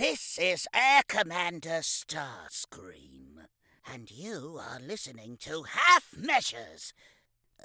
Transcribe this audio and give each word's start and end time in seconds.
This 0.00 0.38
is 0.40 0.66
Air 0.74 1.02
Commander 1.06 1.82
Starscream, 1.82 3.44
and 3.92 4.10
you 4.10 4.58
are 4.58 4.80
listening 4.80 5.36
to 5.40 5.64
Half 5.64 6.16
Measures. 6.16 6.94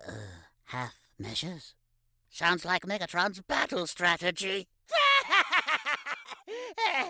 Uh, 0.05 0.11
half 0.65 0.95
measures? 1.17 1.75
Sounds 2.29 2.65
like 2.65 2.81
Megatron's 2.81 3.39
battle 3.39 3.87
strategy. 3.87 4.67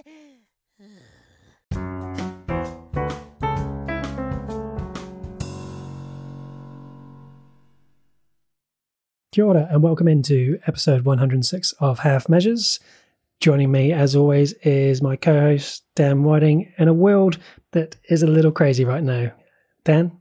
Kia 9.32 9.44
ora, 9.44 9.68
and 9.72 9.82
welcome 9.82 10.08
into 10.08 10.60
episode 10.68 11.04
106 11.04 11.72
of 11.80 12.00
Half 12.00 12.30
Measures. 12.30 12.80
Joining 13.46 13.72
me, 13.72 13.94
as 13.94 14.16
always, 14.16 14.54
is 14.64 15.04
my 15.04 15.16
co 15.16 15.40
host, 15.40 15.84
Dan 15.94 16.24
Whiting, 16.24 16.74
in 16.80 16.88
a 16.88 16.96
world 16.96 17.38
that 17.74 17.96
is 18.10 18.24
a 18.24 18.28
little 18.28 18.52
crazy 18.52 18.84
right 18.84 19.04
now. 19.04 19.34
Dan? 19.84 20.14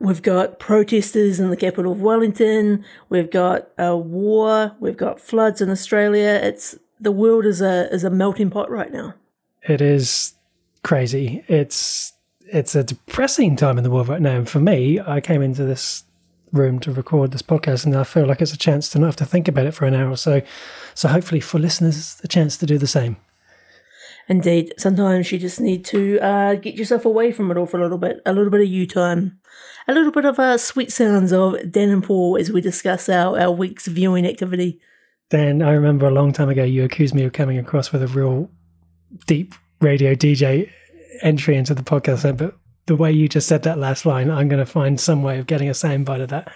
We've 0.00 0.22
got 0.22 0.58
protesters 0.58 1.38
in 1.38 1.50
the 1.50 1.58
capital 1.58 1.92
of 1.92 2.00
Wellington. 2.00 2.86
We've 3.10 3.30
got 3.30 3.68
a 3.76 3.94
war. 3.94 4.76
We've 4.80 4.96
got 4.96 5.20
floods 5.20 5.60
in 5.60 5.68
Australia. 5.68 6.40
It's 6.42 6.74
the 6.98 7.12
world 7.12 7.44
is 7.44 7.60
a 7.60 7.92
is 7.92 8.02
a 8.02 8.08
melting 8.08 8.48
pot 8.48 8.70
right 8.70 8.90
now. 8.90 9.12
It 9.60 9.82
is 9.82 10.36
crazy. 10.82 11.44
It's 11.48 12.14
it's 12.50 12.76
a 12.76 12.82
depressing 12.82 13.56
time 13.56 13.76
in 13.76 13.84
the 13.84 13.90
world 13.90 14.08
right 14.08 14.22
now. 14.22 14.38
And 14.38 14.48
for 14.48 14.58
me, 14.58 15.00
I 15.00 15.20
came 15.20 15.42
into 15.42 15.66
this 15.66 16.04
room 16.52 16.78
to 16.80 16.92
record 16.92 17.32
this 17.32 17.42
podcast, 17.42 17.84
and 17.86 17.96
I 17.96 18.04
feel 18.04 18.26
like 18.26 18.40
it's 18.40 18.52
a 18.52 18.58
chance 18.58 18.88
to 18.90 18.98
not 18.98 19.06
have 19.06 19.16
to 19.16 19.24
think 19.24 19.48
about 19.48 19.66
it 19.66 19.74
for 19.74 19.86
an 19.86 19.94
hour 19.94 20.10
or 20.10 20.16
so. 20.16 20.42
So 20.94 21.08
hopefully, 21.08 21.40
for 21.40 21.58
listeners, 21.58 22.20
a 22.24 22.28
chance 22.28 22.56
to 22.58 22.66
do 22.66 22.78
the 22.78 22.86
same. 22.86 23.16
Indeed, 24.28 24.74
sometimes 24.76 25.32
you 25.32 25.38
just 25.38 25.58
need 25.58 25.86
to 25.86 26.18
uh, 26.20 26.54
get 26.56 26.74
yourself 26.74 27.06
away 27.06 27.32
from 27.32 27.50
it 27.50 27.56
all 27.56 27.64
for 27.64 27.78
a 27.78 27.82
little 27.82 27.96
bit, 27.96 28.20
a 28.26 28.32
little 28.32 28.50
bit 28.50 28.60
of 28.60 28.68
you 28.68 28.86
time, 28.86 29.40
a 29.86 29.94
little 29.94 30.12
bit 30.12 30.26
of 30.26 30.38
uh, 30.38 30.58
sweet 30.58 30.92
sounds 30.92 31.32
of 31.32 31.72
Dan 31.72 31.88
and 31.88 32.04
Paul 32.04 32.36
as 32.38 32.52
we 32.52 32.60
discuss 32.60 33.08
our, 33.08 33.40
our 33.40 33.50
week's 33.50 33.86
viewing 33.86 34.26
activity. 34.26 34.80
Dan, 35.30 35.62
I 35.62 35.72
remember 35.72 36.06
a 36.06 36.10
long 36.10 36.32
time 36.32 36.50
ago 36.50 36.62
you 36.62 36.84
accused 36.84 37.14
me 37.14 37.24
of 37.24 37.32
coming 37.32 37.58
across 37.58 37.90
with 37.90 38.02
a 38.02 38.08
real 38.08 38.50
deep 39.26 39.54
radio 39.80 40.14
DJ 40.14 40.70
entry 41.22 41.56
into 41.56 41.74
the 41.74 41.82
podcast, 41.82 42.36
but 42.36 42.54
the 42.88 42.96
way 42.96 43.12
you 43.12 43.28
just 43.28 43.46
said 43.46 43.62
that 43.62 43.78
last 43.78 44.04
line, 44.04 44.30
I'm 44.30 44.48
going 44.48 44.58
to 44.58 44.66
find 44.66 45.00
some 45.00 45.22
way 45.22 45.38
of 45.38 45.46
getting 45.46 45.68
a 45.68 45.72
soundbite 45.72 46.22
of 46.22 46.30
that. 46.30 46.52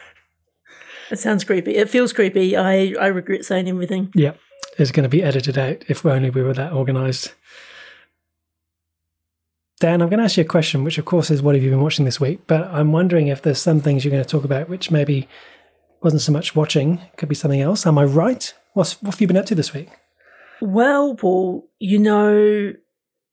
It 1.10 1.18
sounds 1.18 1.44
creepy. 1.44 1.76
It 1.76 1.90
feels 1.90 2.12
creepy. 2.12 2.56
I, 2.56 2.94
I 3.00 3.06
regret 3.06 3.44
saying 3.44 3.68
everything. 3.68 4.10
Yeah, 4.14 4.32
It's 4.78 4.90
going 4.90 5.04
to 5.04 5.08
be 5.08 5.22
edited 5.22 5.58
out 5.58 5.84
if 5.88 6.04
only 6.04 6.30
we 6.30 6.42
were 6.42 6.54
that 6.54 6.72
organized. 6.72 7.32
Dan, 9.78 10.00
I'm 10.00 10.08
going 10.08 10.18
to 10.18 10.24
ask 10.24 10.36
you 10.36 10.42
a 10.42 10.46
question, 10.46 10.84
which 10.84 10.98
of 10.98 11.04
course 11.04 11.30
is 11.30 11.42
what 11.42 11.54
have 11.54 11.62
you 11.62 11.70
been 11.70 11.82
watching 11.82 12.04
this 12.04 12.20
week? 12.20 12.40
But 12.46 12.66
I'm 12.68 12.92
wondering 12.92 13.26
if 13.26 13.42
there's 13.42 13.60
some 13.60 13.80
things 13.80 14.04
you're 14.04 14.12
going 14.12 14.24
to 14.24 14.28
talk 14.28 14.44
about 14.44 14.68
which 14.68 14.90
maybe 14.90 15.28
wasn't 16.02 16.22
so 16.22 16.32
much 16.32 16.56
watching, 16.56 17.00
could 17.16 17.28
be 17.28 17.34
something 17.34 17.60
else. 17.60 17.86
Am 17.86 17.98
I 17.98 18.04
right? 18.04 18.52
What's, 18.74 19.00
what 19.02 19.14
have 19.14 19.20
you 19.20 19.26
been 19.26 19.36
up 19.36 19.46
to 19.46 19.54
this 19.54 19.74
week? 19.74 19.88
Well, 20.60 21.14
Paul, 21.14 21.68
you 21.78 21.98
know 21.98 22.72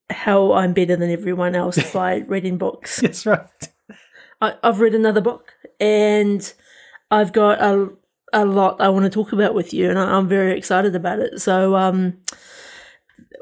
how 0.09 0.53
I'm 0.53 0.73
better 0.73 0.95
than 0.95 1.11
everyone 1.11 1.55
else 1.55 1.91
by 1.93 2.17
reading 2.27 2.57
books. 2.57 3.01
That's 3.01 3.25
right. 3.25 3.69
I, 4.41 4.55
have 4.63 4.79
read 4.79 4.95
another 4.95 5.21
book 5.21 5.53
and 5.79 6.53
I've 7.11 7.33
got 7.33 7.61
a, 7.61 7.89
a 8.33 8.45
lot 8.45 8.79
I 8.79 8.89
want 8.89 9.03
to 9.05 9.09
talk 9.09 9.31
about 9.33 9.53
with 9.53 9.73
you, 9.73 9.89
and 9.89 9.97
I, 9.97 10.17
am 10.17 10.27
very 10.27 10.57
excited 10.57 10.95
about 10.95 11.19
it. 11.19 11.39
So, 11.41 11.75
um, 11.75 12.17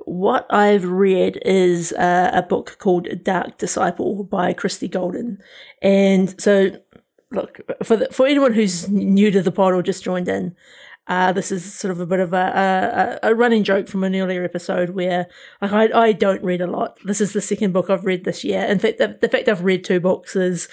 what 0.06 0.46
I've 0.50 0.86
read 0.86 1.40
is 1.44 1.92
uh, 1.94 2.32
a 2.34 2.42
book 2.42 2.78
called 2.80 3.10
Dark 3.24 3.58
Disciple 3.58 4.24
by 4.24 4.54
Christie 4.54 4.88
Golden. 4.88 5.40
And 5.82 6.40
so, 6.42 6.72
look, 7.32 7.60
for, 7.84 7.98
the, 7.98 8.08
for 8.12 8.26
anyone 8.26 8.54
who's 8.54 8.88
new 8.88 9.32
to 9.32 9.42
the 9.42 9.52
pod 9.52 9.74
or 9.74 9.84
just 9.84 10.06
joined 10.06 10.30
in, 10.30 10.56
uh, 11.08 11.32
this 11.32 11.52
is 11.52 11.74
sort 11.74 11.92
of 11.92 12.02
a 12.02 12.06
bit 12.06 12.20
of 12.20 12.34
a, 12.34 13.20
a, 13.24 13.30
a, 13.30 13.36
running 13.36 13.64
joke 13.64 13.88
from 13.88 14.04
an 14.04 14.16
earlier 14.16 14.44
episode 14.44 14.90
where 14.90 15.28
like, 15.62 15.72
I, 15.72 16.08
I 16.08 16.12
don't 16.12 16.44
read 16.44 16.60
a 16.60 16.68
lot. 16.68 16.98
This 17.06 17.22
is 17.22 17.32
the 17.32 17.40
second 17.40 17.72
book 17.72 17.90
I've 17.90 18.06
read 18.06 18.26
this 18.26 18.44
year. 18.44 18.64
In 18.64 18.78
fact, 18.78 18.98
the, 18.98 19.18
the 19.22 19.30
fact 19.30 19.48
I've 19.48 19.64
read 19.64 19.86
two 19.86 20.02
books 20.02 20.36
is 20.36 20.68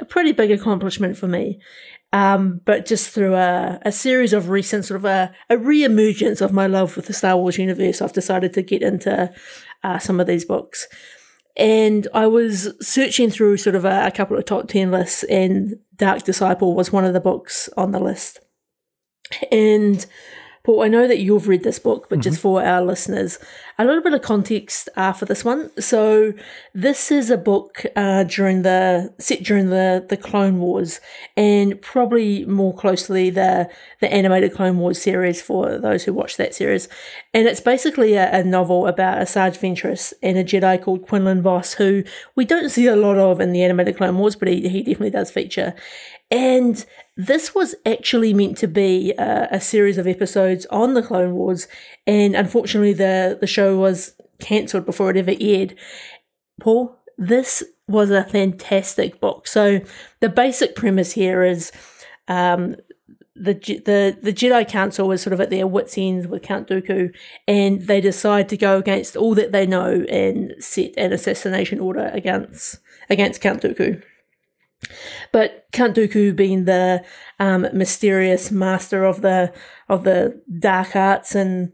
a 0.00 0.06
pretty 0.06 0.32
big 0.32 0.50
accomplishment 0.50 1.18
for 1.18 1.28
me. 1.28 1.60
Um, 2.14 2.62
but 2.64 2.86
just 2.86 3.10
through 3.10 3.34
a, 3.34 3.78
a 3.82 3.92
series 3.92 4.32
of 4.32 4.48
recent 4.48 4.86
sort 4.86 4.96
of 4.96 5.04
a, 5.04 5.34
a 5.50 5.58
re-emergence 5.58 6.40
of 6.40 6.52
my 6.52 6.66
love 6.66 6.96
with 6.96 7.06
the 7.06 7.12
Star 7.12 7.36
Wars 7.36 7.58
universe, 7.58 8.00
I've 8.00 8.14
decided 8.14 8.54
to 8.54 8.62
get 8.62 8.82
into 8.82 9.30
uh, 9.84 9.98
some 9.98 10.18
of 10.18 10.26
these 10.26 10.46
books. 10.46 10.88
And 11.58 12.08
I 12.14 12.26
was 12.26 12.72
searching 12.80 13.30
through 13.30 13.58
sort 13.58 13.76
of 13.76 13.84
a, 13.84 14.06
a 14.06 14.10
couple 14.10 14.38
of 14.38 14.46
top 14.46 14.68
10 14.68 14.90
lists, 14.90 15.24
and 15.24 15.74
Dark 15.96 16.22
Disciple 16.22 16.74
was 16.74 16.90
one 16.92 17.04
of 17.04 17.12
the 17.12 17.20
books 17.20 17.68
on 17.76 17.90
the 17.92 18.00
list. 18.00 18.40
And 19.52 20.04
Paul, 20.68 20.82
I 20.82 20.88
know 20.88 21.08
that 21.08 21.20
you've 21.20 21.48
read 21.48 21.62
this 21.64 21.78
book, 21.78 22.08
but 22.10 22.16
mm-hmm. 22.16 22.24
just 22.24 22.40
for 22.40 22.62
our 22.62 22.82
listeners, 22.82 23.38
a 23.78 23.86
little 23.86 24.02
bit 24.02 24.12
of 24.12 24.20
context 24.20 24.90
uh, 24.96 25.14
for 25.14 25.24
this 25.24 25.42
one. 25.42 25.70
So, 25.80 26.34
this 26.74 27.10
is 27.10 27.30
a 27.30 27.38
book 27.38 27.86
uh, 27.96 28.24
during 28.24 28.60
the 28.60 29.14
set 29.18 29.42
during 29.42 29.70
the 29.70 30.04
the 30.06 30.18
Clone 30.18 30.58
Wars, 30.58 31.00
and 31.38 31.80
probably 31.80 32.44
more 32.44 32.74
closely 32.74 33.30
the 33.30 33.70
the 34.02 34.12
animated 34.12 34.52
Clone 34.52 34.76
Wars 34.76 35.00
series 35.00 35.40
for 35.40 35.78
those 35.78 36.04
who 36.04 36.12
watch 36.12 36.36
that 36.36 36.54
series. 36.54 36.86
And 37.32 37.48
it's 37.48 37.60
basically 37.60 38.12
a, 38.16 38.30
a 38.30 38.44
novel 38.44 38.86
about 38.88 39.16
Asajj 39.18 39.58
Ventress 39.58 40.12
and 40.22 40.36
a 40.36 40.44
Jedi 40.44 40.82
called 40.82 41.08
Quinlan 41.08 41.40
Vos, 41.40 41.72
who 41.72 42.04
we 42.34 42.44
don't 42.44 42.68
see 42.68 42.86
a 42.88 42.94
lot 42.94 43.16
of 43.16 43.40
in 43.40 43.52
the 43.52 43.62
animated 43.62 43.96
Clone 43.96 44.18
Wars, 44.18 44.36
but 44.36 44.48
he, 44.48 44.68
he 44.68 44.82
definitely 44.82 45.08
does 45.08 45.30
feature. 45.30 45.74
And 46.30 46.84
this 47.18 47.52
was 47.52 47.74
actually 47.84 48.32
meant 48.32 48.56
to 48.58 48.68
be 48.68 49.12
a, 49.18 49.48
a, 49.50 49.60
series 49.60 49.98
of 49.98 50.06
episodes 50.06 50.66
on 50.66 50.94
the 50.94 51.02
Clone 51.02 51.34
Wars, 51.34 51.66
and 52.06 52.36
unfortunately, 52.36 52.92
the, 52.92 53.36
the 53.40 53.46
show 53.46 53.76
was 53.76 54.14
cancelled 54.38 54.86
before 54.86 55.10
it 55.10 55.16
ever 55.16 55.34
aired. 55.40 55.74
Paul, 56.60 56.96
this 57.18 57.64
was 57.88 58.10
a 58.10 58.22
fantastic 58.22 59.20
book. 59.20 59.48
So, 59.48 59.80
the 60.20 60.28
basic 60.28 60.76
premise 60.76 61.10
here 61.10 61.42
is 61.42 61.72
um, 62.28 62.76
the 63.34 63.54
the 63.54 64.16
the 64.22 64.32
Jedi 64.32 64.66
Council 64.68 65.08
was 65.08 65.20
sort 65.20 65.34
of 65.34 65.40
at 65.40 65.50
their 65.50 65.66
wits' 65.66 65.98
ends 65.98 66.28
with 66.28 66.42
Count 66.42 66.68
Dooku, 66.68 67.12
and 67.48 67.82
they 67.82 68.00
decide 68.00 68.48
to 68.50 68.56
go 68.56 68.78
against 68.78 69.16
all 69.16 69.34
that 69.34 69.50
they 69.50 69.66
know 69.66 70.04
and 70.08 70.54
set 70.60 70.94
an 70.96 71.12
assassination 71.12 71.80
order 71.80 72.12
against 72.14 72.78
against 73.10 73.40
Count 73.40 73.62
Dooku. 73.62 74.04
But 75.32 75.66
Count 75.72 75.96
Dooku, 75.96 76.34
being 76.34 76.64
the 76.64 77.04
um, 77.38 77.66
mysterious 77.72 78.50
master 78.50 79.04
of 79.04 79.20
the 79.20 79.52
of 79.88 80.04
the 80.04 80.40
dark 80.58 80.94
arts 80.94 81.34
and 81.34 81.72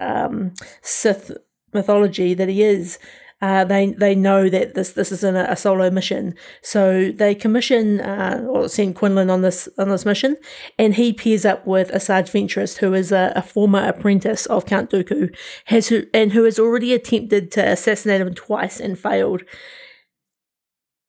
um, 0.00 0.54
Sith 0.82 1.32
mythology 1.72 2.34
that 2.34 2.48
he 2.48 2.62
is, 2.62 2.98
uh, 3.40 3.64
they 3.64 3.92
they 3.92 4.14
know 4.14 4.48
that 4.48 4.74
this 4.74 4.92
this 4.92 5.12
isn't 5.12 5.36
a, 5.36 5.54
solo 5.54 5.90
mission, 5.90 6.34
so 6.60 7.12
they 7.12 7.34
commission 7.34 8.00
uh, 8.00 8.44
or 8.48 8.68
send 8.68 8.96
Quinlan 8.96 9.30
on 9.30 9.42
this 9.42 9.68
on 9.78 9.88
this 9.88 10.04
mission, 10.04 10.36
and 10.78 10.94
he 10.94 11.12
pairs 11.12 11.44
up 11.44 11.66
with 11.66 11.90
a 11.90 11.98
Asajj 11.98 12.30
Ventress, 12.30 12.78
who 12.78 12.94
is 12.94 13.12
a, 13.12 13.32
a 13.36 13.42
former 13.42 13.86
apprentice 13.86 14.46
of 14.46 14.66
Count 14.66 14.90
Dooku, 14.90 15.34
has 15.66 15.88
who, 15.88 16.04
and 16.12 16.32
who 16.32 16.44
has 16.44 16.58
already 16.58 16.92
attempted 16.92 17.52
to 17.52 17.64
assassinate 17.64 18.20
him 18.20 18.34
twice 18.34 18.80
and 18.80 18.98
failed. 18.98 19.42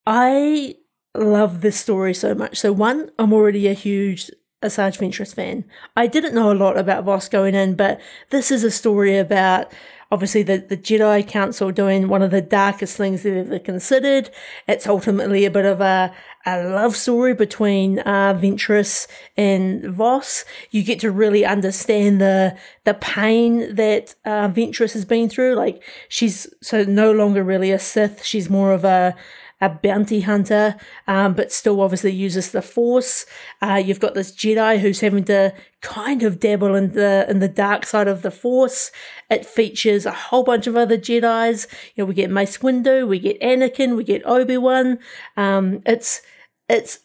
I 0.06 0.76
love 1.16 1.62
this 1.62 1.80
story 1.80 2.14
so 2.14 2.34
much. 2.34 2.58
So 2.58 2.72
one, 2.72 3.12
I'm 3.18 3.34
already 3.34 3.68
a 3.68 3.74
huge 3.74 4.32
Asajj 4.62 4.98
Ventress 4.98 5.34
fan. 5.34 5.66
I 5.96 6.08
didn't 6.08 6.36
know 6.36 6.52
a 6.52 6.54
lot 6.54 6.78
about 6.78 7.06
Vos 7.06 7.30
going 7.30 7.56
in, 7.56 7.76
but 7.76 8.00
this 8.30 8.52
is 8.52 8.64
a 8.64 8.72
story 8.72 9.18
about 9.18 9.72
obviously 10.12 10.44
the, 10.44 10.58
the 10.58 10.76
Jedi 10.76 11.26
Council 11.28 11.72
doing 11.72 12.08
one 12.08 12.22
of 12.22 12.32
the 12.32 12.42
darkest 12.42 12.98
things 12.98 13.24
they've 13.24 13.46
ever 13.48 13.60
considered. 13.60 14.30
It's 14.68 14.88
ultimately 14.88 15.46
a 15.46 15.52
bit 15.52 15.66
of 15.66 15.82
a, 15.82 16.14
a 16.46 16.64
love 16.64 16.96
story 16.96 17.34
between 17.34 18.00
uh, 18.00 18.34
Ventress 18.34 19.08
and 19.38 19.86
Vos. 19.86 20.46
You 20.72 20.84
get 20.84 21.00
to 21.02 21.12
really 21.12 21.46
understand 21.46 22.20
the 22.20 22.58
the 22.86 22.96
pain 22.96 23.76
that 23.76 24.16
uh, 24.26 24.50
Ventress 24.50 24.94
has 24.94 25.06
been 25.06 25.30
through. 25.30 25.56
Like 25.56 25.84
she's 26.08 26.48
so 26.62 26.84
no 26.84 27.12
longer 27.12 27.44
really 27.44 27.72
a 27.72 27.80
Sith. 27.80 28.24
She's 28.24 28.50
more 28.50 28.74
of 28.74 28.84
a 28.84 29.16
a 29.62 29.70
bounty 29.70 30.22
hunter, 30.22 30.76
um, 31.08 31.34
but 31.34 31.52
still 31.52 31.82
obviously 31.82 32.12
uses 32.12 32.52
the 32.52 32.62
Force. 32.62 33.26
Uh, 33.62 33.82
you've 33.84 34.00
got 34.00 34.14
this 34.14 34.32
Jedi 34.32 34.80
who's 34.80 35.02
having 35.02 35.26
to 35.26 35.54
kind 35.82 36.24
of 36.24 36.40
dabble 36.40 36.76
in 36.76 36.94
the 36.94 37.26
in 37.30 37.40
the 37.40 37.48
dark 37.48 37.86
side 37.86 38.08
of 38.08 38.22
the 38.22 38.32
Force. 38.32 38.92
It 39.30 39.46
features 39.46 40.06
a 40.06 40.12
whole 40.12 40.44
bunch 40.44 40.68
of 40.68 40.76
other 40.76 40.98
Jedi's. 40.98 41.68
You 41.96 42.04
know, 42.04 42.08
we 42.08 42.14
get 42.14 42.30
Mace 42.30 42.58
Windu, 42.60 43.08
we 43.08 43.20
get 43.20 43.40
Anakin, 43.42 43.96
we 43.96 44.04
get 44.04 44.26
Obi 44.26 44.58
Wan. 44.58 45.00
Um, 45.38 45.82
it's 45.86 46.22
it's 46.68 47.00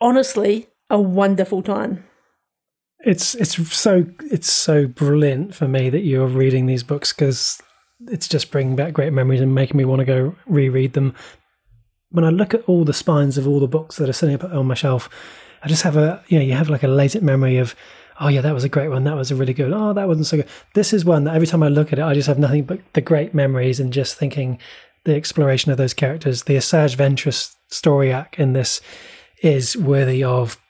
honestly 0.00 0.68
a 0.90 1.00
wonderful 1.00 1.62
time. 1.62 2.04
it's 3.00 3.34
it's 3.36 3.54
so 3.76 4.04
it's 4.30 4.50
so 4.50 4.86
brilliant 4.86 5.54
for 5.54 5.68
me 5.68 5.90
that 5.90 6.00
you're 6.00 6.26
reading 6.26 6.66
these 6.66 6.82
books 6.82 7.12
because 7.12 7.62
it's 8.08 8.28
just 8.28 8.50
bringing 8.50 8.76
back 8.76 8.92
great 8.92 9.12
memories 9.12 9.40
and 9.40 9.54
making 9.54 9.76
me 9.76 9.84
want 9.84 10.00
to 10.00 10.04
go 10.04 10.34
reread 10.46 10.92
them. 10.92 11.14
When 12.10 12.24
I 12.24 12.30
look 12.30 12.54
at 12.54 12.62
all 12.64 12.84
the 12.84 12.92
spines 12.92 13.36
of 13.36 13.46
all 13.46 13.60
the 13.60 13.66
books 13.66 13.96
that 13.96 14.08
are 14.08 14.14
sitting 14.14 14.34
up 14.36 14.44
on 14.44 14.66
my 14.66 14.74
shelf, 14.74 15.08
I 15.62 15.68
just 15.68 15.82
have 15.82 15.96
a 15.96 16.22
you 16.28 16.38
know 16.38 16.44
you 16.44 16.52
have 16.52 16.70
like 16.70 16.82
a 16.82 16.88
latent 16.88 17.24
memory 17.24 17.58
of 17.58 17.74
oh 18.20 18.28
yeah 18.28 18.40
that 18.40 18.54
was 18.54 18.64
a 18.64 18.68
great 18.68 18.88
one 18.88 19.04
that 19.04 19.16
was 19.16 19.30
a 19.30 19.36
really 19.36 19.52
good 19.52 19.72
oh 19.72 19.92
that 19.92 20.08
wasn't 20.08 20.26
so 20.26 20.38
good. 20.38 20.48
This 20.74 20.92
is 20.92 21.04
one 21.04 21.24
that 21.24 21.34
every 21.34 21.46
time 21.46 21.62
I 21.62 21.68
look 21.68 21.92
at 21.92 21.98
it 21.98 22.04
I 22.04 22.14
just 22.14 22.28
have 22.28 22.38
nothing 22.38 22.64
but 22.64 22.80
the 22.92 23.00
great 23.00 23.34
memories 23.34 23.80
and 23.80 23.92
just 23.92 24.16
thinking 24.16 24.58
the 25.04 25.14
exploration 25.14 25.72
of 25.72 25.78
those 25.78 25.94
characters. 25.94 26.44
The 26.44 26.56
Asajj 26.56 26.96
Ventress 26.96 27.54
story 27.68 28.12
arc 28.12 28.38
in 28.38 28.52
this 28.52 28.80
is 29.42 29.76
worthy 29.76 30.22
of 30.22 30.60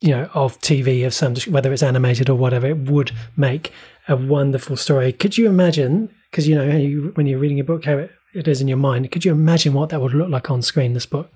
you 0.00 0.10
know 0.10 0.28
of 0.34 0.60
TV 0.60 1.06
of 1.06 1.14
some 1.14 1.36
whether 1.48 1.72
it's 1.72 1.82
animated 1.82 2.28
or 2.28 2.34
whatever. 2.34 2.66
It 2.66 2.90
would 2.90 3.12
make 3.36 3.72
a 4.08 4.16
wonderful 4.16 4.76
story. 4.76 5.12
Could 5.12 5.38
you 5.38 5.48
imagine? 5.48 6.14
Because 6.30 6.46
you 6.48 6.54
know 6.54 7.10
when 7.14 7.26
you're 7.26 7.38
reading 7.38 7.60
a 7.60 7.64
book, 7.64 7.84
how 7.84 7.98
it, 7.98 8.10
it 8.36 8.46
is 8.46 8.60
in 8.60 8.68
your 8.68 8.76
mind. 8.76 9.10
Could 9.10 9.24
you 9.24 9.32
imagine 9.32 9.72
what 9.72 9.88
that 9.88 10.00
would 10.00 10.14
look 10.14 10.28
like 10.28 10.50
on 10.50 10.62
screen? 10.62 10.92
This 10.92 11.06
book. 11.06 11.30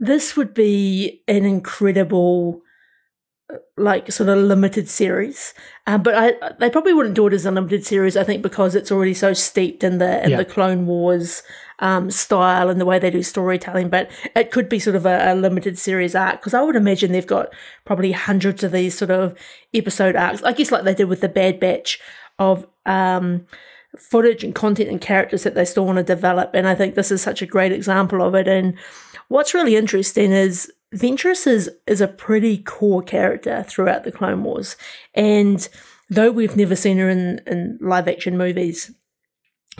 This 0.00 0.36
would 0.36 0.52
be 0.52 1.22
an 1.28 1.44
incredible 1.44 2.62
like 3.76 4.10
sort 4.10 4.28
of 4.28 4.38
limited 4.38 4.88
series. 4.88 5.54
Um, 5.86 6.02
but 6.02 6.14
I 6.14 6.52
they 6.58 6.70
probably 6.70 6.92
wouldn't 6.92 7.14
do 7.14 7.26
it 7.26 7.32
as 7.32 7.46
a 7.46 7.50
limited 7.50 7.84
series. 7.84 8.16
I 8.16 8.24
think 8.24 8.42
because 8.42 8.74
it's 8.74 8.90
already 8.90 9.14
so 9.14 9.32
steeped 9.32 9.84
in 9.84 9.98
the 9.98 10.24
in 10.24 10.30
yeah. 10.30 10.36
the 10.38 10.44
Clone 10.44 10.86
Wars 10.86 11.42
um, 11.78 12.10
style 12.10 12.68
and 12.68 12.80
the 12.80 12.86
way 12.86 12.98
they 12.98 13.10
do 13.10 13.22
storytelling. 13.22 13.88
But 13.88 14.10
it 14.34 14.50
could 14.50 14.68
be 14.68 14.78
sort 14.78 14.96
of 14.96 15.06
a, 15.06 15.32
a 15.32 15.34
limited 15.34 15.78
series 15.78 16.14
arc 16.14 16.40
because 16.40 16.54
I 16.54 16.62
would 16.62 16.76
imagine 16.76 17.12
they've 17.12 17.26
got 17.26 17.52
probably 17.84 18.12
hundreds 18.12 18.64
of 18.64 18.72
these 18.72 18.96
sort 18.96 19.10
of 19.10 19.36
episode 19.72 20.16
arcs. 20.16 20.42
I 20.42 20.52
guess 20.52 20.72
like 20.72 20.84
they 20.84 20.94
did 20.94 21.08
with 21.08 21.20
the 21.20 21.28
Bad 21.28 21.60
Batch 21.60 22.00
of 22.38 22.66
um, 22.86 23.46
footage 23.98 24.44
and 24.44 24.54
content 24.54 24.90
and 24.90 25.00
characters 25.00 25.42
that 25.42 25.54
they 25.54 25.64
still 25.64 25.86
want 25.86 25.98
to 25.98 26.04
develop. 26.04 26.50
And 26.54 26.66
I 26.66 26.74
think 26.74 26.94
this 26.94 27.10
is 27.10 27.22
such 27.22 27.42
a 27.42 27.46
great 27.46 27.72
example 27.72 28.22
of 28.22 28.34
it. 28.34 28.48
And 28.48 28.74
what's 29.28 29.54
really 29.54 29.76
interesting 29.76 30.32
is 30.32 30.72
Ventress 30.94 31.46
is, 31.46 31.70
is 31.86 32.00
a 32.00 32.08
pretty 32.08 32.58
core 32.58 33.02
character 33.02 33.64
throughout 33.68 34.04
the 34.04 34.12
Clone 34.12 34.44
Wars. 34.44 34.76
And 35.14 35.68
though 36.08 36.30
we've 36.30 36.56
never 36.56 36.76
seen 36.76 36.98
her 36.98 37.08
in, 37.08 37.40
in 37.46 37.78
live 37.80 38.08
action 38.08 38.36
movies, 38.36 38.92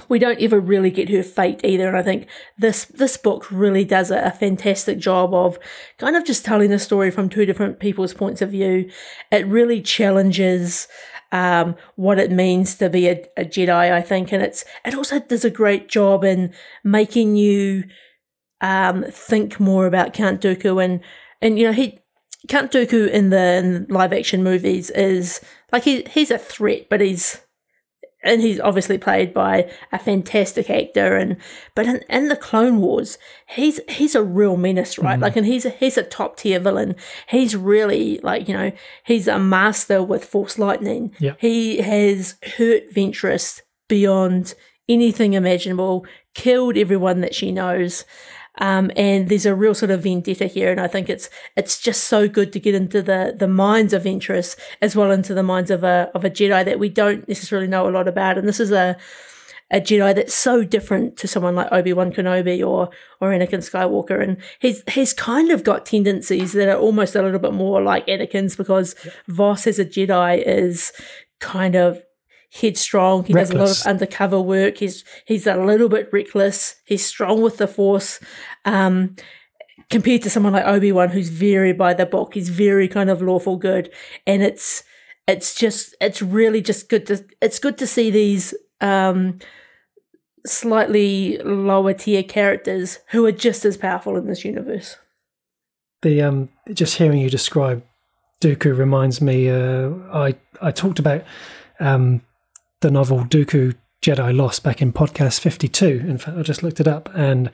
we 0.09 0.19
don't 0.19 0.41
ever 0.41 0.59
really 0.59 0.91
get 0.91 1.09
her 1.09 1.23
fate 1.23 1.61
either. 1.65 1.87
And 1.89 1.97
I 1.97 2.03
think 2.03 2.27
this 2.59 2.87
this 2.87 3.17
book 3.17 3.51
really 3.51 3.85
does 3.85 4.11
a, 4.11 4.19
a, 4.19 4.31
fantastic 4.31 4.99
job 4.99 5.33
of 5.33 5.59
kind 5.99 6.17
of 6.17 6.25
just 6.25 6.45
telling 6.45 6.71
the 6.71 6.79
story 6.79 7.11
from 7.11 7.29
two 7.29 7.47
different 7.47 7.79
people's 7.79 8.15
points 8.15 8.43
of 8.43 8.51
view. 8.51 8.91
It 9.31 9.47
really 9.47 9.81
challenges 9.81 10.89
um, 11.35 11.75
what 11.97 12.21
it 12.21 12.31
means 12.31 12.77
to 12.77 12.89
be 12.89 13.09
a, 13.09 13.27
a 13.37 13.45
Jedi, 13.45 13.93
I 13.93 14.01
think, 14.01 14.33
and 14.33 14.41
it's 14.41 14.65
it 14.85 14.95
also 14.95 15.19
does 15.19 15.45
a 15.45 15.51
great 15.51 15.89
job 15.89 16.23
in 16.23 16.55
making 16.85 17.35
you 17.35 17.85
um, 18.61 19.05
think 19.11 19.59
more 19.59 19.87
about 19.87 20.15
Count 20.15 20.41
Dooku. 20.41 20.83
And 20.83 21.01
and 21.43 21.59
you 21.59 21.67
know 21.67 21.73
he 21.73 21.99
Count 22.47 22.71
Dooku 22.71 23.11
in 23.11 23.31
the 23.31 23.57
in 23.57 23.87
live 23.89 24.13
action 24.13 24.45
movies 24.45 24.91
is 24.91 25.41
like 25.73 25.83
he 25.83 26.05
he's 26.09 26.31
a 26.31 26.39
threat, 26.39 26.87
but 26.89 27.01
he's 27.01 27.41
and 28.25 28.41
he's 28.41 28.59
obviously 28.59 28.99
played 28.99 29.33
by 29.33 29.71
a 29.93 29.99
fantastic 29.99 30.69
actor 30.69 31.17
and 31.17 31.37
but 31.75 31.87
in, 31.87 32.03
in 32.09 32.29
the 32.29 32.37
clone 32.37 32.81
wars 32.81 33.19
he's 33.47 33.81
he's 33.89 34.15
a 34.15 34.23
real 34.23 34.57
menace 34.57 34.99
right 34.99 35.15
mm-hmm. 35.15 35.23
like 35.23 35.37
and 35.37 35.47
he's 35.47 35.65
a, 35.65 35.71
he's 35.71 35.97
a 35.97 36.03
top 36.03 36.37
tier 36.37 36.59
villain 36.59 36.97
he's 37.29 37.55
really 37.55 38.19
like 38.23 38.49
you 38.49 38.55
know 38.55 38.73
he's 39.05 39.29
a 39.29 39.39
master 39.39 40.03
with 40.03 40.25
force 40.25 40.59
lightning 40.59 41.15
yep. 41.21 41.37
he 41.41 41.79
has 41.79 42.37
hurt 42.57 42.83
ventress 42.93 43.61
beyond 43.89 44.55
anything 44.89 45.35
imaginable 45.35 46.05
killed 46.35 46.77
everyone 46.77 47.21
that 47.21 47.35
she 47.35 47.53
knows 47.53 48.05
um, 48.59 48.91
and 48.97 49.29
there's 49.29 49.47
a 49.47 49.55
real 49.55 49.75
sort 49.75 49.91
of 49.91 50.03
vendetta 50.03 50.47
here, 50.47 50.71
and 50.71 50.81
I 50.81 50.87
think 50.87 51.09
it's 51.09 51.29
it's 51.57 51.81
just 51.81 52.05
so 52.05 52.29
good 52.29 52.53
to 52.53 52.61
get 52.61 52.75
into 52.75 53.03
the 53.03 53.35
the 53.37 53.49
minds 53.49 53.93
of 53.93 54.05
Ventress 54.05 54.57
as 54.81 54.95
well 54.95 55.11
into 55.11 55.35
the 55.35 55.43
minds 55.43 55.71
of 55.71 55.83
a 55.83 56.11
of 56.15 56.25
a 56.25 56.31
Jedi 56.31 56.65
that 56.65 56.79
we 56.79 56.89
don't 56.89 57.27
necessarily 57.29 57.67
know 57.67 57.89
a 57.89 57.91
lot 57.91 58.07
about. 58.07 58.39
And 58.39 58.47
this 58.47 58.61
is 58.61 58.71
a 58.71 58.97
a 59.71 59.81
Jedi 59.81 60.15
that's 60.15 60.35
so 60.35 60.63
different 60.63 61.17
to 61.17 61.27
someone 61.27 61.57
like 61.57 61.73
Obi 61.73 61.93
Wan 61.93 62.13
Kenobi 62.13 62.65
or 62.65 62.91
or 63.21 63.31
Anakin 63.31 63.59
Skywalker, 63.59 64.23
and 64.23 64.37
he's 64.61 64.83
he's 64.89 65.13
kind 65.13 65.51
of 65.51 65.65
got 65.65 65.87
tendencies 65.87 66.53
that 66.53 66.69
are 66.69 66.79
almost 66.79 67.17
a 67.17 67.23
little 67.23 67.41
bit 67.41 67.55
more 67.55 67.83
like 67.83 68.07
Anakin's 68.07 68.55
because 68.55 68.95
yep. 69.05 69.15
Vos 69.27 69.67
as 69.67 69.81
a 69.81 69.85
Jedi 69.85 70.43
is 70.47 70.93
kind 71.41 71.75
of 71.75 72.01
headstrong. 72.55 73.25
He 73.25 73.33
reckless. 73.33 73.51
does 73.51 73.55
a 73.55 73.59
lot 73.59 73.81
of 73.81 73.87
undercover 73.87 74.41
work. 74.41 74.79
He's 74.79 75.05
he's 75.27 75.47
a 75.47 75.57
little 75.57 75.89
bit 75.89 76.09
reckless. 76.13 76.77
He's 76.85 77.05
strong 77.05 77.43
with 77.43 77.59
the 77.59 77.67
force. 77.67 78.21
Um, 78.65 79.17
compared 79.91 80.23
to 80.23 80.31
someone 80.31 80.53
like 80.53 80.67
Obi 80.67 80.93
Wan, 80.93 81.11
who's 81.11 81.29
very 81.29 81.73
by 81.73 81.95
the 81.95 82.07
book. 82.07 82.35
He's 82.35 82.49
very 82.49 82.89
kind 82.89 83.11
of 83.11 83.21
lawful 83.21 83.57
good, 83.57 83.91
and 84.27 84.43
it's 84.43 84.85
it's 85.27 85.55
just 85.55 85.95
it's 86.01 86.23
really 86.23 86.61
just 86.61 86.89
good 86.89 87.07
to 87.07 87.25
it's 87.41 87.59
good 87.59 87.79
to 87.79 87.87
see 87.87 88.11
these 88.11 88.55
um, 88.81 89.39
slightly 90.47 91.39
lower 91.39 91.95
tier 91.95 92.23
characters 92.23 93.01
who 93.11 93.25
are 93.27 93.33
just 93.33 93.65
as 93.65 93.77
powerful 93.77 94.17
in 94.17 94.27
this 94.27 94.45
universe. 94.45 94.97
The 96.03 96.23
um, 96.23 96.51
just 96.73 96.97
hearing 96.97 97.19
you 97.19 97.31
describe 97.31 97.83
Dooku 98.41 98.77
reminds 98.77 99.21
me. 99.21 99.49
Uh, 99.49 99.91
I 100.13 100.37
I 100.63 100.71
talked 100.71 100.99
about 100.99 101.25
um, 101.81 102.21
the 102.85 102.91
novel 102.91 103.25
Dooku 103.25 103.75
Jedi 104.03 104.37
Lost 104.37 104.63
back 104.63 104.83
in 104.83 104.93
podcast 104.93 105.41
52. 105.41 106.05
In 106.07 106.19
fact, 106.19 106.37
I 106.37 106.43
just 106.43 106.63
looked 106.63 106.81
it 106.81 106.87
up 106.87 107.09
and 107.15 107.51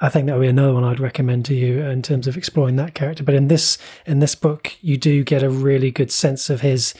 I 0.00 0.08
think 0.08 0.26
that 0.26 0.34
would 0.34 0.42
be 0.42 0.48
another 0.48 0.74
one 0.74 0.82
I'd 0.82 0.98
recommend 0.98 1.44
to 1.44 1.54
you 1.54 1.80
in 1.82 2.02
terms 2.02 2.26
of 2.26 2.36
exploring 2.36 2.74
that 2.74 2.92
character. 2.92 3.22
But 3.22 3.36
in 3.36 3.46
this 3.46 3.78
in 4.04 4.18
this 4.18 4.34
book, 4.34 4.74
you 4.80 4.96
do 4.96 5.22
get 5.22 5.44
a 5.44 5.48
really 5.48 5.92
good 5.92 6.10
sense 6.10 6.50
of 6.50 6.62
his 6.62 6.92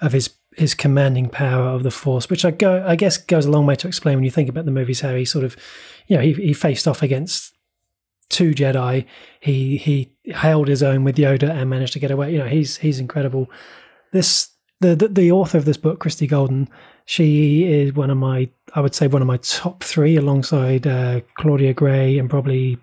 of 0.00 0.14
his 0.14 0.30
his 0.56 0.72
commanding 0.72 1.28
power 1.28 1.68
of 1.68 1.82
the 1.82 1.90
Force, 1.90 2.30
which 2.30 2.46
I 2.46 2.50
go 2.50 2.82
I 2.86 2.96
guess 2.96 3.18
goes 3.18 3.44
a 3.44 3.50
long 3.50 3.66
way 3.66 3.76
to 3.76 3.88
explain 3.88 4.14
when 4.14 4.24
you 4.24 4.30
think 4.30 4.48
about 4.48 4.64
the 4.64 4.70
movies 4.70 5.02
how 5.02 5.14
he 5.14 5.26
sort 5.26 5.44
of 5.44 5.54
you 6.06 6.16
know 6.16 6.22
he, 6.22 6.32
he 6.32 6.54
faced 6.54 6.88
off 6.88 7.02
against 7.02 7.52
two 8.30 8.54
Jedi. 8.54 9.04
He 9.38 9.76
he 9.76 10.14
held 10.32 10.68
his 10.68 10.82
own 10.82 11.04
with 11.04 11.18
Yoda 11.18 11.50
and 11.50 11.68
managed 11.68 11.92
to 11.92 11.98
get 11.98 12.10
away. 12.10 12.32
You 12.32 12.38
know 12.38 12.48
he's 12.48 12.78
he's 12.78 12.98
incredible. 12.98 13.50
This 14.14 14.48
the, 14.80 14.94
the, 14.94 15.08
the 15.08 15.32
author 15.32 15.58
of 15.58 15.64
this 15.64 15.76
book, 15.76 15.98
Christie 16.00 16.26
Golden, 16.26 16.68
she 17.08 17.64
is 17.64 17.94
one 17.94 18.10
of 18.10 18.18
my, 18.18 18.50
I 18.74 18.82
would 18.82 18.94
say, 18.94 19.06
one 19.06 19.22
of 19.22 19.28
my 19.28 19.38
top 19.38 19.82
three, 19.82 20.16
alongside 20.16 20.86
uh, 20.86 21.22
Claudia 21.38 21.72
Gray 21.72 22.18
and 22.18 22.28
probably 22.28 22.76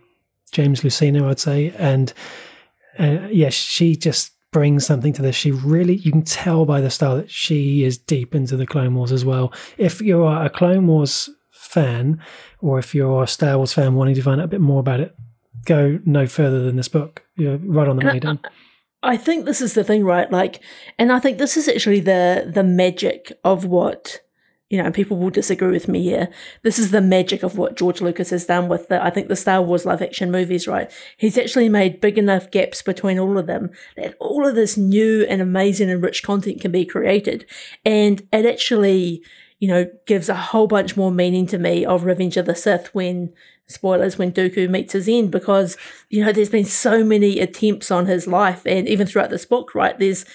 James 0.51 0.81
Luceno, 0.81 1.29
I'd 1.29 1.39
say. 1.39 1.71
And 1.77 2.11
uh, 2.97 3.27
yeah, 3.29 3.49
she 3.49 3.95
just 3.95 4.31
brings 4.51 4.83
something 4.83 5.13
to 5.13 5.21
this. 5.21 5.35
She 5.35 5.51
really, 5.51 5.97
you 5.97 6.11
can 6.11 6.23
tell 6.23 6.65
by 6.65 6.81
the 6.81 6.89
style 6.89 7.17
that 7.17 7.29
she 7.29 7.83
is 7.83 7.99
deep 7.99 8.33
into 8.33 8.57
the 8.57 8.65
Clone 8.65 8.95
Wars 8.95 9.11
as 9.11 9.23
well. 9.23 9.53
If 9.77 10.01
you're 10.01 10.43
a 10.43 10.49
Clone 10.49 10.87
Wars 10.87 11.29
fan, 11.51 12.19
or 12.61 12.79
if 12.79 12.95
you're 12.95 13.25
a 13.25 13.27
Star 13.27 13.57
Wars 13.57 13.73
fan 13.73 13.93
wanting 13.93 14.15
to 14.15 14.23
find 14.23 14.41
out 14.41 14.45
a 14.45 14.47
bit 14.47 14.59
more 14.59 14.79
about 14.79 15.01
it, 15.01 15.15
go 15.65 15.99
no 16.03 16.25
further 16.25 16.63
than 16.63 16.77
this 16.77 16.87
book. 16.87 17.23
You're 17.35 17.57
right 17.57 17.87
on 17.87 17.97
the 17.97 18.05
way 18.07 18.17
down. 18.17 18.39
I 19.03 19.17
think 19.17 19.45
this 19.45 19.61
is 19.61 19.75
the 19.75 19.83
thing, 19.83 20.03
right? 20.03 20.31
Like, 20.31 20.61
and 20.97 21.11
I 21.11 21.19
think 21.19 21.37
this 21.37 21.57
is 21.57 21.67
actually 21.67 21.99
the 21.99 22.51
the 22.51 22.63
magic 22.63 23.31
of 23.43 23.63
what 23.63 24.21
you 24.69 24.81
know. 24.81 24.91
People 24.91 25.17
will 25.17 25.29
disagree 25.29 25.71
with 25.71 25.87
me 25.87 26.03
here. 26.03 26.29
This 26.63 26.79
is 26.79 26.91
the 26.91 27.01
magic 27.01 27.43
of 27.43 27.57
what 27.57 27.75
George 27.75 28.01
Lucas 28.01 28.29
has 28.29 28.45
done 28.45 28.67
with 28.67 28.87
the 28.87 29.03
I 29.03 29.09
think 29.09 29.27
the 29.27 29.35
Star 29.35 29.61
Wars 29.61 29.85
live 29.85 30.01
action 30.01 30.31
movies, 30.31 30.67
right? 30.67 30.91
He's 31.17 31.37
actually 31.37 31.69
made 31.69 32.01
big 32.01 32.17
enough 32.17 32.51
gaps 32.51 32.81
between 32.81 33.19
all 33.19 33.37
of 33.37 33.47
them 33.47 33.71
that 33.97 34.15
all 34.19 34.45
of 34.47 34.55
this 34.55 34.77
new 34.77 35.25
and 35.29 35.41
amazing 35.41 35.89
and 35.89 36.03
rich 36.03 36.23
content 36.23 36.61
can 36.61 36.71
be 36.71 36.85
created, 36.85 37.45
and 37.83 38.27
it 38.31 38.45
actually 38.45 39.23
you 39.59 39.67
know 39.67 39.89
gives 40.05 40.29
a 40.29 40.35
whole 40.35 40.67
bunch 40.67 40.97
more 40.97 41.11
meaning 41.11 41.47
to 41.47 41.57
me 41.57 41.85
of 41.85 42.03
Revenge 42.03 42.37
of 42.37 42.45
the 42.45 42.55
Sith 42.55 42.93
when 42.93 43.33
spoilers 43.67 44.17
when 44.17 44.31
Dooku 44.31 44.69
meets 44.69 44.93
his 44.93 45.07
end 45.07 45.31
because 45.31 45.77
you 46.09 46.23
know 46.23 46.31
there's 46.31 46.49
been 46.49 46.65
so 46.65 47.03
many 47.03 47.39
attempts 47.39 47.89
on 47.89 48.05
his 48.05 48.27
life 48.27 48.65
and 48.65 48.87
even 48.87 49.07
throughout 49.07 49.29
this 49.29 49.45
book 49.45 49.73
right 49.73 49.97
there's 49.97 50.25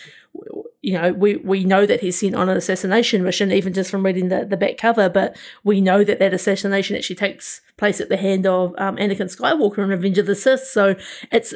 you 0.83 0.95
know 0.95 1.13
we 1.13 1.37
we 1.37 1.65
know 1.65 1.85
that 1.87 2.01
he's 2.01 2.19
sent 2.19 2.35
on 2.35 2.49
an 2.49 2.57
assassination 2.57 3.23
mission 3.23 3.53
even 3.53 3.73
just 3.73 3.91
from 3.91 4.05
reading 4.05 4.29
the, 4.29 4.45
the 4.45 4.57
back 4.57 4.79
cover 4.79 5.09
but 5.09 5.37
we 5.63 5.81
know 5.81 6.03
that 6.03 6.19
that 6.19 6.33
assassination 6.33 6.97
actually 6.97 7.17
takes 7.17 7.61
place 7.81 8.01
at 8.01 8.09
the 8.09 8.17
hand 8.17 8.47
of 8.47 8.75
um, 8.79 8.97
Anakin 8.97 9.35
Skywalker 9.35 9.79
in 9.79 9.89
Revenge 9.89 10.19
of 10.19 10.27
the 10.27 10.37
Sith. 10.37 10.65
So 10.65 10.95
it's 11.33 11.55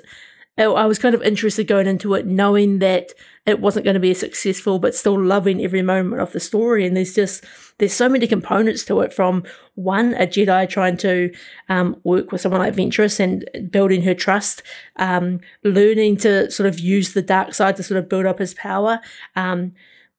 I 0.56 0.86
was 0.86 0.98
kind 0.98 1.14
of 1.14 1.22
interested 1.22 1.66
going 1.66 1.86
into 1.86 2.14
it, 2.14 2.26
knowing 2.26 2.78
that 2.78 3.10
it 3.46 3.60
wasn't 3.60 3.84
going 3.84 3.94
to 3.94 4.00
be 4.00 4.14
successful, 4.14 4.78
but 4.78 4.94
still 4.94 5.20
loving 5.20 5.62
every 5.62 5.82
moment 5.82 6.22
of 6.22 6.32
the 6.32 6.40
story. 6.40 6.86
And 6.86 6.96
there's 6.96 7.14
just 7.14 7.44
there's 7.78 7.92
so 7.92 8.08
many 8.08 8.26
components 8.26 8.84
to 8.86 9.00
it. 9.00 9.12
From 9.12 9.44
one, 9.74 10.14
a 10.14 10.26
Jedi 10.26 10.68
trying 10.68 10.96
to 10.98 11.32
um, 11.68 12.00
work 12.04 12.32
with 12.32 12.40
someone 12.40 12.60
like 12.60 12.74
Ventress 12.74 13.20
and 13.20 13.44
building 13.70 14.02
her 14.02 14.14
trust, 14.14 14.62
um, 14.96 15.40
learning 15.62 16.16
to 16.18 16.50
sort 16.50 16.66
of 16.68 16.78
use 16.80 17.12
the 17.12 17.22
dark 17.22 17.52
side 17.54 17.76
to 17.76 17.82
sort 17.82 17.98
of 17.98 18.08
build 18.08 18.26
up 18.26 18.38
his 18.38 18.54
power. 18.54 19.00
Um, 19.36 19.72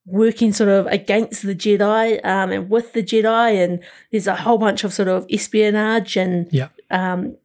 working 0.07 0.53
sort 0.53 0.69
of 0.69 0.85
against 0.87 1.41
the 1.41 1.55
Jedi 1.55 2.23
um, 2.23 2.51
and 2.51 2.69
with 2.69 2.93
the 2.93 3.01
Jedi, 3.01 3.63
and 3.63 3.79
there's 4.11 4.27
a 4.27 4.35
whole 4.35 4.59
bunch 4.59 4.83
of 4.83 4.93
sort 4.93 5.07
of 5.07 5.25
espionage 5.31 6.15
and 6.15 6.47
Yeah. 6.51 6.67
um, 6.91 7.37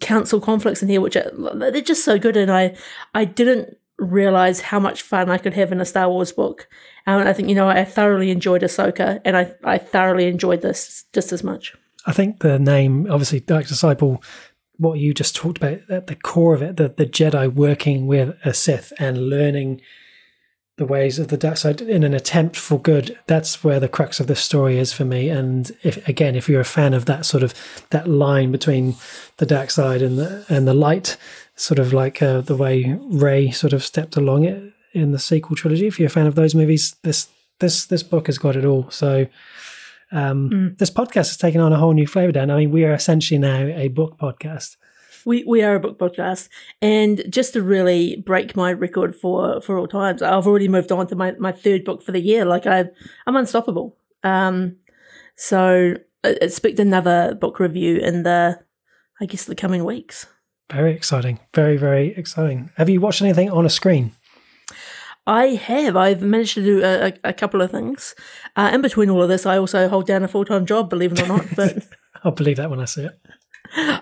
council 0.00 0.38
conflicts 0.38 0.82
in 0.82 0.88
here, 0.90 1.00
which 1.00 1.16
are 1.16 1.30
they're 1.54 1.80
just 1.80 2.04
so 2.04 2.18
good. 2.18 2.36
And 2.36 2.50
I 2.52 2.76
I 3.14 3.24
didn't 3.24 3.78
realize 3.98 4.60
how 4.60 4.80
much 4.80 5.02
fun 5.02 5.30
I 5.30 5.38
could 5.38 5.54
have 5.54 5.72
in 5.72 5.80
a 5.80 5.84
Star 5.84 6.08
Wars 6.08 6.32
book. 6.32 6.68
And 7.06 7.28
I 7.28 7.32
think 7.32 7.48
you 7.48 7.54
know 7.54 7.68
I 7.68 7.84
thoroughly 7.84 8.30
enjoyed 8.30 8.62
Ahsoka, 8.62 9.20
and 9.24 9.36
I 9.36 9.52
I 9.64 9.78
thoroughly 9.78 10.26
enjoyed 10.26 10.62
this 10.62 11.04
just 11.12 11.32
as 11.32 11.42
much. 11.42 11.74
I 12.06 12.12
think 12.12 12.40
the 12.40 12.58
name, 12.58 13.10
obviously, 13.10 13.40
Dark 13.40 13.66
Disciple, 13.66 14.22
what 14.76 14.98
you 14.98 15.14
just 15.14 15.34
talked 15.34 15.58
about, 15.58 15.80
at 15.88 16.06
the 16.06 16.14
core 16.14 16.54
of 16.54 16.62
it, 16.62 16.76
the, 16.76 16.88
the 16.88 17.06
Jedi 17.06 17.52
working 17.52 18.06
with 18.06 18.36
a 18.44 18.52
Sith 18.52 18.92
and 18.98 19.30
learning 19.30 19.80
the 20.76 20.84
ways 20.84 21.20
of 21.20 21.28
the 21.28 21.36
dark 21.36 21.56
side 21.56 21.80
in 21.80 22.02
an 22.02 22.14
attempt 22.14 22.56
for 22.56 22.80
good. 22.80 23.16
That's 23.26 23.62
where 23.62 23.78
the 23.78 23.88
crux 23.88 24.18
of 24.18 24.26
the 24.26 24.34
story 24.34 24.78
is 24.78 24.92
for 24.92 25.04
me. 25.04 25.28
And 25.28 25.70
if 25.84 26.06
again, 26.08 26.34
if 26.34 26.48
you're 26.48 26.60
a 26.60 26.64
fan 26.64 26.94
of 26.94 27.04
that 27.06 27.24
sort 27.24 27.44
of 27.44 27.54
that 27.90 28.08
line 28.08 28.50
between 28.50 28.96
the 29.36 29.46
dark 29.46 29.70
side 29.70 30.02
and 30.02 30.18
the 30.18 30.44
and 30.48 30.66
the 30.66 30.74
light, 30.74 31.16
sort 31.56 31.78
of 31.78 31.92
like 31.92 32.22
uh, 32.22 32.40
the 32.40 32.56
way 32.56 32.98
Rey 33.00 33.50
sort 33.50 33.72
of 33.72 33.84
stepped 33.84 34.16
along 34.16 34.44
it 34.44 34.72
in 34.92 35.12
the 35.12 35.18
sequel 35.18 35.56
trilogy. 35.56 35.86
If 35.86 35.98
you're 35.98 36.06
a 36.06 36.10
fan 36.10 36.26
of 36.26 36.34
those 36.34 36.54
movies, 36.54 36.96
this 37.02 37.28
this 37.60 37.86
this 37.86 38.02
book 38.02 38.26
has 38.26 38.38
got 38.38 38.56
it 38.56 38.64
all. 38.64 38.90
So 38.90 39.26
um, 40.12 40.76
this 40.78 40.90
podcast 40.90 41.28
has 41.28 41.36
taken 41.36 41.60
on 41.60 41.72
a 41.72 41.78
whole 41.78 41.92
new 41.92 42.06
flavor. 42.06 42.32
Dan, 42.32 42.50
I 42.50 42.58
mean, 42.58 42.70
we 42.70 42.84
are 42.84 42.92
essentially 42.92 43.38
now 43.38 43.66
a 43.66 43.88
book 43.88 44.18
podcast. 44.18 44.76
We 45.24 45.42
we 45.46 45.62
are 45.62 45.76
a 45.76 45.80
book 45.80 45.98
podcast, 45.98 46.48
and 46.82 47.24
just 47.30 47.54
to 47.54 47.62
really 47.62 48.22
break 48.26 48.54
my 48.54 48.72
record 48.72 49.16
for 49.16 49.60
for 49.60 49.78
all 49.78 49.88
times, 49.88 50.22
I've 50.22 50.46
already 50.46 50.68
moved 50.68 50.92
on 50.92 51.06
to 51.08 51.16
my, 51.16 51.32
my 51.32 51.52
third 51.52 51.84
book 51.84 52.02
for 52.02 52.12
the 52.12 52.20
year. 52.20 52.44
Like 52.44 52.66
I 52.66 52.84
I'm 53.26 53.36
unstoppable. 53.36 53.96
Um, 54.22 54.76
so 55.36 55.94
I 56.22 56.28
expect 56.40 56.78
another 56.78 57.34
book 57.34 57.58
review 57.58 57.96
in 57.96 58.22
the 58.22 58.60
I 59.20 59.26
guess 59.26 59.46
the 59.46 59.54
coming 59.54 59.84
weeks. 59.84 60.26
Very 60.70 60.92
exciting. 60.92 61.40
Very 61.54 61.76
very 61.76 62.08
exciting. 62.16 62.70
Have 62.76 62.88
you 62.88 63.00
watched 63.00 63.22
anything 63.22 63.50
on 63.50 63.66
a 63.66 63.70
screen? 63.70 64.12
I 65.26 65.46
have. 65.46 65.96
I've 65.96 66.20
managed 66.20 66.54
to 66.54 66.62
do 66.62 66.84
a, 66.84 67.14
a, 67.24 67.32
couple 67.32 67.62
of 67.62 67.70
things. 67.70 68.14
Uh, 68.56 68.70
in 68.74 68.82
between 68.82 69.08
all 69.08 69.22
of 69.22 69.30
this, 69.30 69.46
I 69.46 69.56
also 69.56 69.88
hold 69.88 70.06
down 70.06 70.22
a 70.22 70.28
full 70.28 70.44
time 70.44 70.66
job, 70.66 70.90
believe 70.90 71.12
it 71.12 71.22
or 71.22 71.26
not. 71.26 71.46
But 71.56 71.86
I'll 72.24 72.32
believe 72.32 72.58
that 72.58 72.68
when 72.68 72.80
I 72.80 72.84
see 72.84 73.04
it. 73.04 73.18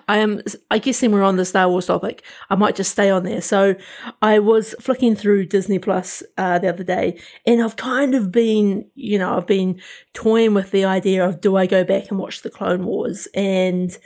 I 0.08 0.18
am. 0.18 0.42
I 0.70 0.78
guess 0.78 1.00
when 1.00 1.12
we're 1.12 1.22
on 1.22 1.36
the 1.36 1.44
Star 1.44 1.68
Wars 1.68 1.86
topic, 1.86 2.24
I 2.50 2.56
might 2.56 2.76
just 2.76 2.90
stay 2.90 3.10
on 3.10 3.22
there. 3.22 3.40
So 3.40 3.74
I 4.20 4.38
was 4.38 4.74
flicking 4.80 5.14
through 5.14 5.46
Disney 5.46 5.78
Plus 5.78 6.22
uh, 6.36 6.58
the 6.58 6.68
other 6.68 6.84
day, 6.84 7.18
and 7.46 7.62
I've 7.62 7.76
kind 7.76 8.14
of 8.14 8.30
been, 8.30 8.90
you 8.94 9.18
know, 9.18 9.36
I've 9.36 9.46
been 9.46 9.80
toying 10.12 10.52
with 10.52 10.72
the 10.72 10.84
idea 10.84 11.26
of 11.26 11.40
do 11.40 11.56
I 11.56 11.66
go 11.66 11.84
back 11.84 12.10
and 12.10 12.18
watch 12.18 12.42
the 12.42 12.50
Clone 12.50 12.84
Wars, 12.84 13.28
and 13.34 13.96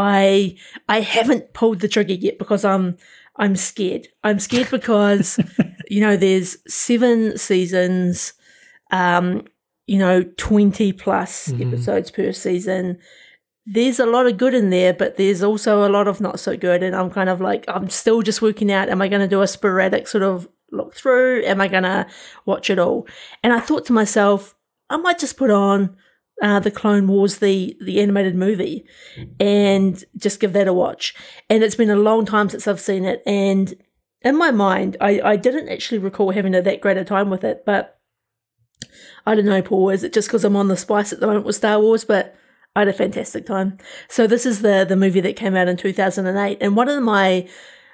I 0.00 0.56
I 0.88 1.00
haven't 1.00 1.52
pulled 1.54 1.80
the 1.80 1.88
trigger 1.88 2.14
yet 2.14 2.38
because 2.38 2.64
I'm 2.64 2.96
I'm 3.36 3.56
scared. 3.56 4.06
I'm 4.22 4.38
scared 4.38 4.70
because 4.70 5.38
you 5.90 6.00
know 6.00 6.16
there's 6.16 6.56
seven 6.72 7.36
seasons, 7.36 8.32
um, 8.92 9.42
you 9.86 9.98
know, 9.98 10.22
twenty 10.36 10.92
plus 10.92 11.48
Mhm. 11.48 11.66
episodes 11.66 12.10
per 12.12 12.32
season 12.32 12.98
there's 13.70 14.00
a 14.00 14.06
lot 14.06 14.26
of 14.26 14.38
good 14.38 14.54
in 14.54 14.70
there, 14.70 14.94
but 14.94 15.18
there's 15.18 15.42
also 15.42 15.86
a 15.86 15.90
lot 15.92 16.08
of 16.08 16.22
not 16.22 16.40
so 16.40 16.56
good. 16.56 16.82
And 16.82 16.96
I'm 16.96 17.10
kind 17.10 17.28
of 17.28 17.38
like, 17.38 17.66
I'm 17.68 17.90
still 17.90 18.22
just 18.22 18.40
working 18.40 18.72
out, 18.72 18.88
am 18.88 19.02
I 19.02 19.08
going 19.08 19.20
to 19.20 19.28
do 19.28 19.42
a 19.42 19.46
sporadic 19.46 20.08
sort 20.08 20.24
of 20.24 20.48
look 20.72 20.94
through? 20.94 21.42
Am 21.44 21.60
I 21.60 21.68
going 21.68 21.82
to 21.82 22.06
watch 22.46 22.70
it 22.70 22.78
all? 22.78 23.06
And 23.42 23.52
I 23.52 23.60
thought 23.60 23.84
to 23.84 23.92
myself, 23.92 24.54
I 24.88 24.96
might 24.96 25.18
just 25.18 25.36
put 25.36 25.50
on 25.50 25.94
uh, 26.42 26.60
the 26.60 26.70
Clone 26.70 27.08
Wars, 27.08 27.38
the 27.38 27.76
the 27.80 28.00
animated 28.00 28.34
movie, 28.34 28.84
and 29.40 30.04
just 30.16 30.40
give 30.40 30.52
that 30.52 30.68
a 30.68 30.72
watch. 30.72 31.14
And 31.50 31.62
it's 31.62 31.74
been 31.74 31.90
a 31.90 31.96
long 31.96 32.24
time 32.24 32.48
since 32.48 32.66
I've 32.68 32.80
seen 32.80 33.04
it, 33.04 33.22
and 33.26 33.74
in 34.22 34.36
my 34.36 34.50
mind, 34.50 34.96
I, 35.00 35.20
I 35.20 35.36
didn't 35.36 35.68
actually 35.68 35.98
recall 35.98 36.32
having 36.32 36.54
a, 36.54 36.62
that 36.62 36.80
great 36.80 36.96
a 36.96 37.04
time 37.04 37.30
with 37.30 37.44
it. 37.44 37.64
But 37.64 37.98
I 39.26 39.34
don't 39.34 39.44
know, 39.44 39.62
Paul. 39.62 39.90
Is 39.90 40.04
it 40.04 40.12
just 40.12 40.28
because 40.28 40.44
I'm 40.44 40.56
on 40.56 40.68
the 40.68 40.76
spice 40.76 41.12
at 41.12 41.20
the 41.20 41.26
moment 41.26 41.46
with 41.46 41.56
Star 41.56 41.80
Wars? 41.80 42.04
But 42.04 42.34
I 42.74 42.80
had 42.80 42.88
a 42.88 42.92
fantastic 42.92 43.46
time. 43.46 43.78
So 44.08 44.26
this 44.26 44.46
is 44.46 44.62
the 44.62 44.84
the 44.88 44.96
movie 44.96 45.20
that 45.20 45.36
came 45.36 45.56
out 45.56 45.68
in 45.68 45.76
2008, 45.76 46.58
and 46.60 46.76
one 46.76 46.88
of 46.88 47.02
my 47.02 47.48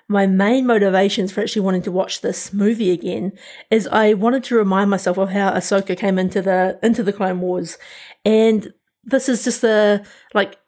my 0.09 0.27
main 0.27 0.67
motivations 0.67 1.33
for 1.33 1.41
actually 1.41 1.63
wanting 1.63 1.83
to 1.83 1.93
watch 1.93 2.21
this 2.21 2.53
movie 2.53 2.91
again 2.91 3.33
is 3.71 3.89
I 3.89 4.13
wanted 4.15 4.45
to 4.45 4.57
remind 4.57 4.91
myself 4.91 5.17
of 5.17 5.31
how 5.31 5.53
Ahsoka 5.53 5.97
came 5.97 6.19
into 6.19 6.43
the 6.43 6.79
into 6.83 7.03
the 7.03 7.13
Clone 7.13 7.41
Wars, 7.41 7.79
and 8.25 8.73
this 9.03 9.29
is 9.29 9.45
just 9.45 9.65
a 9.65 10.05
like 10.35 10.59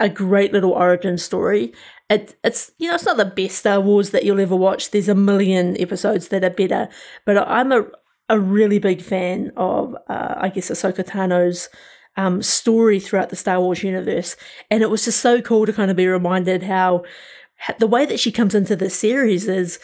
a- 0.00 0.08
great 0.08 0.52
little 0.52 0.72
origin 0.72 1.18
story. 1.18 1.72
It, 2.08 2.36
it's 2.42 2.70
you 2.78 2.88
know 2.88 2.94
it's 2.94 3.04
not 3.04 3.18
the 3.18 3.26
best 3.26 3.58
Star 3.58 3.80
Wars 3.80 4.10
that 4.10 4.24
you'll 4.24 4.40
ever 4.40 4.56
watch. 4.56 4.90
There's 4.90 5.08
a 5.08 5.14
million 5.14 5.78
episodes 5.80 6.28
that 6.28 6.44
are 6.44 6.50
better, 6.50 6.88
but 7.26 7.36
I'm 7.36 7.72
a 7.72 7.86
a 8.30 8.38
really 8.38 8.78
big 8.78 9.02
fan 9.02 9.52
of 9.56 9.94
uh, 10.08 10.34
I 10.38 10.48
guess 10.48 10.70
Ahsoka 10.70 11.04
Tano's 11.04 11.68
um, 12.16 12.42
story 12.42 12.98
throughout 12.98 13.30
the 13.30 13.36
Star 13.36 13.60
Wars 13.60 13.82
universe, 13.82 14.36
and 14.70 14.82
it 14.82 14.90
was 14.90 15.04
just 15.04 15.20
so 15.20 15.42
cool 15.42 15.66
to 15.66 15.72
kind 15.72 15.90
of 15.90 15.96
be 15.96 16.06
reminded 16.06 16.62
how 16.62 17.04
the 17.78 17.86
way 17.86 18.06
that 18.06 18.20
she 18.20 18.32
comes 18.32 18.54
into 18.54 18.76
the 18.76 18.90
series 18.90 19.48
is 19.48 19.78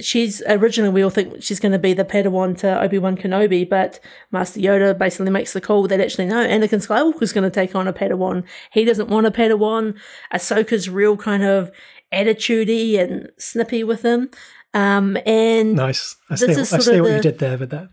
she's 0.00 0.42
originally 0.46 0.92
we 0.92 1.02
all 1.02 1.10
think 1.10 1.42
she's 1.42 1.60
going 1.60 1.72
to 1.72 1.78
be 1.78 1.94
the 1.94 2.04
Padawan 2.04 2.56
to 2.58 2.80
Obi 2.80 2.98
Wan 2.98 3.16
Kenobi, 3.16 3.68
but 3.68 3.98
Master 4.30 4.60
Yoda 4.60 4.96
basically 4.96 5.30
makes 5.30 5.52
the 5.52 5.60
call 5.60 5.86
that 5.88 6.00
actually 6.00 6.26
no, 6.26 6.46
Anakin 6.46 6.86
Skywalker's 6.86 7.32
going 7.32 7.50
to 7.50 7.50
take 7.50 7.74
on 7.74 7.88
a 7.88 7.92
Padawan. 7.92 8.44
He 8.72 8.84
doesn't 8.84 9.08
want 9.08 9.26
a 9.26 9.30
Padawan. 9.30 9.96
Ahsoka's 10.32 10.88
real 10.88 11.16
kind 11.16 11.42
of 11.42 11.70
attitudey 12.12 12.98
and 12.98 13.30
snippy 13.38 13.82
with 13.84 14.02
him. 14.02 14.30
Um, 14.74 15.16
and 15.24 15.74
Nice. 15.74 16.16
I 16.28 16.34
see, 16.34 16.52
I 16.52 16.62
see 16.62 17.00
what 17.00 17.12
you 17.12 17.20
did 17.22 17.38
there 17.38 17.56
with 17.56 17.70
that. 17.70 17.88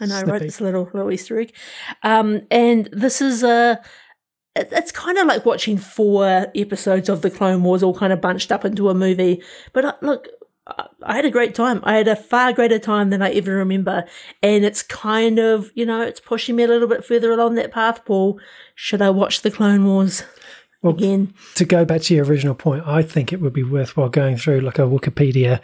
I 0.00 0.06
know, 0.06 0.14
Snippy. 0.14 0.30
right? 0.30 0.40
This 0.40 0.60
little 0.60 0.88
little 0.94 1.10
Easter 1.12 1.38
egg. 1.40 1.52
Um, 2.02 2.42
and 2.50 2.88
this 2.92 3.20
is 3.20 3.42
a. 3.42 3.80
it- 4.58 4.68
It's 4.72 4.92
kind 4.92 5.18
of 5.18 5.26
like 5.26 5.44
watching 5.46 5.78
four 5.78 6.46
episodes 6.54 7.08
of 7.08 7.22
the 7.22 7.30
Clone 7.30 7.62
Wars 7.62 7.82
all 7.82 7.94
kind 7.94 8.12
of 8.12 8.20
bunched 8.20 8.50
up 8.52 8.64
into 8.64 8.88
a 8.88 8.94
movie. 8.94 9.42
But 9.72 10.02
look, 10.02 10.28
I- 10.66 10.86
I 11.02 11.16
had 11.16 11.24
a 11.24 11.30
great 11.30 11.54
time. 11.54 11.80
I 11.84 11.96
had 11.96 12.08
a 12.08 12.16
far 12.16 12.52
greater 12.52 12.78
time 12.78 13.08
than 13.10 13.22
I 13.22 13.30
ever 13.30 13.52
remember. 13.56 14.04
And 14.42 14.64
it's 14.64 14.82
kind 14.82 15.38
of, 15.38 15.70
you 15.74 15.86
know, 15.86 16.02
it's 16.02 16.20
pushing 16.20 16.56
me 16.56 16.64
a 16.64 16.68
little 16.68 16.88
bit 16.88 17.04
further 17.04 17.32
along 17.32 17.54
that 17.54 17.72
path, 17.72 18.04
Paul. 18.04 18.38
Should 18.74 19.00
I 19.00 19.08
watch 19.10 19.40
the 19.42 19.50
Clone 19.50 19.86
Wars 19.86 20.24
Well, 20.82 20.92
again? 20.92 21.32
to 21.54 21.64
go 21.64 21.84
back 21.86 22.02
to 22.02 22.14
your 22.14 22.26
original 22.26 22.54
point, 22.54 22.86
I 22.86 23.00
think 23.02 23.32
it 23.32 23.40
would 23.40 23.54
be 23.54 23.62
worthwhile 23.64 24.10
going 24.10 24.36
through 24.36 24.60
like 24.60 24.78
a 24.78 24.82
Wikipedia, 24.82 25.60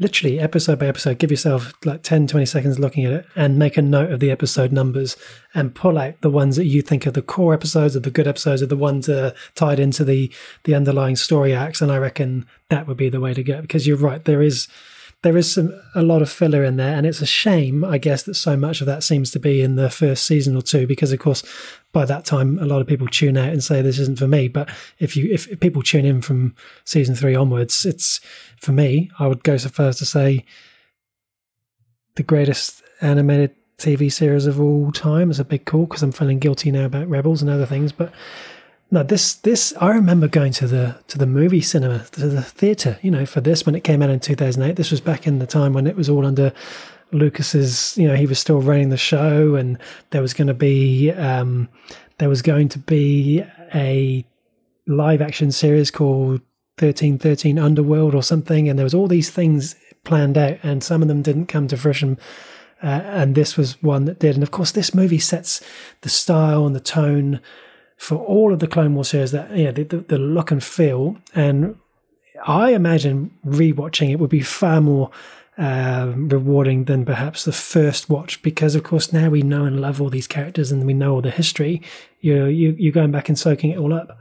literally 0.00 0.38
episode 0.38 0.78
by 0.78 0.86
episode, 0.86 1.18
give 1.18 1.30
yourself 1.30 1.72
like 1.84 2.02
10, 2.02 2.28
20 2.28 2.46
seconds 2.46 2.78
looking 2.78 3.04
at 3.04 3.12
it 3.12 3.26
and 3.34 3.58
make 3.58 3.76
a 3.76 3.82
note 3.82 4.12
of 4.12 4.20
the 4.20 4.30
episode 4.30 4.72
numbers 4.72 5.16
and 5.54 5.74
pull 5.74 5.98
out 5.98 6.20
the 6.20 6.30
ones 6.30 6.56
that 6.56 6.66
you 6.66 6.82
think 6.82 7.06
are 7.06 7.10
the 7.10 7.22
core 7.22 7.52
episodes, 7.52 7.96
or 7.96 8.00
the 8.00 8.10
good 8.10 8.28
episodes, 8.28 8.62
or 8.62 8.66
the 8.66 8.76
ones 8.76 9.06
that 9.06 9.24
are 9.24 9.34
tied 9.54 9.80
into 9.80 10.04
the, 10.04 10.32
the 10.64 10.74
underlying 10.74 11.16
story 11.16 11.54
acts. 11.54 11.82
And 11.82 11.90
I 11.90 11.98
reckon 11.98 12.46
that 12.70 12.86
would 12.86 12.96
be 12.96 13.08
the 13.08 13.20
way 13.20 13.34
to 13.34 13.42
go 13.42 13.60
because 13.60 13.86
you're 13.86 13.96
right. 13.96 14.24
There 14.24 14.42
is, 14.42 14.68
there 15.22 15.36
is 15.36 15.52
some 15.52 15.72
a 15.96 16.02
lot 16.02 16.22
of 16.22 16.30
filler 16.30 16.62
in 16.62 16.76
there, 16.76 16.96
and 16.96 17.04
it's 17.04 17.20
a 17.20 17.26
shame, 17.26 17.84
I 17.84 17.98
guess, 17.98 18.22
that 18.22 18.34
so 18.34 18.56
much 18.56 18.80
of 18.80 18.86
that 18.86 19.02
seems 19.02 19.32
to 19.32 19.40
be 19.40 19.60
in 19.62 19.74
the 19.74 19.90
first 19.90 20.26
season 20.26 20.54
or 20.54 20.62
two, 20.62 20.86
because 20.86 21.10
of 21.10 21.18
course, 21.18 21.42
by 21.92 22.04
that 22.04 22.24
time, 22.24 22.58
a 22.58 22.66
lot 22.66 22.80
of 22.80 22.86
people 22.86 23.06
tune 23.06 23.36
out 23.36 23.48
and 23.48 23.64
say 23.64 23.80
this 23.80 23.98
isn't 23.98 24.18
for 24.18 24.28
me. 24.28 24.48
But 24.48 24.68
if 24.98 25.16
you 25.16 25.32
if 25.32 25.58
people 25.60 25.82
tune 25.82 26.04
in 26.04 26.20
from 26.20 26.54
season 26.84 27.14
three 27.14 27.34
onwards, 27.34 27.86
it's 27.86 28.20
for 28.58 28.72
me. 28.72 29.10
I 29.18 29.26
would 29.26 29.42
go 29.42 29.56
so 29.56 29.68
far 29.68 29.88
as 29.88 29.98
to 29.98 30.04
say 30.04 30.44
the 32.16 32.22
greatest 32.22 32.82
animated 33.00 33.54
TV 33.78 34.12
series 34.12 34.46
of 34.46 34.60
all 34.60 34.92
time 34.92 35.30
is 35.30 35.38
a 35.38 35.44
big 35.44 35.64
call 35.64 35.86
because 35.86 36.02
I'm 36.02 36.12
feeling 36.12 36.40
guilty 36.40 36.70
now 36.70 36.84
about 36.84 37.08
Rebels 37.08 37.42
and 37.42 37.50
other 37.50 37.66
things, 37.66 37.92
but. 37.92 38.12
No, 38.90 39.02
this 39.02 39.34
this 39.34 39.74
I 39.82 39.90
remember 39.90 40.28
going 40.28 40.52
to 40.54 40.66
the 40.66 40.96
to 41.08 41.18
the 41.18 41.26
movie 41.26 41.60
cinema 41.60 42.06
to 42.12 42.26
the 42.26 42.40
theater. 42.40 42.98
You 43.02 43.10
know, 43.10 43.26
for 43.26 43.42
this 43.42 43.66
when 43.66 43.74
it 43.74 43.84
came 43.84 44.00
out 44.00 44.08
in 44.08 44.18
two 44.18 44.34
thousand 44.34 44.62
eight. 44.62 44.76
This 44.76 44.90
was 44.90 45.02
back 45.02 45.26
in 45.26 45.40
the 45.40 45.46
time 45.46 45.74
when 45.74 45.86
it 45.86 45.94
was 45.94 46.08
all 46.08 46.24
under 46.24 46.54
Lucas's. 47.12 47.96
You 47.96 48.08
know, 48.08 48.14
he 48.14 48.26
was 48.26 48.38
still 48.38 48.60
running 48.60 48.90
the 48.90 48.96
show, 48.96 49.54
and 49.54 49.78
there 50.10 50.22
was 50.22 50.34
going 50.34 50.48
to 50.48 50.54
be 50.54 51.10
um, 51.12 51.68
there 52.18 52.28
was 52.28 52.42
going 52.42 52.68
to 52.70 52.78
be 52.78 53.44
a 53.74 54.24
live 54.86 55.20
action 55.22 55.52
series 55.52 55.90
called 55.90 56.40
thirteen 56.76 57.18
thirteen 57.18 57.58
Underworld 57.58 58.14
or 58.14 58.22
something, 58.22 58.68
and 58.68 58.78
there 58.78 58.84
was 58.84 58.94
all 58.94 59.08
these 59.08 59.30
things 59.30 59.76
planned 60.04 60.38
out, 60.38 60.58
and 60.62 60.82
some 60.82 61.02
of 61.02 61.08
them 61.08 61.22
didn't 61.22 61.46
come 61.46 61.68
to 61.68 61.76
fruition. 61.76 62.18
Uh, 62.80 63.02
and 63.04 63.34
this 63.34 63.56
was 63.56 63.82
one 63.82 64.04
that 64.04 64.20
did. 64.20 64.36
And 64.36 64.42
of 64.42 64.52
course, 64.52 64.70
this 64.70 64.94
movie 64.94 65.18
sets 65.18 65.60
the 66.02 66.08
style 66.08 66.64
and 66.64 66.76
the 66.76 66.80
tone 66.80 67.40
for 67.96 68.16
all 68.16 68.52
of 68.52 68.60
the 68.60 68.68
Clone 68.68 68.94
Wars 68.94 69.08
series. 69.08 69.32
That 69.32 69.56
yeah, 69.56 69.72
the, 69.72 69.82
the, 69.82 69.96
the 69.96 70.18
look 70.18 70.52
and 70.52 70.62
feel. 70.62 71.16
And 71.34 71.76
I 72.46 72.70
imagine 72.70 73.32
rewatching 73.44 74.10
it 74.10 74.20
would 74.20 74.30
be 74.30 74.42
far 74.42 74.80
more 74.80 75.10
uh, 75.58 76.12
rewarding 76.14 76.84
than 76.84 77.04
perhaps 77.04 77.44
the 77.44 77.52
first 77.52 78.08
watch 78.08 78.40
because, 78.42 78.74
of 78.74 78.84
course, 78.84 79.12
now 79.12 79.28
we 79.28 79.42
know 79.42 79.64
and 79.64 79.80
love 79.80 80.00
all 80.00 80.08
these 80.08 80.28
characters 80.28 80.70
and 80.70 80.86
we 80.86 80.94
know 80.94 81.14
all 81.14 81.20
the 81.20 81.30
history. 81.30 81.82
You're 82.20 82.48
you, 82.48 82.76
you're 82.78 82.92
going 82.92 83.10
back 83.10 83.28
and 83.28 83.38
soaking 83.38 83.70
it 83.70 83.78
all 83.78 83.92
up. 83.92 84.16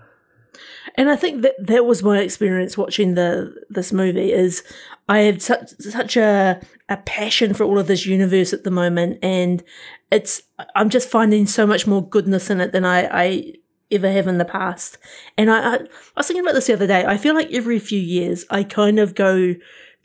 And 0.95 1.11
I 1.11 1.15
think 1.15 1.43
that 1.43 1.53
that 1.59 1.85
was 1.85 2.01
my 2.01 2.19
experience 2.19 2.75
watching 2.75 3.13
the 3.13 3.53
this 3.69 3.93
movie. 3.93 4.33
Is 4.33 4.63
I 5.07 5.19
have 5.19 5.41
such 5.41 5.69
such 5.79 6.17
a 6.17 6.59
a 6.89 6.97
passion 6.97 7.53
for 7.53 7.65
all 7.65 7.77
of 7.77 7.85
this 7.85 8.07
universe 8.07 8.51
at 8.51 8.63
the 8.63 8.71
moment, 8.71 9.19
and 9.21 9.63
it's 10.11 10.41
I'm 10.75 10.89
just 10.89 11.07
finding 11.07 11.45
so 11.45 11.67
much 11.67 11.85
more 11.85 12.07
goodness 12.07 12.49
in 12.49 12.61
it 12.61 12.71
than 12.71 12.83
I, 12.83 13.07
I 13.11 13.53
ever 13.91 14.11
have 14.11 14.27
in 14.27 14.39
the 14.39 14.45
past. 14.45 14.97
And 15.37 15.51
I, 15.51 15.59
I, 15.59 15.75
I 15.75 15.79
was 16.15 16.27
thinking 16.27 16.43
about 16.43 16.55
this 16.55 16.65
the 16.65 16.73
other 16.73 16.87
day. 16.87 17.05
I 17.05 17.17
feel 17.17 17.35
like 17.35 17.51
every 17.51 17.77
few 17.77 17.99
years 17.99 18.43
I 18.49 18.63
kind 18.63 18.97
of 18.97 19.13
go 19.13 19.53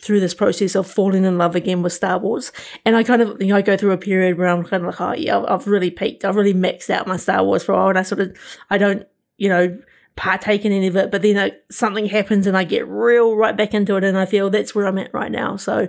through 0.03 0.19
this 0.21 0.35
process 0.35 0.75
of 0.75 0.87
falling 0.87 1.25
in 1.25 1.39
love 1.39 1.55
again 1.55 1.81
with 1.81 1.93
Star 1.93 2.19
Wars. 2.19 2.51
And 2.85 2.97
I 2.97 3.05
kind 3.05 3.23
of, 3.23 3.41
you 3.41 3.49
know, 3.49 3.57
I 3.57 3.63
go 3.63 3.77
through 3.77 3.93
a 3.93 3.99
period 3.99 4.37
where 4.37 4.49
I'm 4.49 4.65
kind 4.65 4.85
of 4.85 4.89
like, 4.89 5.01
oh, 5.01 5.13
yeah, 5.15 5.45
I've 5.49 5.69
really 5.69 5.91
peaked. 5.91 6.25
I've 6.25 6.35
really 6.37 6.53
maxed 6.53 6.91
out 6.91 7.07
my 7.07 7.17
Star 7.17 7.45
Wars 7.45 7.63
for 7.63 7.73
a 7.73 7.77
while. 7.77 7.89
And 7.91 7.99
I 7.99 8.03
sort 8.03 8.21
of, 8.21 8.37
I 8.69 8.79
don't, 8.79 9.07
you 9.39 9.49
know, 9.49 9.79
partake 10.17 10.65
in 10.65 10.73
any 10.73 10.89
of 10.89 10.97
it. 10.97 11.13
But 11.13 11.23
then 11.23 11.37
uh, 11.37 11.51
something 11.71 12.07
happens 12.07 12.49
and 12.49 12.57
I 12.57 12.65
get 12.65 12.87
real 12.89 13.37
right 13.37 13.57
back 13.57 13.75
into 13.75 13.97
it. 13.97 14.03
And 14.03 14.19
I 14.19 14.27
feel 14.27 14.51
that's 14.51 14.75
where 14.75 14.87
I'm 14.87 14.99
at 14.99 15.15
right 15.15 15.31
now. 15.31 15.57
So 15.57 15.87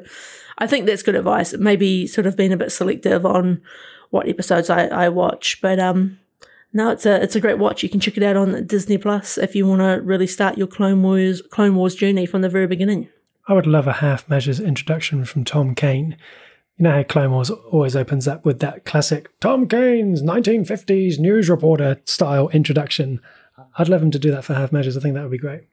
I 0.59 0.67
think 0.67 0.85
that's 0.85 1.03
good 1.03 1.15
advice. 1.15 1.53
Maybe 1.57 2.05
sort 2.05 2.27
of 2.27 2.37
being 2.37 2.53
a 2.53 2.57
bit 2.57 2.71
selective 2.71 3.25
on 3.25 3.63
what 4.11 4.29
episodes 4.29 4.69
I, 4.69 4.85
I 4.85 5.09
watch. 5.09 5.59
But, 5.59 5.79
um, 5.79 6.19
no, 6.71 6.89
it's 6.89 7.05
a 7.05 7.21
it's 7.21 7.35
a 7.35 7.39
great 7.39 7.59
watch. 7.59 7.83
You 7.83 7.89
can 7.89 7.99
check 7.99 8.17
it 8.17 8.23
out 8.23 8.35
on 8.35 8.65
Disney 8.65 8.97
Plus 8.97 9.37
if 9.37 9.55
you 9.55 9.67
want 9.67 9.81
to 9.81 10.01
really 10.03 10.25
start 10.25 10.57
your 10.57 10.65
Clone 10.65 11.03
Wars 11.03 11.39
Clone 11.51 11.75
Wars 11.75 11.93
journey 11.93 12.25
from 12.25 12.41
the 12.41 12.49
very 12.49 12.65
beginning. 12.65 13.09
I 13.47 13.53
would 13.53 13.67
love 13.67 13.87
a 13.87 13.93
half 13.93 14.29
measures 14.29 14.59
introduction 14.59 15.25
from 15.25 15.43
Tom 15.43 15.75
Kane. 15.75 16.17
You 16.77 16.83
know 16.83 16.91
how 16.91 17.03
Clone 17.03 17.31
Wars 17.31 17.49
always 17.49 17.95
opens 17.95 18.27
up 18.27 18.45
with 18.45 18.59
that 18.59 18.85
classic 18.85 19.29
Tom 19.39 19.67
Kane's 19.67 20.23
1950s 20.23 21.19
news 21.19 21.49
reporter 21.49 22.01
style 22.05 22.49
introduction. 22.49 23.19
I'd 23.77 23.89
love 23.89 24.01
him 24.01 24.11
to 24.11 24.19
do 24.19 24.31
that 24.31 24.45
for 24.45 24.53
half 24.53 24.71
measures. 24.71 24.97
I 24.97 25.01
think 25.01 25.15
that 25.15 25.23
would 25.23 25.31
be 25.31 25.37
great. 25.37 25.63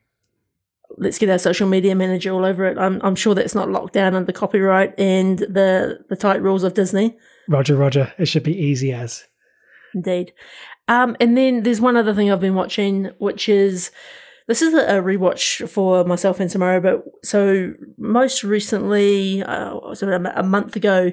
Let's 0.99 1.19
get 1.19 1.31
our 1.31 1.39
social 1.39 1.69
media 1.69 1.95
manager 1.95 2.33
all 2.33 2.45
over 2.45 2.67
it. 2.67 2.77
I'm, 2.77 3.01
I'm 3.03 3.15
sure 3.15 3.35
that's 3.35 3.55
not 3.55 3.71
locked 3.71 3.93
down 3.93 4.15
under 4.15 4.33
copyright 4.33 4.99
and 4.99 5.39
the, 5.39 6.05
the 6.09 6.17
tight 6.17 6.43
rules 6.43 6.65
of 6.65 6.75
Disney. 6.75 7.17
Roger, 7.49 7.77
Roger. 7.77 8.13
It 8.19 8.27
should 8.27 8.43
be 8.43 8.57
easy 8.57 8.93
as. 8.93 9.25
Indeed. 9.95 10.33
Um, 10.89 11.17
and 11.21 11.37
then 11.37 11.63
there's 11.63 11.81
one 11.81 11.97
other 11.97 12.13
thing 12.13 12.31
I've 12.31 12.41
been 12.41 12.57
watching, 12.57 13.11
which 13.19 13.49
is 13.49 13.93
this 14.51 14.63
is 14.63 14.75
a 14.75 15.01
rewatch 15.01 15.69
for 15.69 16.03
myself 16.03 16.41
and 16.41 16.51
Samara. 16.51 16.81
But 16.81 17.05
so 17.25 17.73
most 17.97 18.43
recently, 18.43 19.45
uh, 19.45 19.79
a 19.79 20.43
month 20.43 20.75
ago, 20.75 21.13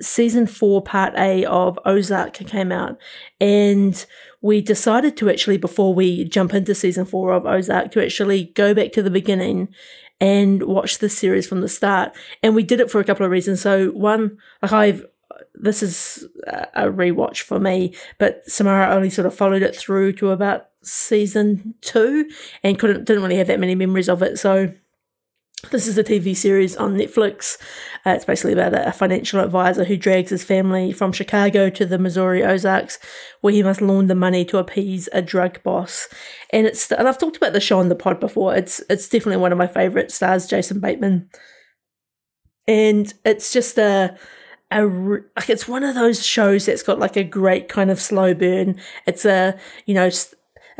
season 0.00 0.46
four, 0.46 0.80
part 0.82 1.12
A 1.18 1.44
of 1.44 1.78
Ozark 1.84 2.32
came 2.32 2.72
out, 2.72 2.96
and 3.38 4.06
we 4.40 4.62
decided 4.62 5.18
to 5.18 5.28
actually, 5.28 5.58
before 5.58 5.92
we 5.92 6.24
jump 6.24 6.54
into 6.54 6.74
season 6.74 7.04
four 7.04 7.34
of 7.34 7.44
Ozark, 7.44 7.92
to 7.92 8.02
actually 8.02 8.44
go 8.54 8.72
back 8.72 8.92
to 8.92 9.02
the 9.02 9.10
beginning 9.10 9.68
and 10.18 10.62
watch 10.62 10.96
the 10.96 11.10
series 11.10 11.46
from 11.46 11.60
the 11.60 11.68
start. 11.68 12.16
And 12.42 12.54
we 12.54 12.62
did 12.62 12.80
it 12.80 12.90
for 12.90 13.00
a 13.00 13.04
couple 13.04 13.26
of 13.26 13.32
reasons. 13.32 13.60
So 13.60 13.88
one, 13.90 14.38
like 14.62 14.72
I've 14.72 15.04
this 15.54 15.82
is 15.82 16.26
a 16.46 16.86
rewatch 16.86 17.42
for 17.42 17.60
me, 17.60 17.94
but 18.18 18.42
Samara 18.46 18.94
only 18.94 19.10
sort 19.10 19.26
of 19.26 19.34
followed 19.34 19.62
it 19.62 19.76
through 19.76 20.14
to 20.14 20.30
about 20.30 20.68
season 20.82 21.74
two 21.80 22.28
and 22.62 22.78
couldn't 22.78 23.04
didn't 23.04 23.22
really 23.22 23.36
have 23.36 23.46
that 23.46 23.60
many 23.60 23.74
memories 23.74 24.08
of 24.08 24.22
it. 24.22 24.38
So 24.38 24.72
this 25.70 25.86
is 25.86 25.96
a 25.96 26.04
TV 26.04 26.36
series 26.36 26.76
on 26.76 26.96
Netflix. 26.96 27.56
Uh, 28.04 28.10
it's 28.10 28.24
basically 28.24 28.52
about 28.52 28.74
a 28.74 28.92
financial 28.92 29.40
advisor 29.40 29.84
who 29.84 29.96
drags 29.96 30.30
his 30.30 30.42
family 30.42 30.92
from 30.92 31.12
Chicago 31.12 31.70
to 31.70 31.86
the 31.86 31.98
Missouri 31.98 32.42
Ozarks, 32.42 32.98
where 33.42 33.52
he 33.52 33.62
must 33.62 33.80
launder 33.80 34.14
money 34.14 34.44
to 34.46 34.58
appease 34.58 35.08
a 35.12 35.22
drug 35.22 35.62
boss. 35.62 36.08
And 36.50 36.66
it's 36.66 36.90
and 36.90 37.08
I've 37.08 37.18
talked 37.18 37.36
about 37.36 37.52
the 37.52 37.60
show 37.60 37.78
on 37.78 37.88
the 37.88 37.94
pod 37.94 38.18
before. 38.18 38.56
It's 38.56 38.82
it's 38.90 39.08
definitely 39.08 39.40
one 39.40 39.52
of 39.52 39.58
my 39.58 39.68
favorite 39.68 40.10
stars, 40.10 40.46
Jason 40.46 40.80
Bateman, 40.80 41.30
and 42.66 43.12
it's 43.24 43.52
just 43.52 43.78
a 43.78 44.16
a 44.72 44.84
like 45.36 45.48
it's 45.48 45.68
one 45.68 45.84
of 45.84 45.94
those 45.94 46.24
shows 46.26 46.66
that's 46.66 46.82
got 46.82 46.98
like 46.98 47.16
a 47.16 47.24
great 47.24 47.68
kind 47.68 47.90
of 47.90 48.00
slow 48.00 48.34
burn. 48.34 48.80
It's 49.06 49.24
a 49.24 49.56
you 49.86 49.94
know 49.94 50.10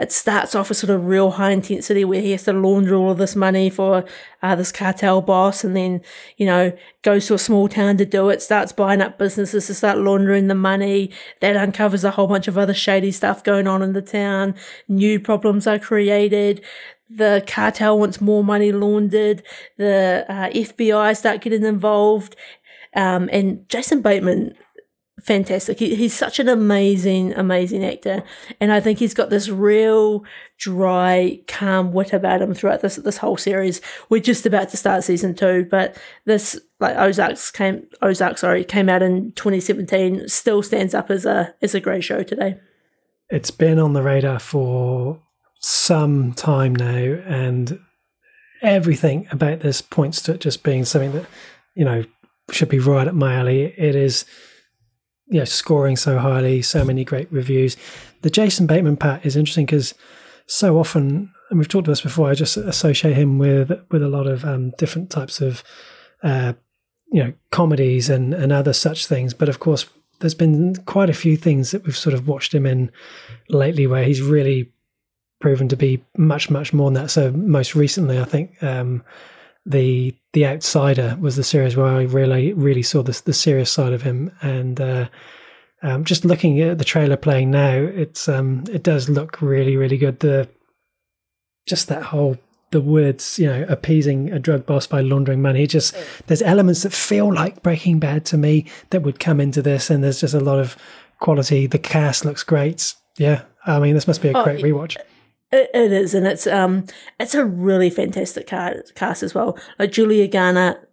it 0.02 0.12
starts 0.12 0.54
off 0.54 0.68
with 0.68 0.78
sort 0.78 0.90
of 0.90 1.06
real 1.06 1.30
high 1.32 1.52
intensity 1.52 2.04
where 2.04 2.20
he 2.20 2.32
has 2.32 2.42
to 2.44 2.52
launder 2.52 2.94
all 2.94 3.12
of 3.12 3.18
this 3.18 3.36
money 3.36 3.70
for 3.70 4.04
uh, 4.42 4.54
this 4.56 4.72
cartel 4.72 5.22
boss, 5.22 5.62
and 5.62 5.76
then 5.76 6.00
you 6.36 6.44
know 6.44 6.72
goes 7.02 7.26
to 7.28 7.34
a 7.34 7.38
small 7.38 7.68
town 7.68 7.96
to 7.96 8.04
do 8.04 8.28
it. 8.28 8.42
Starts 8.42 8.72
buying 8.72 9.00
up 9.00 9.18
businesses 9.18 9.68
to 9.68 9.74
start 9.74 9.98
laundering 9.98 10.48
the 10.48 10.54
money. 10.54 11.10
That 11.40 11.56
uncovers 11.56 12.04
a 12.04 12.10
whole 12.10 12.26
bunch 12.26 12.48
of 12.48 12.58
other 12.58 12.74
shady 12.74 13.12
stuff 13.12 13.44
going 13.44 13.66
on 13.66 13.80
in 13.80 13.92
the 13.92 14.02
town. 14.02 14.54
New 14.88 15.20
problems 15.20 15.66
are 15.66 15.78
created 15.78 16.62
the 17.14 17.44
cartel 17.46 17.98
wants 17.98 18.22
more 18.22 18.42
money 18.42 18.72
laundered, 18.72 19.42
the 19.76 20.24
uh, 20.28 20.48
FBI 20.48 21.14
start 21.14 21.42
getting 21.42 21.62
involved, 21.62 22.36
um, 22.94 23.28
and 23.32 23.68
Jason 23.68 24.00
Bateman, 24.00 24.54
fantastic. 25.22 25.78
He, 25.78 25.94
he's 25.94 26.14
such 26.14 26.38
an 26.38 26.48
amazing, 26.48 27.32
amazing 27.34 27.84
actor, 27.84 28.22
and 28.60 28.72
I 28.72 28.80
think 28.80 28.98
he's 28.98 29.14
got 29.14 29.30
this 29.30 29.48
real 29.48 30.24
dry, 30.58 31.40
calm 31.48 31.92
wit 31.92 32.12
about 32.12 32.42
him 32.42 32.54
throughout 32.54 32.80
this 32.80 32.96
this 32.96 33.18
whole 33.18 33.36
series. 33.36 33.80
We're 34.08 34.20
just 34.20 34.46
about 34.46 34.68
to 34.70 34.76
start 34.76 35.04
season 35.04 35.34
two, 35.34 35.66
but 35.70 35.96
this 36.24 36.60
like 36.80 36.96
Ozarks 36.96 37.50
came 37.50 37.86
Ozark 38.02 38.38
sorry 38.38 38.64
came 38.64 38.88
out 38.88 39.02
in 39.02 39.32
2017. 39.32 40.28
Still 40.28 40.62
stands 40.62 40.94
up 40.94 41.10
as 41.10 41.24
a 41.24 41.54
as 41.62 41.74
a 41.74 41.80
great 41.80 42.04
show 42.04 42.22
today. 42.22 42.58
It's 43.30 43.50
been 43.50 43.78
on 43.78 43.94
the 43.94 44.02
radar 44.02 44.38
for 44.38 45.22
some 45.60 46.32
time 46.34 46.76
now, 46.76 46.86
and 47.26 47.78
everything 48.60 49.26
about 49.30 49.60
this 49.60 49.80
points 49.80 50.22
to 50.22 50.34
it 50.34 50.40
just 50.40 50.62
being 50.62 50.84
something 50.84 51.12
that 51.12 51.26
you 51.74 51.84
know 51.84 52.04
should 52.50 52.68
be 52.68 52.78
right 52.78 53.08
up 53.08 53.14
my 53.14 53.34
alley. 53.34 53.74
It 53.76 53.94
is, 53.94 54.24
you 55.32 55.38
know, 55.38 55.44
scoring 55.46 55.96
so 55.96 56.18
highly, 56.18 56.60
so 56.60 56.84
many 56.84 57.04
great 57.04 57.32
reviews. 57.32 57.76
The 58.20 58.30
Jason 58.30 58.66
Bateman 58.66 58.98
part 58.98 59.24
is 59.24 59.34
interesting 59.34 59.64
because 59.64 59.94
so 60.46 60.78
often, 60.78 61.32
and 61.48 61.58
we've 61.58 61.68
talked 61.68 61.86
about 61.86 61.92
this 61.92 62.02
before, 62.02 62.28
I 62.28 62.34
just 62.34 62.56
associate 62.58 63.16
him 63.16 63.38
with 63.38 63.72
with 63.90 64.02
a 64.02 64.08
lot 64.08 64.26
of 64.26 64.44
um, 64.44 64.70
different 64.76 65.10
types 65.10 65.40
of, 65.40 65.64
uh, 66.22 66.52
you 67.10 67.24
know, 67.24 67.32
comedies 67.50 68.10
and 68.10 68.34
and 68.34 68.52
other 68.52 68.74
such 68.74 69.06
things. 69.06 69.32
But 69.32 69.48
of 69.48 69.58
course, 69.58 69.86
there's 70.20 70.34
been 70.34 70.76
quite 70.84 71.08
a 71.08 71.14
few 71.14 71.36
things 71.36 71.70
that 71.70 71.84
we've 71.84 71.96
sort 71.96 72.14
of 72.14 72.28
watched 72.28 72.52
him 72.52 72.66
in 72.66 72.92
lately 73.48 73.86
where 73.86 74.04
he's 74.04 74.20
really 74.20 74.70
proven 75.40 75.68
to 75.68 75.76
be 75.76 76.04
much 76.18 76.50
much 76.50 76.74
more 76.74 76.90
than 76.90 77.02
that. 77.02 77.10
So 77.10 77.32
most 77.32 77.74
recently, 77.74 78.20
I 78.20 78.24
think. 78.24 78.62
Um, 78.62 79.02
the 79.64 80.14
the 80.32 80.46
outsider 80.46 81.16
was 81.20 81.36
the 81.36 81.44
series 81.44 81.76
where 81.76 81.86
I 81.86 82.02
really 82.02 82.52
really 82.52 82.82
saw 82.82 83.02
the 83.02 83.20
the 83.24 83.32
serious 83.32 83.70
side 83.70 83.92
of 83.92 84.02
him, 84.02 84.32
and 84.40 84.80
uh, 84.80 85.08
um, 85.82 86.04
just 86.04 86.24
looking 86.24 86.60
at 86.60 86.78
the 86.78 86.84
trailer 86.84 87.16
playing 87.16 87.50
now, 87.50 87.74
it's 87.74 88.28
um, 88.28 88.64
it 88.70 88.82
does 88.82 89.08
look 89.08 89.40
really 89.40 89.76
really 89.76 89.98
good. 89.98 90.20
The 90.20 90.48
just 91.66 91.88
that 91.88 92.04
whole 92.04 92.38
the 92.72 92.80
words, 92.80 93.38
you 93.38 93.46
know, 93.46 93.64
appeasing 93.68 94.32
a 94.32 94.38
drug 94.38 94.66
boss 94.66 94.86
by 94.86 95.00
laundering 95.00 95.42
money. 95.42 95.66
Just 95.66 95.94
there's 96.26 96.42
elements 96.42 96.82
that 96.82 96.92
feel 96.92 97.32
like 97.32 97.62
Breaking 97.62 97.98
Bad 98.00 98.24
to 98.26 98.36
me 98.36 98.66
that 98.90 99.02
would 99.02 99.20
come 99.20 99.40
into 99.40 99.62
this, 99.62 99.90
and 99.90 100.02
there's 100.02 100.20
just 100.20 100.34
a 100.34 100.40
lot 100.40 100.58
of 100.58 100.76
quality. 101.20 101.66
The 101.66 101.78
cast 101.78 102.24
looks 102.24 102.42
great. 102.42 102.94
Yeah, 103.18 103.42
I 103.64 103.78
mean, 103.78 103.94
this 103.94 104.08
must 104.08 104.22
be 104.22 104.30
a 104.30 104.36
oh, 104.36 104.42
great 104.42 104.64
rewatch. 104.64 104.96
It, 105.52 105.70
it 105.74 105.92
is, 105.92 106.14
and 106.14 106.26
it's 106.26 106.46
um, 106.46 106.86
it's 107.20 107.34
a 107.34 107.44
really 107.44 107.90
fantastic 107.90 108.46
cast, 108.46 109.22
as 109.22 109.34
well. 109.34 109.58
Like 109.78 109.92
Julia 109.92 110.26
Garner, 110.26 110.88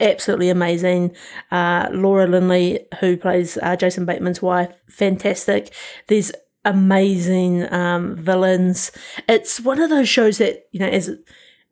absolutely 0.00 0.50
amazing. 0.50 1.16
Uh, 1.50 1.88
Laura 1.90 2.26
Linney, 2.26 2.80
who 3.00 3.16
plays 3.16 3.56
uh, 3.62 3.74
Jason 3.74 4.04
Bateman's 4.04 4.42
wife, 4.42 4.70
fantastic. 4.86 5.72
These 6.08 6.32
amazing 6.66 7.72
um, 7.72 8.16
villains. 8.16 8.92
It's 9.28 9.60
one 9.60 9.80
of 9.80 9.88
those 9.88 10.08
shows 10.08 10.38
that 10.38 10.66
you 10.72 10.80
know, 10.80 10.88
as 10.88 11.10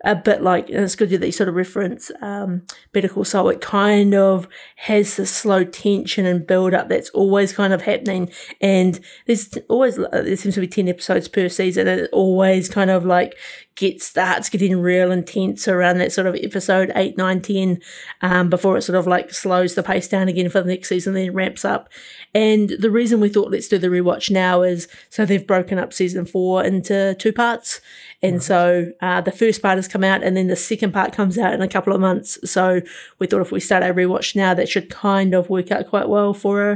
a 0.04 0.14
bit 0.14 0.42
like, 0.42 0.68
and 0.68 0.84
it's 0.84 0.96
good 0.96 1.10
that 1.10 1.24
you 1.24 1.32
sort 1.32 1.48
of 1.48 1.54
reference 1.54 2.10
um, 2.20 2.62
Better 2.92 3.08
Call 3.08 3.24
Saul. 3.24 3.48
It 3.48 3.60
kind 3.60 4.14
of 4.14 4.46
has 4.76 5.16
this 5.16 5.30
slow 5.30 5.64
tension 5.64 6.26
and 6.26 6.46
build 6.46 6.74
up 6.74 6.88
that's 6.88 7.10
always 7.10 7.52
kind 7.52 7.72
of 7.72 7.82
happening. 7.82 8.30
And 8.60 9.00
there's 9.26 9.56
always, 9.68 9.96
there 9.96 10.36
seems 10.36 10.54
to 10.54 10.60
be 10.60 10.68
10 10.68 10.88
episodes 10.88 11.28
per 11.28 11.48
season, 11.48 11.88
and 11.88 12.02
it 12.02 12.10
always 12.12 12.68
kind 12.68 12.90
of 12.90 13.06
like 13.06 13.36
gets, 13.76 14.06
starts 14.06 14.50
getting 14.50 14.78
real 14.78 15.10
intense 15.10 15.66
around 15.66 15.98
that 15.98 16.12
sort 16.12 16.26
of 16.26 16.36
episode 16.36 16.92
8, 16.94 17.16
9, 17.16 17.40
10, 17.40 17.80
um, 18.20 18.50
before 18.50 18.76
it 18.76 18.82
sort 18.82 18.98
of 18.98 19.06
like 19.06 19.32
slows 19.32 19.74
the 19.74 19.82
pace 19.82 20.06
down 20.06 20.28
again 20.28 20.50
for 20.50 20.60
the 20.60 20.68
next 20.68 20.88
season, 20.88 21.14
then 21.14 21.32
ramps 21.32 21.64
up. 21.64 21.88
And 22.34 22.70
the 22.70 22.90
reason 22.90 23.20
we 23.20 23.30
thought 23.30 23.50
let's 23.50 23.68
do 23.68 23.78
the 23.78 23.88
rewatch 23.88 24.30
now 24.30 24.62
is 24.62 24.86
so 25.08 25.24
they've 25.24 25.46
broken 25.46 25.78
up 25.78 25.92
season 25.92 26.26
four 26.26 26.62
into 26.62 27.14
two 27.14 27.32
parts. 27.32 27.80
And 28.24 28.42
so 28.42 28.90
uh, 29.02 29.20
the 29.20 29.30
first 29.30 29.60
part 29.60 29.76
has 29.76 29.86
come 29.86 30.02
out, 30.02 30.22
and 30.22 30.34
then 30.34 30.46
the 30.46 30.56
second 30.56 30.94
part 30.94 31.12
comes 31.12 31.36
out 31.36 31.52
in 31.52 31.60
a 31.60 31.68
couple 31.68 31.92
of 31.92 32.00
months. 32.00 32.38
So 32.50 32.80
we 33.18 33.26
thought 33.26 33.42
if 33.42 33.52
we 33.52 33.60
start 33.60 33.82
our 33.82 33.92
rewatch 33.92 34.34
now, 34.34 34.54
that 34.54 34.66
should 34.66 34.88
kind 34.88 35.34
of 35.34 35.50
work 35.50 35.70
out 35.70 35.88
quite 35.88 36.08
well 36.08 36.32
for 36.32 36.70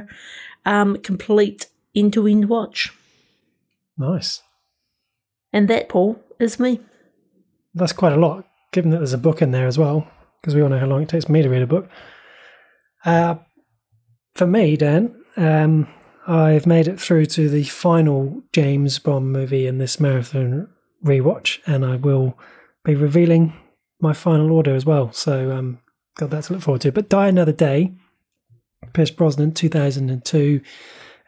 a 0.66 0.70
um, 0.70 0.98
complete 0.98 1.68
end 1.96 2.12
to 2.12 2.26
end 2.26 2.50
watch. 2.50 2.92
Nice. 3.96 4.42
And 5.50 5.68
that, 5.68 5.88
Paul, 5.88 6.22
is 6.38 6.60
me. 6.60 6.80
That's 7.72 7.94
quite 7.94 8.12
a 8.12 8.16
lot, 8.16 8.44
given 8.70 8.90
that 8.90 8.98
there's 8.98 9.14
a 9.14 9.18
book 9.18 9.40
in 9.40 9.50
there 9.50 9.66
as 9.66 9.78
well, 9.78 10.06
because 10.42 10.54
we 10.54 10.60
all 10.60 10.68
know 10.68 10.78
how 10.78 10.84
long 10.84 11.02
it 11.02 11.08
takes 11.08 11.30
me 11.30 11.40
to 11.40 11.48
read 11.48 11.62
a 11.62 11.66
book. 11.66 11.88
Uh, 13.06 13.36
for 14.34 14.46
me, 14.46 14.76
Dan, 14.76 15.18
um, 15.38 15.88
I've 16.26 16.66
made 16.66 16.88
it 16.88 17.00
through 17.00 17.24
to 17.24 17.48
the 17.48 17.64
final 17.64 18.42
James 18.52 18.98
Bond 18.98 19.32
movie 19.32 19.66
in 19.66 19.78
this 19.78 19.98
marathon 19.98 20.68
rewatch, 21.04 21.58
and 21.66 21.84
I 21.84 21.96
will 21.96 22.38
be 22.84 22.94
revealing 22.94 23.52
my 24.00 24.12
final 24.12 24.52
order 24.52 24.74
as 24.74 24.86
well. 24.86 25.12
So, 25.12 25.56
um, 25.56 25.78
got 26.16 26.30
that 26.30 26.44
to 26.44 26.52
look 26.52 26.62
forward 26.62 26.82
to. 26.82 26.92
But 26.92 27.08
Die 27.08 27.28
Another 27.28 27.52
Day, 27.52 27.92
Pierce 28.92 29.10
Brosnan, 29.10 29.52
2002. 29.52 30.60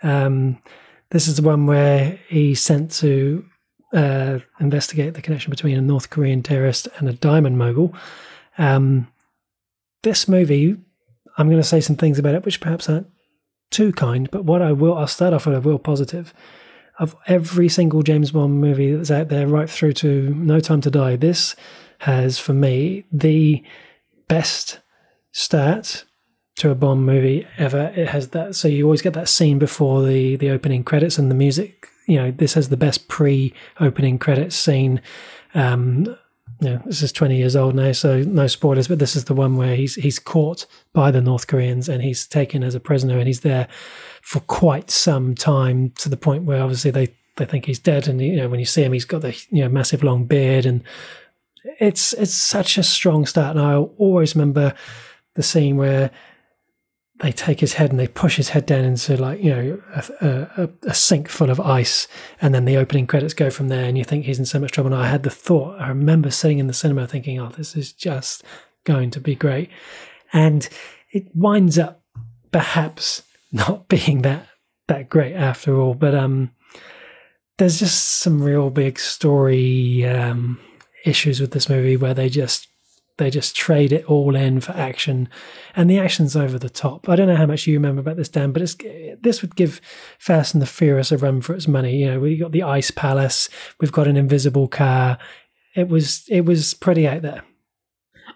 Um, 0.02 0.60
this 1.10 1.26
is 1.26 1.36
the 1.36 1.42
one 1.42 1.66
where 1.66 2.18
he's 2.28 2.60
sent 2.60 2.90
to 2.92 3.44
uh, 3.92 4.38
investigate 4.60 5.14
the 5.14 5.22
connection 5.22 5.50
between 5.50 5.76
a 5.76 5.82
North 5.82 6.10
Korean 6.10 6.42
terrorist 6.42 6.88
and 6.98 7.08
a 7.08 7.12
diamond 7.12 7.58
mogul. 7.58 7.94
Um, 8.58 9.08
this 10.02 10.28
movie, 10.28 10.76
I'm 11.36 11.48
going 11.48 11.60
to 11.60 11.66
say 11.66 11.80
some 11.80 11.96
things 11.96 12.18
about 12.18 12.34
it 12.34 12.44
which 12.44 12.60
perhaps 12.60 12.88
aren't 12.88 13.10
too 13.70 13.92
kind, 13.92 14.30
but 14.30 14.44
what 14.44 14.62
I 14.62 14.72
will, 14.72 14.96
I'll 14.96 15.06
start 15.06 15.34
off 15.34 15.46
with 15.46 15.56
a 15.56 15.60
real 15.60 15.78
positive. 15.78 16.32
Of 17.00 17.16
every 17.26 17.70
single 17.70 18.02
James 18.02 18.30
Bond 18.30 18.60
movie 18.60 18.94
that's 18.94 19.10
out 19.10 19.28
there, 19.28 19.46
right 19.46 19.70
through 19.70 19.94
to 19.94 20.34
No 20.34 20.60
Time 20.60 20.82
to 20.82 20.90
Die, 20.90 21.16
this 21.16 21.56
has, 22.00 22.38
for 22.38 22.52
me, 22.52 23.06
the 23.10 23.64
best 24.28 24.80
start 25.32 26.04
to 26.56 26.68
a 26.70 26.74
Bond 26.74 27.06
movie 27.06 27.46
ever. 27.56 27.90
It 27.96 28.08
has 28.08 28.28
that, 28.28 28.54
so 28.54 28.68
you 28.68 28.84
always 28.84 29.00
get 29.00 29.14
that 29.14 29.30
scene 29.30 29.58
before 29.58 30.04
the 30.04 30.36
the 30.36 30.50
opening 30.50 30.84
credits 30.84 31.18
and 31.18 31.30
the 31.30 31.34
music. 31.34 31.88
You 32.06 32.16
know, 32.16 32.30
this 32.32 32.52
has 32.52 32.68
the 32.68 32.76
best 32.76 33.08
pre-opening 33.08 34.18
credits 34.18 34.56
scene. 34.56 35.00
Um, 35.54 36.16
know, 36.68 36.82
this 36.84 37.02
is 37.02 37.12
20 37.12 37.36
years 37.36 37.56
old 37.56 37.74
now, 37.74 37.92
so 37.92 38.22
no 38.22 38.46
spoilers, 38.46 38.88
but 38.88 38.98
this 38.98 39.16
is 39.16 39.24
the 39.24 39.34
one 39.34 39.56
where 39.56 39.74
he's 39.76 39.94
he's 39.94 40.18
caught 40.18 40.66
by 40.92 41.10
the 41.10 41.20
North 41.20 41.46
Koreans 41.46 41.88
and 41.88 42.02
he's 42.02 42.26
taken 42.26 42.62
as 42.62 42.74
a 42.74 42.80
prisoner 42.80 43.18
and 43.18 43.26
he's 43.26 43.40
there 43.40 43.68
for 44.22 44.40
quite 44.40 44.90
some 44.90 45.34
time 45.34 45.90
to 45.98 46.08
the 46.08 46.16
point 46.16 46.44
where 46.44 46.62
obviously 46.62 46.90
they, 46.90 47.08
they 47.36 47.46
think 47.46 47.64
he's 47.64 47.78
dead 47.78 48.06
and 48.06 48.20
you 48.20 48.36
know 48.36 48.48
when 48.48 48.60
you 48.60 48.66
see 48.66 48.82
him 48.82 48.92
he's 48.92 49.04
got 49.04 49.22
the 49.22 49.32
you 49.50 49.62
know 49.62 49.68
massive 49.68 50.02
long 50.02 50.26
beard 50.26 50.66
and 50.66 50.84
it's 51.78 52.12
it's 52.14 52.34
such 52.34 52.78
a 52.78 52.82
strong 52.82 53.26
start. 53.26 53.56
And 53.56 53.64
I 53.64 53.74
always 53.74 54.34
remember 54.34 54.74
the 55.34 55.42
scene 55.42 55.76
where 55.76 56.10
they 57.20 57.32
take 57.32 57.60
his 57.60 57.74
head 57.74 57.90
and 57.90 58.00
they 58.00 58.08
push 58.08 58.36
his 58.36 58.50
head 58.50 58.66
down 58.66 58.84
into 58.84 59.16
like 59.16 59.42
you 59.42 59.50
know 59.50 59.80
a, 59.94 60.48
a, 60.56 60.70
a, 60.88 60.94
sink 60.94 61.28
full 61.28 61.50
of 61.50 61.60
ice 61.60 62.08
and 62.40 62.54
then 62.54 62.64
the 62.64 62.76
opening 62.76 63.06
credits 63.06 63.34
go 63.34 63.50
from 63.50 63.68
there 63.68 63.84
and 63.84 63.98
you 63.98 64.04
think 64.04 64.24
he's 64.24 64.38
in 64.38 64.46
so 64.46 64.58
much 64.58 64.72
trouble. 64.72 64.92
And 64.92 65.00
i 65.00 65.06
had 65.06 65.22
the 65.22 65.30
thought 65.30 65.80
i 65.80 65.88
remember 65.88 66.30
sitting 66.30 66.58
in 66.58 66.66
the 66.66 66.72
cinema 66.72 67.06
thinking 67.06 67.38
oh 67.38 67.50
this 67.50 67.76
is 67.76 67.92
just 67.92 68.42
going 68.84 69.10
to 69.10 69.20
be 69.20 69.34
great. 69.34 69.70
And 70.32 70.68
it 71.10 71.26
winds 71.34 71.78
up 71.78 72.02
perhaps 72.50 73.22
not 73.52 73.88
being 73.88 74.22
that 74.22 74.46
that 74.88 75.08
great 75.08 75.34
after 75.34 75.78
all 75.78 75.94
but 75.94 76.14
um 76.14 76.50
there's 77.58 77.78
just 77.78 78.04
some 78.20 78.42
real 78.42 78.70
big 78.70 78.98
story 78.98 80.06
um 80.06 80.58
issues 81.04 81.40
with 81.40 81.52
this 81.52 81.68
movie 81.68 81.96
where 81.96 82.14
they 82.14 82.28
just 82.28 82.68
they 83.20 83.30
just 83.30 83.54
trade 83.54 83.92
it 83.92 84.04
all 84.06 84.34
in 84.34 84.60
for 84.60 84.72
action, 84.72 85.28
and 85.76 85.88
the 85.88 85.98
action's 85.98 86.34
over 86.34 86.58
the 86.58 86.70
top. 86.70 87.08
I 87.08 87.14
don't 87.14 87.28
know 87.28 87.36
how 87.36 87.46
much 87.46 87.66
you 87.66 87.74
remember 87.74 88.00
about 88.00 88.16
this, 88.16 88.30
Dan, 88.30 88.50
but 88.50 88.62
this 89.20 89.42
would 89.42 89.54
give 89.54 89.80
Fast 90.18 90.54
and 90.54 90.62
the 90.62 90.66
Furious 90.66 91.12
a 91.12 91.18
run 91.18 91.42
for 91.42 91.54
its 91.54 91.68
money. 91.68 91.98
You 91.98 92.12
know, 92.12 92.20
we 92.20 92.36
got 92.38 92.52
the 92.52 92.62
Ice 92.62 92.90
Palace, 92.90 93.48
we've 93.78 93.92
got 93.92 94.08
an 94.08 94.16
invisible 94.16 94.66
car. 94.66 95.18
It 95.76 95.88
was 95.88 96.24
it 96.28 96.46
was 96.46 96.74
pretty 96.74 97.06
out 97.06 97.22
there. 97.22 97.44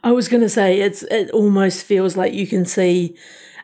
I 0.05 0.13
was 0.13 0.29
going 0.29 0.43
to 0.43 0.49
say 0.49 0.81
it's 0.81 1.03
it 1.05 1.31
almost 1.31 1.85
feels 1.85 2.17
like 2.17 2.35
you 2.35 2.47
can 2.47 2.67
see 2.67 3.17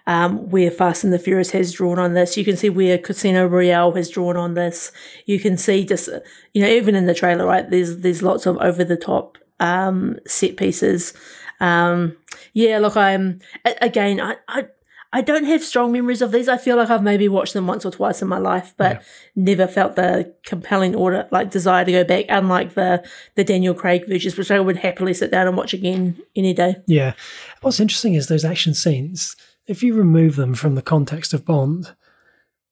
um, 0.07 0.49
where 0.51 0.71
Fast 0.71 1.05
and 1.05 1.13
the 1.13 1.19
Furious 1.19 1.51
has 1.51 1.73
drawn 1.73 1.99
on 1.99 2.15
this. 2.15 2.37
You 2.37 2.45
can 2.45 2.57
see 2.57 2.71
where 2.71 2.97
Casino 2.97 3.47
Royale 3.47 3.93
has 3.93 4.09
drawn 4.09 4.37
on 4.37 4.55
this. 4.55 4.91
You 5.27 5.39
can 5.39 5.59
see 5.59 5.85
just 5.85 6.09
you 6.55 6.63
know 6.63 6.69
even 6.69 6.95
in 6.95 7.05
the 7.05 7.15
trailer, 7.15 7.47
right? 7.47 7.69
There's 7.69 7.99
there's 7.99 8.23
lots 8.23 8.47
of 8.47 8.57
over 8.57 8.83
the 8.83 8.97
top 8.97 9.37
um, 9.61 10.19
set 10.27 10.57
pieces. 10.57 11.15
Um, 11.61 12.17
yeah, 12.53 12.79
look, 12.79 12.97
I'm 12.97 13.41
again, 13.81 14.21
I, 14.21 14.37
I 14.49 14.67
I 15.13 15.23
don't 15.23 15.45
have 15.45 15.63
strong 15.63 15.91
memories 15.91 16.23
of 16.23 16.31
these. 16.31 16.49
I 16.49 16.57
feel 16.57 16.77
like 16.77 16.89
I've 16.89 17.03
maybe 17.03 17.29
watched 17.29 17.53
them 17.53 17.67
once 17.67 17.85
or 17.85 17.91
twice 17.91 18.23
in 18.23 18.29
my 18.29 18.39
life, 18.39 18.75
but 18.77 18.97
yeah. 18.97 19.03
never 19.35 19.67
felt 19.67 19.97
the 19.97 20.35
compelling 20.45 20.95
order 20.95 21.27
like 21.33 21.51
desire 21.51 21.85
to 21.85 21.93
go 21.93 22.05
back. 22.05 22.27
Unlike 22.29 22.75
the 22.75 23.07
the 23.35 23.45
Daniel 23.45 23.75
Craig 23.75 24.07
versions, 24.09 24.37
which 24.37 24.51
I 24.51 24.61
would 24.61 24.77
happily 24.77 25.15
sit 25.15 25.31
down 25.31 25.49
and 25.49 25.57
watch 25.57 25.75
again 25.75 26.21
any 26.37 26.55
day. 26.55 26.77
Yeah, 26.87 27.15
what's 27.61 27.81
interesting 27.81 28.15
is 28.15 28.29
those 28.29 28.45
action 28.45 28.75
scenes. 28.75 29.37
If 29.67 29.83
you 29.83 29.95
remove 29.95 30.37
them 30.37 30.55
from 30.55 30.75
the 30.75 30.83
context 30.83 31.35
of 31.35 31.45
Bond, 31.45 31.95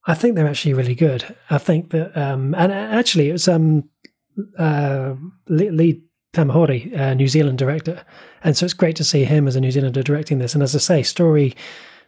I 0.06 0.14
think 0.14 0.34
they're 0.34 0.48
actually 0.48 0.74
really 0.74 0.94
good. 0.94 1.36
I 1.50 1.58
think 1.58 1.90
that, 1.90 2.16
um, 2.16 2.54
and 2.54 2.72
actually, 2.72 3.28
it 3.28 3.32
was 3.32 3.46
um, 3.46 3.88
uh, 4.58 5.14
Lee 5.48 6.02
Tamahori, 6.34 6.92
a 6.92 7.14
New 7.14 7.28
Zealand 7.28 7.58
director. 7.58 8.04
And 8.44 8.56
so 8.56 8.64
it's 8.64 8.74
great 8.74 8.96
to 8.96 9.04
see 9.04 9.24
him 9.24 9.48
as 9.48 9.56
a 9.56 9.60
New 9.60 9.70
Zealander 9.70 10.02
directing 10.02 10.38
this. 10.38 10.54
And 10.54 10.62
as 10.62 10.74
I 10.74 10.78
say, 10.78 11.02
story 11.02 11.56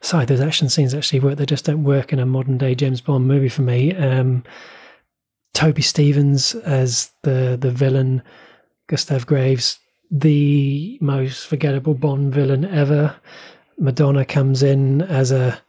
side, 0.00 0.28
those 0.28 0.40
action 0.40 0.68
scenes 0.68 0.94
actually 0.94 1.20
work. 1.20 1.36
They 1.36 1.46
just 1.46 1.64
don't 1.64 1.84
work 1.84 2.12
in 2.12 2.18
a 2.18 2.26
modern 2.26 2.58
day 2.58 2.74
James 2.74 3.00
Bond 3.00 3.26
movie 3.26 3.48
for 3.48 3.62
me. 3.62 3.94
Um, 3.94 4.44
Toby 5.54 5.82
Stephens 5.82 6.54
as 6.54 7.10
the 7.22 7.58
the 7.60 7.70
villain, 7.70 8.22
Gustav 8.88 9.26
Graves, 9.26 9.78
the 10.10 10.98
most 11.00 11.46
forgettable 11.46 11.94
Bond 11.94 12.32
villain 12.32 12.64
ever. 12.64 13.16
Madonna 13.78 14.24
comes 14.24 14.62
in 14.62 15.02
as 15.02 15.32
a 15.32 15.60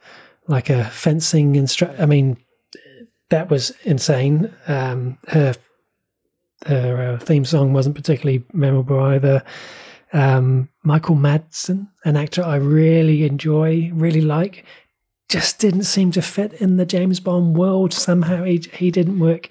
like 0.46 0.70
a 0.70 0.84
fencing 0.84 1.56
instructor. 1.56 2.00
I 2.00 2.06
mean, 2.06 2.36
that 3.30 3.50
was 3.50 3.72
insane. 3.82 4.52
Um, 4.66 5.18
her 5.28 5.54
their 6.64 7.12
uh, 7.12 7.18
theme 7.18 7.44
song 7.44 7.72
wasn't 7.72 7.96
particularly 7.96 8.44
memorable 8.52 9.00
either. 9.00 9.42
Um, 10.12 10.68
Michael 10.82 11.16
Madsen, 11.16 11.88
an 12.04 12.16
actor 12.16 12.42
I 12.42 12.56
really 12.56 13.24
enjoy, 13.24 13.90
really 13.94 14.20
like, 14.20 14.64
just 15.28 15.58
didn't 15.58 15.84
seem 15.84 16.10
to 16.12 16.22
fit 16.22 16.52
in 16.54 16.76
the 16.76 16.84
James 16.84 17.18
Bond 17.18 17.56
world. 17.56 17.94
Somehow 17.94 18.44
he 18.44 18.58
he 18.72 18.90
didn't 18.90 19.18
work. 19.18 19.48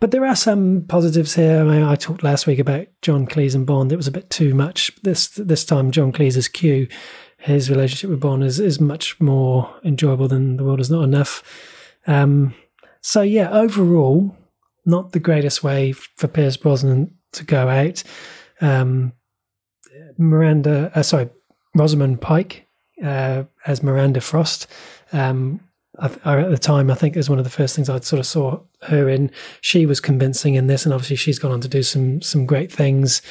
But 0.00 0.10
there 0.10 0.24
are 0.26 0.34
some 0.34 0.84
positives 0.88 1.34
here. 1.34 1.60
I, 1.60 1.62
mean, 1.62 1.82
I 1.84 1.94
talked 1.94 2.24
last 2.24 2.48
week 2.48 2.58
about 2.58 2.88
John 3.02 3.24
Cleese 3.24 3.54
and 3.54 3.64
Bond. 3.64 3.92
It 3.92 3.96
was 3.96 4.08
a 4.08 4.12
bit 4.12 4.30
too 4.30 4.54
much. 4.54 4.90
This 5.02 5.28
this 5.28 5.64
time, 5.64 5.90
John 5.92 6.12
Cleese's 6.12 6.48
Q, 6.48 6.88
his 7.38 7.70
relationship 7.70 8.10
with 8.10 8.20
Bond 8.20 8.42
is, 8.42 8.58
is 8.58 8.80
much 8.80 9.20
more 9.20 9.72
enjoyable 9.84 10.28
than 10.28 10.56
The 10.56 10.64
World 10.64 10.80
Is 10.80 10.90
Not 10.90 11.04
Enough. 11.04 11.42
Um, 12.06 12.54
so 13.00 13.22
yeah, 13.22 13.50
overall, 13.50 14.36
not 14.84 15.12
the 15.12 15.20
greatest 15.20 15.62
way 15.62 15.92
for 15.92 16.28
Pierce 16.28 16.56
Brosnan 16.56 17.14
to 17.32 17.44
go 17.44 17.68
out. 17.68 18.02
Um, 18.60 19.12
Miranda, 20.18 20.90
uh, 20.94 21.02
sorry, 21.02 21.28
Rosamund 21.74 22.20
Pike 22.20 22.66
uh, 23.02 23.44
as 23.66 23.82
Miranda 23.82 24.20
Frost. 24.20 24.66
Um, 25.12 25.60
I, 25.98 26.10
I, 26.24 26.40
at 26.40 26.50
the 26.50 26.58
time, 26.58 26.90
I 26.90 26.94
think 26.94 27.14
it 27.14 27.18
was 27.18 27.30
one 27.30 27.38
of 27.38 27.44
the 27.44 27.50
first 27.50 27.76
things 27.76 27.88
I 27.88 28.00
sort 28.00 28.20
of 28.20 28.26
saw 28.26 28.60
her 28.82 29.08
in. 29.08 29.30
She 29.60 29.86
was 29.86 30.00
convincing 30.00 30.54
in 30.54 30.66
this, 30.66 30.84
and 30.84 30.94
obviously 30.94 31.16
she's 31.16 31.38
gone 31.38 31.52
on 31.52 31.60
to 31.60 31.68
do 31.68 31.82
some 31.82 32.22
some 32.22 32.46
great 32.46 32.72
things. 32.72 33.22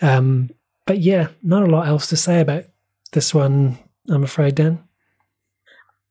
Um, 0.00 0.50
but 0.86 1.00
yeah, 1.00 1.28
not 1.42 1.62
a 1.62 1.70
lot 1.70 1.88
else 1.88 2.08
to 2.08 2.16
say 2.16 2.40
about 2.40 2.64
this 3.12 3.32
one, 3.32 3.78
I'm 4.08 4.24
afraid, 4.24 4.56
Dan 4.56 4.84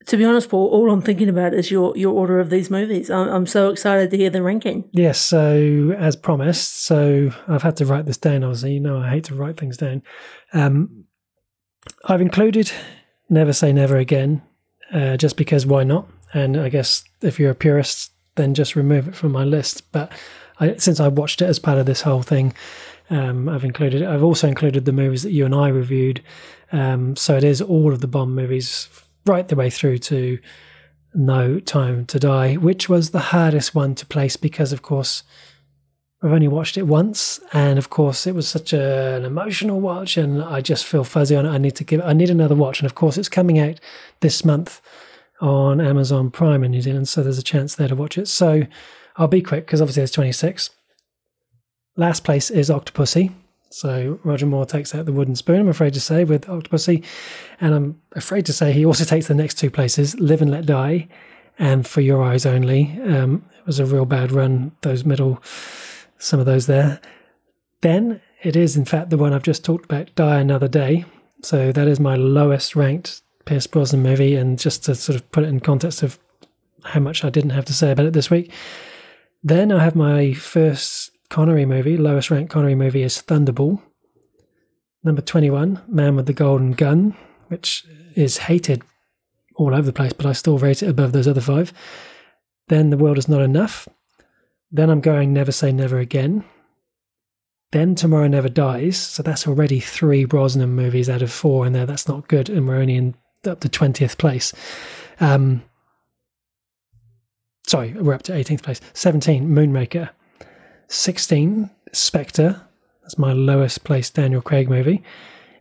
To 0.08 0.18
be 0.18 0.26
honest, 0.26 0.50
Paul, 0.50 0.70
all 0.70 0.92
I'm 0.92 1.02
thinking 1.02 1.30
about 1.30 1.54
is 1.54 1.72
your, 1.72 1.96
your 1.98 2.14
order 2.14 2.40
of 2.40 2.50
these 2.50 2.70
movies. 2.70 3.10
I'm, 3.10 3.30
I'm 3.30 3.48
so 3.48 3.70
excited 3.70 4.12
to 4.12 4.18
hear 4.18 4.30
the 4.30 4.42
ranking. 4.42 4.84
Yes, 4.92 5.20
so 5.20 5.96
as 5.98 6.16
promised, 6.16 6.84
so 6.84 7.32
I've 7.48 7.64
had 7.64 7.78
to 7.78 7.86
write 7.86 8.06
this 8.06 8.18
down. 8.18 8.44
Obviously, 8.44 8.74
you 8.74 8.80
know 8.80 9.00
I 9.00 9.10
hate 9.10 9.26
to 9.26 9.36
write 9.36 9.58
things 9.58 9.78
down. 9.78 10.04
Um, 10.54 11.06
I've 12.06 12.22
included 12.22 12.72
Never 13.30 13.54
Say 13.54 13.72
Never 13.72 13.98
Again, 13.98 14.42
uh, 14.92 15.18
just 15.18 15.38
because 15.38 15.66
why 15.66 15.84
not? 15.84 16.08
And 16.34 16.58
I 16.58 16.70
guess 16.70 17.04
if 17.22 17.40
you're 17.40 17.52
a 17.52 17.56
purist, 17.56 18.12
then 18.36 18.54
just 18.54 18.76
remove 18.76 19.08
it 19.08 19.16
from 19.16 19.32
my 19.32 19.44
list. 19.44 19.92
But 19.92 20.12
I, 20.60 20.76
since 20.78 21.00
I 21.00 21.08
watched 21.08 21.42
it 21.42 21.46
as 21.46 21.60
part 21.60 21.78
of 21.78 21.86
this 21.86 22.02
whole 22.02 22.24
thing, 22.24 22.54
um, 23.10 23.48
I've 23.50 23.64
included. 23.64 24.04
I've 24.04 24.24
also 24.24 24.48
included 24.48 24.86
the 24.86 24.92
movies 24.92 25.24
that 25.24 25.32
you 25.32 25.46
and 25.46 25.54
I 25.54 25.70
reviewed. 25.70 26.24
Um, 26.72 27.16
so 27.16 27.36
it 27.36 27.44
is 27.44 27.62
all 27.62 27.94
of 27.94 28.02
the 28.02 28.08
Bond 28.08 28.36
movies 28.36 28.88
right 29.26 29.48
the 29.48 29.56
way 29.56 29.70
through 29.70 30.00
to 30.00 30.40
No 31.14 31.60
Time 31.60 32.06
to 32.08 32.20
Die, 32.20 32.56
which 32.56 32.90
was 32.90 33.12
the 33.12 33.20
hardest 33.20 33.76
one 33.76 33.96
to 33.96 34.06
place 34.06 34.36
because, 34.36 34.74
of 34.74 34.82
course, 34.82 35.24
I've 36.22 36.32
only 36.32 36.48
watched 36.48 36.78
it 36.78 36.84
once, 36.84 37.42
and 37.52 37.78
of 37.78 37.90
course, 37.90 38.26
it 38.26 38.34
was 38.34 38.48
such 38.48 38.72
a, 38.72 39.16
an 39.16 39.26
emotional 39.26 39.82
watch, 39.82 40.16
and 40.16 40.42
I 40.42 40.62
just 40.62 40.86
feel 40.86 41.04
fuzzy 41.04 41.36
on 41.36 41.46
it. 41.46 41.50
I 41.50 41.58
need 41.58 41.76
to 41.76 41.84
give. 41.84 42.00
I 42.02 42.14
need 42.14 42.30
another 42.30 42.56
watch, 42.56 42.80
and 42.80 42.86
of 42.86 42.96
course, 42.96 43.18
it's 43.18 43.28
coming 43.28 43.60
out 43.60 43.82
this 44.22 44.46
month 44.46 44.82
on 45.42 45.82
Amazon 45.82 46.32
Prime 46.32 46.64
in 46.64 46.72
New 46.72 46.82
Zealand, 46.82 47.10
so 47.10 47.22
there's 47.22 47.38
a 47.38 47.44
chance 47.44 47.76
there 47.76 47.90
to 47.90 47.96
watch 47.96 48.18
it. 48.18 48.30
So 48.30 48.64
I'll 49.18 49.28
be 49.28 49.42
quick 49.42 49.66
because 49.66 49.82
obviously 49.82 50.00
there's 50.00 50.12
26. 50.12 50.70
Last 51.98 52.24
place 52.24 52.50
is 52.50 52.70
Octopussy. 52.70 53.32
So 53.74 54.20
Roger 54.24 54.46
Moore 54.46 54.68
takes 54.68 54.94
out 54.94 55.08
the 55.08 55.12
wooden 55.12 55.36
spoon, 55.36 55.62
I'm 55.62 55.68
afraid 55.68 55.96
to 55.96 56.00
say, 56.00 56.26
with 56.26 56.46
Octopussy. 56.46 57.04
And 57.60 57.74
I'm 57.74 58.02
afraid 58.12 58.46
to 58.46 58.54
say 58.54 58.72
he 58.72 58.86
also 58.86 59.04
takes 59.04 59.28
the 59.28 59.34
next 59.34 59.56
two 59.56 59.72
places, 59.72 60.18
Live 60.20 60.44
and 60.44 60.52
Let 60.52 60.68
Die 60.68 61.08
and 61.58 61.86
For 61.86 62.02
Your 62.02 62.22
Eyes 62.22 62.46
Only. 62.46 62.96
Um, 63.02 63.44
it 63.58 63.66
was 63.66 63.80
a 63.80 63.86
real 63.86 64.06
bad 64.06 64.32
run, 64.32 64.74
those 64.82 65.06
middle, 65.06 65.42
some 66.20 66.40
of 66.40 66.46
those 66.46 66.68
there. 66.68 67.02
Then 67.82 68.22
it 68.44 68.56
is, 68.56 68.78
in 68.78 68.86
fact, 68.86 69.10
the 69.10 69.18
one 69.18 69.34
I've 69.34 69.42
just 69.42 69.66
talked 69.66 69.86
about, 69.86 70.14
Die 70.14 70.40
Another 70.40 70.68
Day. 70.68 71.06
So 71.42 71.72
that 71.72 71.88
is 71.88 72.00
my 72.00 72.16
lowest 72.16 72.76
ranked 72.76 73.24
Pierce 73.46 73.66
Brosnan 73.66 74.04
movie. 74.04 74.36
And 74.36 74.60
just 74.60 74.86
to 74.86 74.94
sort 74.94 75.16
of 75.16 75.32
put 75.32 75.46
it 75.46 75.50
in 75.50 75.60
context 75.60 76.04
of 76.04 76.20
how 76.84 77.00
much 77.00 77.24
I 77.24 77.32
didn't 77.32 77.50
have 77.50 77.66
to 77.66 77.74
say 77.74 77.92
about 77.92 78.06
it 78.06 78.14
this 78.14 78.30
week. 78.30 78.52
Then 79.44 79.72
I 79.72 79.84
have 79.84 79.96
my 79.96 80.34
first 80.34 81.10
Connery 81.34 81.66
movie, 81.66 81.98
lowest 81.98 82.30
ranked 82.30 82.52
Connery 82.52 82.76
movie 82.76 83.02
is 83.02 83.20
Thunderball. 83.20 83.82
Number 85.04 85.24
21, 85.24 85.82
Man 85.88 86.16
with 86.16 86.28
the 86.28 86.34
Golden 86.34 86.74
Gun, 86.74 87.16
which 87.48 87.88
is 88.14 88.38
hated 88.38 88.84
all 89.56 89.74
over 89.74 89.82
the 89.82 89.92
place, 89.92 90.14
but 90.14 90.28
I 90.28 90.34
still 90.34 90.60
rate 90.60 90.84
it 90.84 90.90
above 90.90 91.12
those 91.12 91.28
other 91.28 91.42
five. 91.42 91.74
Then 92.68 92.92
The 92.92 93.00
World 93.00 93.18
Is 93.18 93.28
Not 93.28 93.42
Enough. 93.42 93.88
Then 94.72 94.92
I'm 94.92 95.02
going 95.02 95.34
Never 95.34 95.52
Say 95.52 95.72
Never 95.72 95.98
Again. 95.98 96.44
Then 97.72 97.96
Tomorrow 97.96 98.28
Never 98.28 98.48
Dies. 98.48 99.00
So 99.00 99.24
that's 99.24 99.48
already 99.48 99.80
three 99.80 100.26
Brosnan 100.26 100.76
movies 100.76 101.10
out 101.10 101.24
of 101.24 101.32
four 101.32 101.66
in 101.66 101.74
there. 101.74 101.88
That's 101.88 102.08
not 102.08 102.28
good. 102.28 102.48
And 102.48 102.68
we're 102.68 102.76
only 102.76 102.96
in 102.96 103.16
up 103.44 103.60
to 103.62 103.70
20th 103.70 104.20
place. 104.20 104.54
Um, 105.20 105.64
sorry, 107.66 107.94
we're 107.94 108.14
up 108.14 108.22
to 108.22 108.34
18th 108.34 108.62
place. 108.62 108.82
17, 108.94 109.48
Moonraker. 109.48 110.12
16, 110.94 111.70
Spectre. 111.92 112.62
That's 113.02 113.18
my 113.18 113.34
lowest 113.34 113.84
placed 113.84 114.14
Daniel 114.14 114.42
Craig 114.42 114.70
movie. 114.70 115.04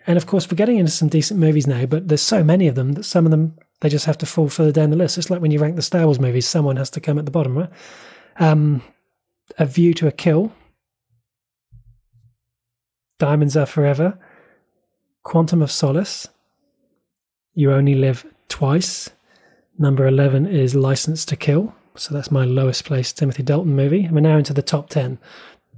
And 0.06 0.16
of 0.16 0.26
course, 0.26 0.50
we're 0.50 0.56
getting 0.56 0.78
into 0.78 0.92
some 0.92 1.08
decent 1.08 1.40
movies 1.40 1.66
now, 1.66 1.86
but 1.86 2.08
there's 2.08 2.22
so 2.22 2.44
many 2.44 2.68
of 2.68 2.74
them 2.74 2.92
that 2.92 3.04
some 3.04 3.24
of 3.24 3.30
them 3.30 3.56
they 3.80 3.88
just 3.88 4.06
have 4.06 4.18
to 4.18 4.26
fall 4.26 4.48
further 4.48 4.70
down 4.70 4.90
the 4.90 4.96
list. 4.96 5.18
It's 5.18 5.28
like 5.28 5.42
when 5.42 5.50
you 5.50 5.58
rank 5.58 5.74
the 5.74 5.82
Star 5.82 6.04
Wars 6.04 6.20
movies, 6.20 6.46
someone 6.46 6.76
has 6.76 6.90
to 6.90 7.00
come 7.00 7.18
at 7.18 7.24
the 7.24 7.32
bottom, 7.32 7.58
right? 7.58 7.70
Um, 8.38 8.80
a 9.58 9.66
View 9.66 9.92
to 9.94 10.06
a 10.06 10.12
Kill, 10.12 10.52
Diamonds 13.18 13.56
Are 13.56 13.66
Forever, 13.66 14.18
Quantum 15.24 15.62
of 15.62 15.72
Solace, 15.72 16.28
You 17.54 17.72
Only 17.72 17.96
Live 17.96 18.24
Twice. 18.48 19.10
Number 19.78 20.06
11 20.06 20.46
is 20.46 20.76
License 20.76 21.24
to 21.24 21.36
Kill. 21.36 21.74
So 21.96 22.14
that's 22.14 22.30
my 22.30 22.44
lowest 22.44 22.84
placed 22.84 23.18
Timothy 23.18 23.42
Dalton 23.42 23.76
movie. 23.76 24.08
We're 24.10 24.20
now 24.20 24.38
into 24.38 24.54
the 24.54 24.62
top 24.62 24.88
10. 24.88 25.18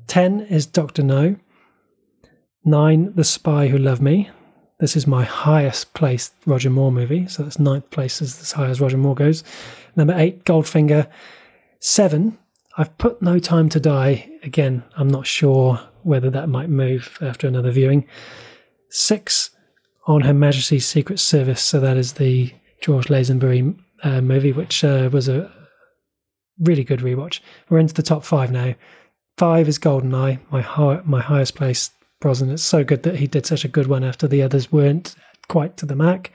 10 0.07 0.41
is 0.43 0.67
Dr. 0.67 1.03
No. 1.03 1.37
9, 2.65 3.13
The 3.15 3.25
Spy 3.25 3.69
Who 3.69 3.79
Loved 3.79 4.01
Me. 4.01 4.31
This 4.81 4.97
is 4.97 5.07
my 5.07 5.25
highest 5.25 5.95
placed 5.95 6.35
Roger 6.47 6.71
Moore 6.71 6.93
movie. 6.93 7.27
So 7.29 7.43
that's 7.43 7.59
ninth 7.59 7.91
place 7.91 8.23
is 8.23 8.41
as 8.41 8.53
high 8.53 8.67
as 8.67 8.81
Roger 8.81 8.97
Moore 8.97 9.15
goes. 9.15 9.45
Number 9.97 10.15
8, 10.17 10.45
Goldfinger. 10.45 11.09
7, 11.81 12.39
I've 12.77 12.97
put 12.99 13.21
No 13.21 13.39
Time 13.39 13.69
to 13.71 13.81
Die. 13.81 14.31
Again, 14.43 14.83
I'm 14.97 15.09
not 15.09 15.27
sure 15.27 15.81
whether 16.03 16.31
that 16.31 16.49
might 16.49 16.69
move 16.69 17.19
after 17.21 17.47
another 17.47 17.71
viewing. 17.71 18.07
6, 18.91 19.51
On 20.07 20.23
Her 20.23 20.35
Majesty's 20.35 20.87
Secret 20.87 21.19
Service. 21.19 21.63
So 21.63 21.81
that 21.81 21.97
is 21.97 22.15
the 22.15 22.53
George 22.81 23.07
Lazenby 23.07 23.79
uh, 24.03 24.21
movie, 24.21 24.53
which 24.53 24.85
uh, 24.85 25.09
was 25.13 25.29
a 25.29 25.51
really 26.59 26.85
good 26.85 27.01
rewatch. 27.01 27.41
We're 27.69 27.79
into 27.79 27.95
the 27.95 28.03
top 28.03 28.25
five 28.25 28.51
now. 28.51 28.75
Five 29.37 29.69
is 29.69 29.79
Goldeneye, 29.79 30.39
my 30.51 30.61
high, 30.61 31.01
my 31.05 31.21
highest 31.21 31.57
place 31.57 31.91
Brosnan. 32.21 32.51
It's 32.51 32.63
so 32.63 32.85
good 32.85 33.03
that 33.03 33.17
he 33.17 33.27
did 33.27 33.47
such 33.47 33.65
a 33.65 33.69
good 33.69 33.87
one 33.87 34.05
after 34.05 34.29
the 34.29 34.43
others 34.43 34.71
weren't 34.71 35.15
quite 35.49 35.77
to 35.79 35.87
the 35.87 35.97
mark. 35.97 36.31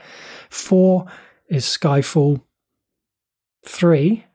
Four 0.49 1.05
is 1.49 1.65
Skyfall. 1.65 2.41
Three, 3.65 4.25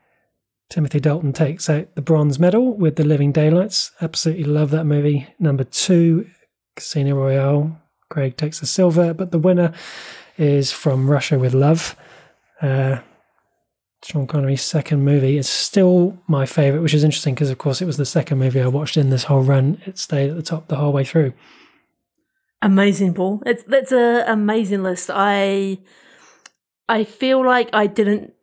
Timothy 0.70 1.00
Dalton 1.00 1.32
takes 1.32 1.70
out 1.70 1.94
the 1.94 2.02
bronze 2.02 2.38
medal 2.38 2.76
with 2.76 2.96
The 2.96 3.04
Living 3.04 3.32
Daylights. 3.32 3.92
Absolutely 4.00 4.44
love 4.44 4.70
that 4.70 4.84
movie. 4.84 5.28
Number 5.38 5.64
two, 5.64 6.26
Casino 6.74 7.16
Royale. 7.16 7.80
Craig 8.08 8.36
takes 8.36 8.60
the 8.60 8.66
silver, 8.66 9.14
but 9.14 9.30
the 9.30 9.38
winner 9.38 9.72
is 10.36 10.72
From 10.72 11.10
Russia 11.10 11.38
with 11.38 11.54
Love. 11.54 11.96
Uh, 12.60 12.98
Sean 14.04 14.26
Connery's 14.26 14.62
second 14.62 15.02
movie. 15.02 15.38
It's 15.38 15.48
still 15.48 16.18
my 16.26 16.44
favorite, 16.44 16.82
which 16.82 16.92
is 16.92 17.04
interesting 17.04 17.34
because, 17.34 17.48
of 17.48 17.56
course, 17.56 17.80
it 17.80 17.86
was 17.86 17.96
the 17.96 18.04
second 18.04 18.38
movie 18.38 18.60
I 18.60 18.66
watched 18.66 18.98
in 18.98 19.08
this 19.08 19.24
whole 19.24 19.42
run. 19.42 19.80
It 19.86 19.98
stayed 19.98 20.30
at 20.30 20.36
the 20.36 20.42
top 20.42 20.68
the 20.68 20.76
whole 20.76 20.92
way 20.92 21.04
through. 21.04 21.32
Amazing, 22.60 23.14
Paul. 23.14 23.42
It's 23.46 23.62
that's 23.62 23.92
an 23.92 24.24
amazing 24.26 24.82
list. 24.82 25.10
I 25.12 25.78
I 26.88 27.04
feel 27.04 27.44
like 27.44 27.70
I 27.72 27.86
didn't 27.86 28.34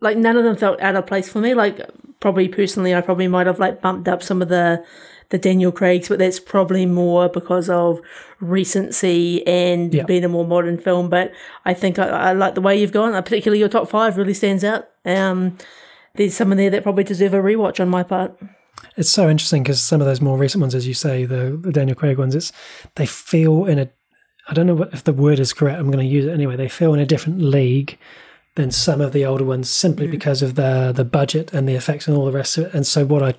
like 0.00 0.16
none 0.16 0.36
of 0.36 0.42
them 0.42 0.56
felt 0.56 0.80
out 0.80 0.96
of 0.96 1.06
place 1.06 1.28
for 1.28 1.40
me. 1.40 1.54
Like 1.54 1.80
probably 2.18 2.48
personally, 2.48 2.94
I 2.94 3.02
probably 3.02 3.28
might 3.28 3.46
have 3.46 3.60
like 3.60 3.80
bumped 3.80 4.08
up 4.08 4.22
some 4.22 4.42
of 4.42 4.48
the 4.48 4.84
the 5.32 5.38
Daniel 5.38 5.72
Craig's, 5.72 6.08
but 6.08 6.18
that's 6.20 6.38
probably 6.38 6.86
more 6.86 7.28
because 7.28 7.68
of 7.68 8.00
recency 8.40 9.44
and 9.46 9.92
Yeah. 9.92 10.04
being 10.04 10.24
a 10.24 10.28
more 10.28 10.46
modern 10.46 10.78
film. 10.78 11.08
But 11.08 11.32
I 11.64 11.74
think 11.74 11.98
I, 11.98 12.06
I 12.08 12.32
like 12.32 12.54
the 12.54 12.60
way 12.60 12.78
you've 12.80 12.92
gone. 12.92 13.14
Uh, 13.14 13.22
Particularly 13.22 13.58
your 13.58 13.68
top 13.68 13.88
five 13.88 14.16
really 14.16 14.34
stands 14.34 14.62
out. 14.62 14.88
Um, 15.04 15.56
there's 16.14 16.34
some 16.36 16.52
in 16.52 16.58
there 16.58 16.70
that 16.70 16.82
probably 16.82 17.04
deserve 17.04 17.34
a 17.34 17.38
rewatch 17.38 17.80
on 17.80 17.88
my 17.88 18.02
part. 18.02 18.38
It's 18.96 19.10
so 19.10 19.28
interesting 19.30 19.62
because 19.62 19.80
some 19.82 20.00
of 20.00 20.06
those 20.06 20.20
more 20.20 20.36
recent 20.38 20.60
ones, 20.60 20.74
as 20.74 20.86
you 20.86 20.94
say, 20.94 21.24
the, 21.24 21.58
the 21.60 21.72
Daniel 21.72 21.94
Craig 21.96 22.18
ones, 22.18 22.34
it's 22.34 22.52
they 22.96 23.06
feel 23.06 23.64
in 23.64 23.78
a. 23.78 23.88
I 24.48 24.54
don't 24.54 24.66
know 24.66 24.82
if 24.92 25.04
the 25.04 25.12
word 25.12 25.38
is 25.38 25.52
correct. 25.52 25.78
I'm 25.78 25.90
going 25.90 26.04
to 26.06 26.12
use 26.12 26.24
it 26.26 26.30
anyway. 26.32 26.56
They 26.56 26.68
feel 26.68 26.92
in 26.94 27.00
a 27.00 27.06
different 27.06 27.40
league 27.40 27.96
than 28.54 28.70
some 28.70 29.00
of 29.00 29.12
the 29.12 29.24
older 29.24 29.44
ones 29.44 29.70
simply 29.70 30.06
because 30.06 30.42
of 30.42 30.54
the 30.56 30.92
the 30.94 31.04
budget 31.04 31.52
and 31.52 31.68
the 31.68 31.74
effects 31.74 32.06
and 32.06 32.16
all 32.16 32.26
the 32.26 32.32
rest 32.32 32.58
of 32.58 32.66
it. 32.66 32.74
And 32.74 32.86
so 32.86 33.04
what 33.04 33.22
I 33.22 33.34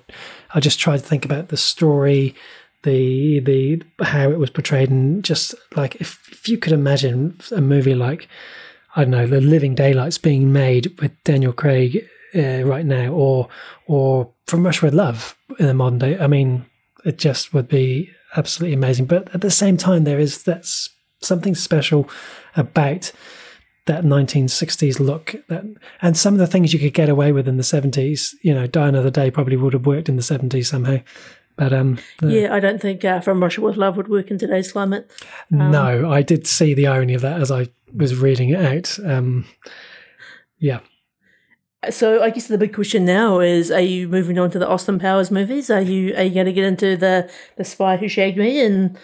I 0.54 0.60
just 0.60 0.80
tried 0.80 0.98
to 0.98 1.04
think 1.04 1.24
about 1.24 1.48
the 1.48 1.56
story, 1.56 2.34
the 2.82 3.40
the 3.40 3.82
how 4.04 4.30
it 4.30 4.38
was 4.38 4.50
portrayed, 4.50 4.90
and 4.90 5.24
just 5.24 5.54
like 5.76 5.96
if 5.96 6.28
if 6.32 6.48
you 6.48 6.58
could 6.58 6.72
imagine 6.72 7.38
a 7.52 7.60
movie 7.60 7.94
like 7.94 8.28
I 8.96 9.02
don't 9.02 9.10
know, 9.10 9.26
The 9.26 9.40
Living 9.40 9.74
Daylights 9.74 10.18
being 10.18 10.52
made 10.52 10.98
with 11.00 11.10
Daniel 11.24 11.52
Craig 11.52 12.08
uh, 12.34 12.62
right 12.64 12.86
now, 12.86 13.12
or 13.12 13.48
or 13.86 14.30
From 14.46 14.64
Rush 14.64 14.82
with 14.82 14.94
Love 14.94 15.36
in 15.58 15.66
the 15.66 15.74
modern 15.74 15.98
day. 15.98 16.18
I 16.18 16.26
mean, 16.26 16.66
it 17.04 17.18
just 17.18 17.52
would 17.52 17.68
be 17.68 18.10
absolutely 18.36 18.74
amazing. 18.74 19.06
But 19.06 19.34
at 19.34 19.40
the 19.40 19.50
same 19.50 19.76
time, 19.76 20.04
there 20.04 20.20
is 20.20 20.42
that's 20.42 20.90
something 21.20 21.54
special 21.54 22.08
about 22.56 23.12
that 23.86 24.04
1960s 24.04 24.98
look 24.98 25.34
that 25.48 25.64
and 26.00 26.16
some 26.16 26.32
of 26.34 26.38
the 26.40 26.46
things 26.46 26.72
you 26.72 26.78
could 26.78 26.94
get 26.94 27.08
away 27.10 27.32
with 27.32 27.46
in 27.46 27.56
the 27.58 27.62
70s 27.62 28.32
you 28.42 28.54
know 28.54 28.66
die 28.66 28.88
another 28.88 29.10
day 29.10 29.30
probably 29.30 29.56
would 29.56 29.72
have 29.74 29.84
worked 29.86 30.08
in 30.08 30.16
the 30.16 30.22
70s 30.22 30.66
somehow 30.66 30.98
but 31.56 31.72
um 31.72 31.98
the- 32.20 32.32
Yeah, 32.32 32.54
I 32.54 32.60
don't 32.60 32.80
think 32.80 33.04
uh, 33.04 33.20
From 33.20 33.42
Russia 33.42 33.60
with 33.60 33.76
Love 33.76 33.96
would 33.98 34.08
work 34.08 34.30
in 34.30 34.38
today's 34.38 34.72
climate. 34.72 35.10
Um, 35.52 35.70
no 35.70 36.10
i 36.10 36.22
did 36.22 36.46
see 36.46 36.72
the 36.74 36.86
irony 36.86 37.14
of 37.14 37.20
that 37.22 37.40
as 37.40 37.50
i 37.50 37.68
was 37.94 38.16
reading 38.16 38.48
it 38.50 38.60
out 38.60 38.98
um 39.04 39.44
yeah 40.58 40.80
So 41.90 42.22
I 42.22 42.30
guess 42.30 42.46
the 42.48 42.56
big 42.56 42.72
question 42.74 43.04
now 43.04 43.40
is: 43.40 43.70
Are 43.70 43.80
you 43.94 44.08
moving 44.08 44.38
on 44.38 44.50
to 44.52 44.58
the 44.58 44.66
Austin 44.66 44.98
Powers 44.98 45.30
movies? 45.30 45.68
Are 45.70 45.82
you 45.82 46.14
are 46.16 46.22
you 46.22 46.32
going 46.32 46.46
to 46.46 46.52
get 46.54 46.64
into 46.64 46.96
the 46.96 47.28
the 47.58 47.64
Spy 47.64 47.98
Who 47.98 48.08
Shagged 48.08 48.38
Me 48.38 48.64
and 48.64 48.96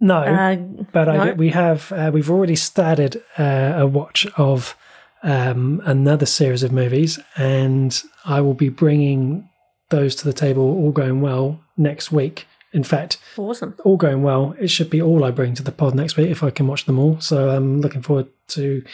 no 0.00 0.16
uh, 0.18 0.56
but 0.92 1.08
I 1.08 1.16
no? 1.16 1.34
we 1.34 1.50
have 1.50 1.92
uh, 1.92 2.10
we've 2.12 2.30
already 2.30 2.56
started 2.56 3.22
uh, 3.38 3.74
a 3.76 3.86
watch 3.86 4.26
of 4.36 4.76
um, 5.22 5.80
another 5.84 6.26
series 6.26 6.62
of 6.62 6.70
movies, 6.70 7.18
and 7.36 8.00
I 8.24 8.40
will 8.42 8.54
be 8.54 8.68
bringing 8.68 9.48
those 9.90 10.14
to 10.16 10.24
the 10.24 10.32
table, 10.32 10.62
all 10.62 10.92
going 10.92 11.20
well, 11.20 11.60
next 11.76 12.12
week. 12.12 12.46
In 12.72 12.84
fact, 12.84 13.18
Awesome. 13.36 13.74
all 13.84 13.96
going 13.96 14.22
well, 14.22 14.54
it 14.58 14.68
should 14.68 14.90
be 14.90 15.00
all 15.00 15.24
I 15.24 15.30
bring 15.30 15.54
to 15.54 15.62
the 15.62 15.72
pod 15.72 15.94
next 15.94 16.16
week 16.16 16.28
if 16.28 16.42
I 16.42 16.50
can 16.50 16.66
watch 16.66 16.84
them 16.84 16.98
all. 16.98 17.20
So 17.20 17.50
I'm 17.50 17.80
looking 17.80 18.02
forward 18.02 18.26
to 18.48 18.84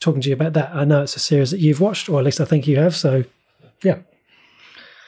talking 0.00 0.20
to 0.20 0.28
you 0.28 0.34
about 0.34 0.52
that. 0.54 0.74
I 0.74 0.84
know 0.84 1.02
it's 1.02 1.16
a 1.16 1.20
series 1.20 1.50
that 1.52 1.60
you've 1.60 1.80
watched, 1.80 2.08
or 2.08 2.18
at 2.18 2.24
least 2.24 2.40
I 2.40 2.44
think 2.44 2.66
you 2.66 2.76
have. 2.78 2.96
So, 2.96 3.24
yeah. 3.82 3.98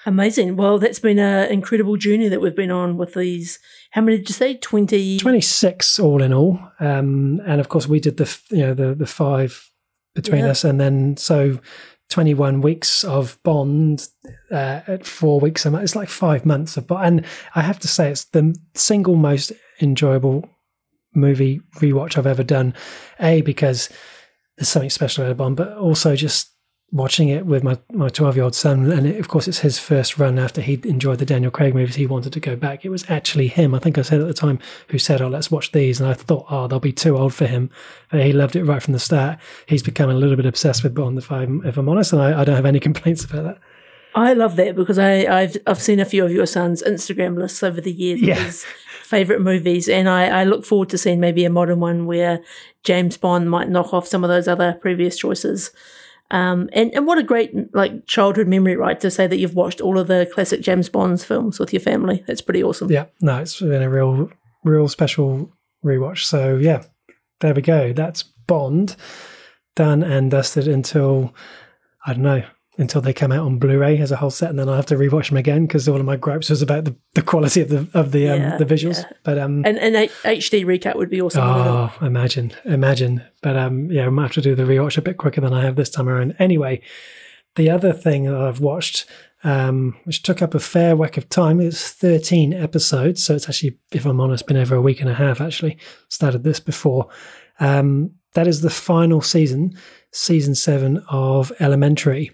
Amazing. 0.04 0.56
Well, 0.56 0.78
that's 0.78 0.98
been 0.98 1.18
an 1.18 1.50
incredible 1.52 1.96
journey 1.96 2.28
that 2.28 2.40
we've 2.40 2.56
been 2.56 2.70
on 2.72 2.96
with 2.96 3.14
these. 3.14 3.58
How 3.92 4.00
many 4.00 4.16
did 4.18 4.28
you 4.28 4.34
say? 4.34 4.54
20? 4.56 5.18
26 5.18 5.98
all 6.00 6.22
in 6.22 6.32
all. 6.32 6.58
Um, 6.80 7.40
and 7.46 7.60
of 7.60 7.68
course, 7.68 7.86
we 7.86 8.00
did 8.00 8.16
the, 8.16 8.38
you 8.50 8.58
know, 8.66 8.74
the, 8.74 8.94
the 8.94 9.06
five 9.06 9.68
between 10.14 10.44
Yeah. 10.44 10.50
us. 10.50 10.64
And 10.64 10.80
then, 10.80 11.16
so 11.16 11.60
21 12.10 12.60
weeks 12.62 13.04
of 13.04 13.38
Bond 13.42 14.08
uh, 14.50 14.80
at 14.86 15.06
four 15.06 15.38
weeks 15.40 15.64
a 15.64 15.70
month. 15.70 15.84
It's 15.84 15.96
like 15.96 16.08
five 16.08 16.44
months 16.44 16.76
of 16.76 16.86
Bond. 16.86 17.06
And 17.20 17.26
I 17.54 17.62
have 17.62 17.78
to 17.80 17.88
say, 17.88 18.10
it's 18.10 18.24
the 18.24 18.54
single 18.74 19.16
most 19.16 19.52
enjoyable 19.80 20.48
movie 21.14 21.60
rewatch 21.76 22.16
I've 22.18 22.26
ever 22.26 22.42
done. 22.42 22.74
A, 23.20 23.40
because 23.42 23.88
there's 24.56 24.68
something 24.68 24.90
special 24.90 25.24
about 25.24 25.36
Bond, 25.38 25.56
but 25.56 25.76
also 25.76 26.16
just 26.16 26.50
watching 26.92 27.28
it 27.30 27.46
with 27.46 27.64
my 27.64 27.78
my 27.90 28.08
12 28.10 28.36
year 28.36 28.44
old 28.44 28.54
son 28.54 28.92
and 28.92 29.06
it, 29.06 29.18
of 29.18 29.26
course 29.28 29.48
it's 29.48 29.60
his 29.60 29.78
first 29.78 30.18
run 30.18 30.38
after 30.38 30.60
he'd 30.60 30.84
enjoyed 30.84 31.18
the 31.18 31.24
daniel 31.24 31.50
craig 31.50 31.74
movies. 31.74 31.94
He 31.94 32.06
wanted 32.06 32.32
to 32.34 32.40
go 32.40 32.54
back. 32.54 32.84
It 32.84 32.90
was 32.90 33.08
actually 33.10 33.48
him 33.48 33.74
i 33.74 33.78
think 33.78 33.96
i 33.96 34.02
said 34.02 34.20
at 34.20 34.26
the 34.26 34.34
time 34.34 34.58
who 34.88 34.98
said 34.98 35.22
oh 35.22 35.28
let's 35.28 35.50
watch 35.50 35.72
these. 35.72 36.00
And 36.00 36.08
i 36.10 36.12
thought 36.14 36.44
oh 36.50 36.66
they'll 36.68 36.80
be 36.80 36.92
too 36.92 37.16
old 37.16 37.32
for 37.32 37.46
him. 37.46 37.70
But 38.10 38.24
he 38.24 38.32
loved 38.32 38.56
it 38.56 38.64
right 38.64 38.82
from 38.82 38.92
the 38.92 38.98
start. 39.00 39.38
He's 39.66 39.82
become 39.82 40.10
a 40.10 40.14
little 40.14 40.36
bit 40.36 40.44
obsessed 40.46 40.82
with 40.82 40.94
bond 40.94 41.16
if 41.18 41.32
i'm 41.32 41.64
if 41.64 41.76
i'm 41.78 41.88
honest 41.88 42.12
and 42.12 42.20
i, 42.20 42.40
I 42.40 42.44
don't 42.44 42.56
have 42.56 42.66
any 42.66 42.80
complaints 42.88 43.24
about 43.24 43.44
that. 43.44 43.58
I 44.14 44.34
love 44.34 44.56
that 44.56 44.76
because 44.76 44.98
I, 44.98 45.24
I've 45.24 45.56
I've 45.66 45.80
seen 45.80 45.98
a 45.98 46.04
few 46.04 46.22
of 46.26 46.30
your 46.30 46.44
son's 46.44 46.82
Instagram 46.82 47.38
lists 47.38 47.62
over 47.62 47.80
the 47.80 47.90
years 47.92 48.20
of 48.20 48.28
Yeah. 48.28 48.34
his 48.44 48.64
favorite 49.04 49.40
movies, 49.40 49.88
and 49.88 50.06
I, 50.06 50.40
I 50.40 50.44
look 50.44 50.66
forward 50.66 50.90
to 50.90 50.98
seeing 50.98 51.18
maybe 51.20 51.46
a 51.46 51.50
modern 51.50 51.80
one 51.80 52.04
where 52.04 52.40
James 52.84 53.16
Bond 53.16 53.48
might 53.50 53.70
knock 53.70 53.94
off 53.94 54.06
some 54.06 54.22
of 54.22 54.28
those 54.28 54.46
other 54.48 54.74
previous 54.82 55.16
choices. 55.16 55.70
Um, 56.30 56.70
and 56.72 56.94
and 56.94 57.06
what 57.06 57.18
a 57.18 57.22
great 57.22 57.52
like 57.74 58.06
childhood 58.06 58.48
memory, 58.48 58.76
right? 58.76 58.98
To 59.00 59.10
say 59.10 59.26
that 59.26 59.36
you've 59.38 59.54
watched 59.54 59.80
all 59.82 59.98
of 59.98 60.06
the 60.06 60.26
classic 60.32 60.62
James 60.62 60.88
Bond's 60.88 61.24
films 61.24 61.58
with 61.58 61.72
your 61.72 61.80
family. 61.80 62.24
That's 62.26 62.40
pretty 62.40 62.62
awesome. 62.62 62.90
yeah 62.90 63.06
no 63.20 63.38
it's 63.38 63.60
been 63.60 63.82
a 63.82 63.90
real 63.90 64.30
real 64.64 64.88
special 64.88 65.52
rewatch 65.84 66.24
so 66.24 66.56
yeah 66.56 66.84
there 67.40 67.52
we 67.52 67.60
go 67.62 67.92
that's 67.92 68.22
bond 68.22 68.96
done 69.74 70.02
and 70.02 70.30
dusted 70.30 70.68
until 70.68 71.34
i 72.06 72.12
don't 72.12 72.22
know 72.22 72.44
until 72.78 73.02
they 73.02 73.12
come 73.12 73.30
out 73.32 73.44
on 73.44 73.58
Blu-ray 73.58 73.98
as 73.98 74.10
a 74.10 74.16
whole 74.16 74.30
set, 74.30 74.48
and 74.48 74.58
then 74.58 74.68
I 74.68 74.76
have 74.76 74.86
to 74.86 74.94
rewatch 74.96 75.28
them 75.28 75.36
again 75.36 75.66
because 75.66 75.88
one 75.90 76.00
of 76.00 76.06
my 76.06 76.16
gripes 76.16 76.48
was 76.48 76.62
about 76.62 76.84
the, 76.86 76.96
the 77.14 77.20
quality 77.22 77.60
of 77.60 77.68
the 77.68 77.86
of 77.92 78.12
the 78.12 78.28
um, 78.30 78.40
Yeah, 78.40 78.56
the 78.56 78.64
visuals. 78.64 79.02
yeah. 79.02 79.10
But 79.24 79.38
um, 79.38 79.62
And 79.66 79.78
and 79.78 79.94
HD 79.94 80.64
recap 80.64 80.96
would 80.96 81.10
be 81.10 81.20
awesome. 81.20 81.42
oh, 81.44 81.92
imagine, 82.00 82.52
imagine. 82.64 83.22
But 83.42 83.56
um, 83.56 83.90
yeah, 83.90 84.06
I 84.06 84.10
might 84.10 84.22
have 84.24 84.32
to 84.32 84.40
do 84.40 84.54
the 84.54 84.62
rewatch 84.62 84.96
a 84.96 85.02
bit 85.02 85.18
quicker 85.18 85.40
than 85.42 85.52
I 85.52 85.62
have 85.64 85.76
this 85.76 85.90
time 85.90 86.08
around. 86.08 86.34
Anyway, 86.38 86.80
the 87.56 87.68
other 87.68 87.92
thing 87.92 88.24
that 88.24 88.34
I've 88.40 88.60
watched, 88.60 89.04
um, 89.44 89.94
which 90.04 90.22
took 90.22 90.40
up 90.40 90.54
a 90.54 90.58
fair 90.60 90.96
whack 90.96 91.18
of 91.18 91.28
time, 91.28 91.60
is 91.60 91.88
thirteen 91.90 92.54
episodes. 92.54 93.22
So 93.22 93.34
it's 93.34 93.48
actually, 93.50 93.76
if 93.92 94.06
I'm 94.06 94.18
honest, 94.20 94.46
been 94.46 94.56
over 94.56 94.74
a 94.76 94.80
week 94.80 95.00
and 95.02 95.10
a 95.10 95.14
half. 95.14 95.42
Actually, 95.42 95.76
started 96.08 96.42
this 96.42 96.58
before. 96.60 97.08
Um, 97.60 98.12
that 98.32 98.46
is 98.46 98.62
the 98.62 98.70
final 98.70 99.20
season, 99.20 99.76
season 100.10 100.54
seven 100.54 101.04
of 101.10 101.52
Elementary. 101.60 102.30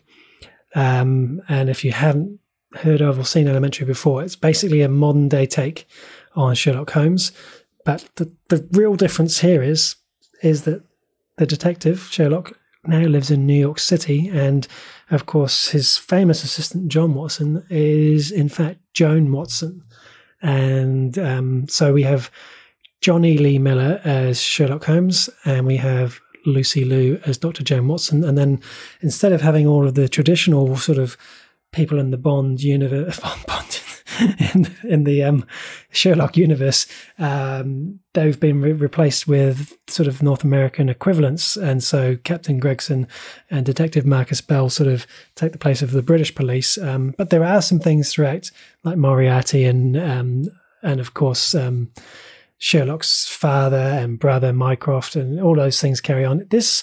Um, 0.74 1.40
and 1.48 1.70
if 1.70 1.84
you 1.84 1.92
haven't 1.92 2.38
heard 2.74 3.00
of 3.00 3.18
or 3.18 3.24
seen 3.24 3.48
Elementary 3.48 3.86
before, 3.86 4.22
it's 4.22 4.36
basically 4.36 4.82
a 4.82 4.88
modern 4.88 5.28
day 5.28 5.46
take 5.46 5.86
on 6.34 6.54
Sherlock 6.54 6.90
Holmes. 6.90 7.32
But 7.84 8.08
the, 8.16 8.30
the 8.48 8.66
real 8.72 8.96
difference 8.96 9.38
here 9.40 9.62
is 9.62 9.96
is 10.42 10.62
that 10.64 10.82
the 11.36 11.46
detective 11.46 12.08
Sherlock 12.10 12.52
now 12.84 13.00
lives 13.00 13.30
in 13.30 13.46
New 13.46 13.58
York 13.58 13.78
City, 13.78 14.28
and 14.28 14.68
of 15.10 15.26
course 15.26 15.68
his 15.68 15.96
famous 15.96 16.44
assistant 16.44 16.88
John 16.88 17.14
Watson 17.14 17.64
is 17.70 18.30
in 18.30 18.48
fact 18.48 18.80
Joan 18.92 19.32
Watson, 19.32 19.82
and 20.42 21.18
um, 21.18 21.66
so 21.68 21.92
we 21.92 22.02
have 22.02 22.30
Jonny 23.00 23.38
Lee 23.38 23.58
Miller 23.58 24.00
as 24.04 24.40
Sherlock 24.40 24.84
Holmes, 24.84 25.30
and 25.44 25.66
we 25.66 25.76
have 25.76 26.20
Lucy 26.48 26.84
Liu 26.84 27.20
as 27.26 27.38
Dr. 27.38 27.62
Joan 27.62 27.88
Watson. 27.88 28.24
And 28.24 28.36
then 28.36 28.60
instead 29.00 29.32
of 29.32 29.40
having 29.40 29.66
all 29.66 29.86
of 29.86 29.94
the 29.94 30.08
traditional 30.08 30.76
sort 30.76 30.98
of 30.98 31.16
people 31.72 31.98
in 31.98 32.10
the 32.10 32.18
Bond 32.18 32.62
universe, 32.62 33.20
Bond, 33.46 33.80
in, 34.54 34.76
in 34.82 35.04
the 35.04 35.22
um, 35.22 35.46
Sherlock 35.90 36.36
universe, 36.36 36.86
um, 37.18 38.00
they've 38.14 38.38
been 38.38 38.60
re- 38.60 38.72
replaced 38.72 39.28
with 39.28 39.76
sort 39.86 40.08
of 40.08 40.22
North 40.22 40.44
American 40.44 40.88
equivalents. 40.88 41.56
And 41.56 41.82
so 41.82 42.16
Captain 42.16 42.58
Gregson 42.58 43.06
and 43.50 43.64
Detective 43.64 44.06
Marcus 44.06 44.40
Bell 44.40 44.70
sort 44.70 44.88
of 44.88 45.06
take 45.34 45.52
the 45.52 45.58
place 45.58 45.82
of 45.82 45.92
the 45.92 46.02
British 46.02 46.34
police. 46.34 46.78
Um, 46.78 47.14
but 47.16 47.30
there 47.30 47.44
are 47.44 47.62
some 47.62 47.78
things 47.78 48.12
throughout, 48.12 48.50
like 48.84 48.96
Moriarty 48.96 49.64
and 49.64 49.96
um, 49.96 50.48
and 50.82 51.00
of 51.00 51.14
course. 51.14 51.54
Sherlock's 52.58 53.28
father 53.28 53.76
and 53.76 54.18
brother 54.18 54.52
Mycroft 54.52 55.16
and 55.16 55.40
all 55.40 55.54
those 55.54 55.80
things 55.80 56.00
carry 56.00 56.24
on. 56.24 56.46
This 56.50 56.82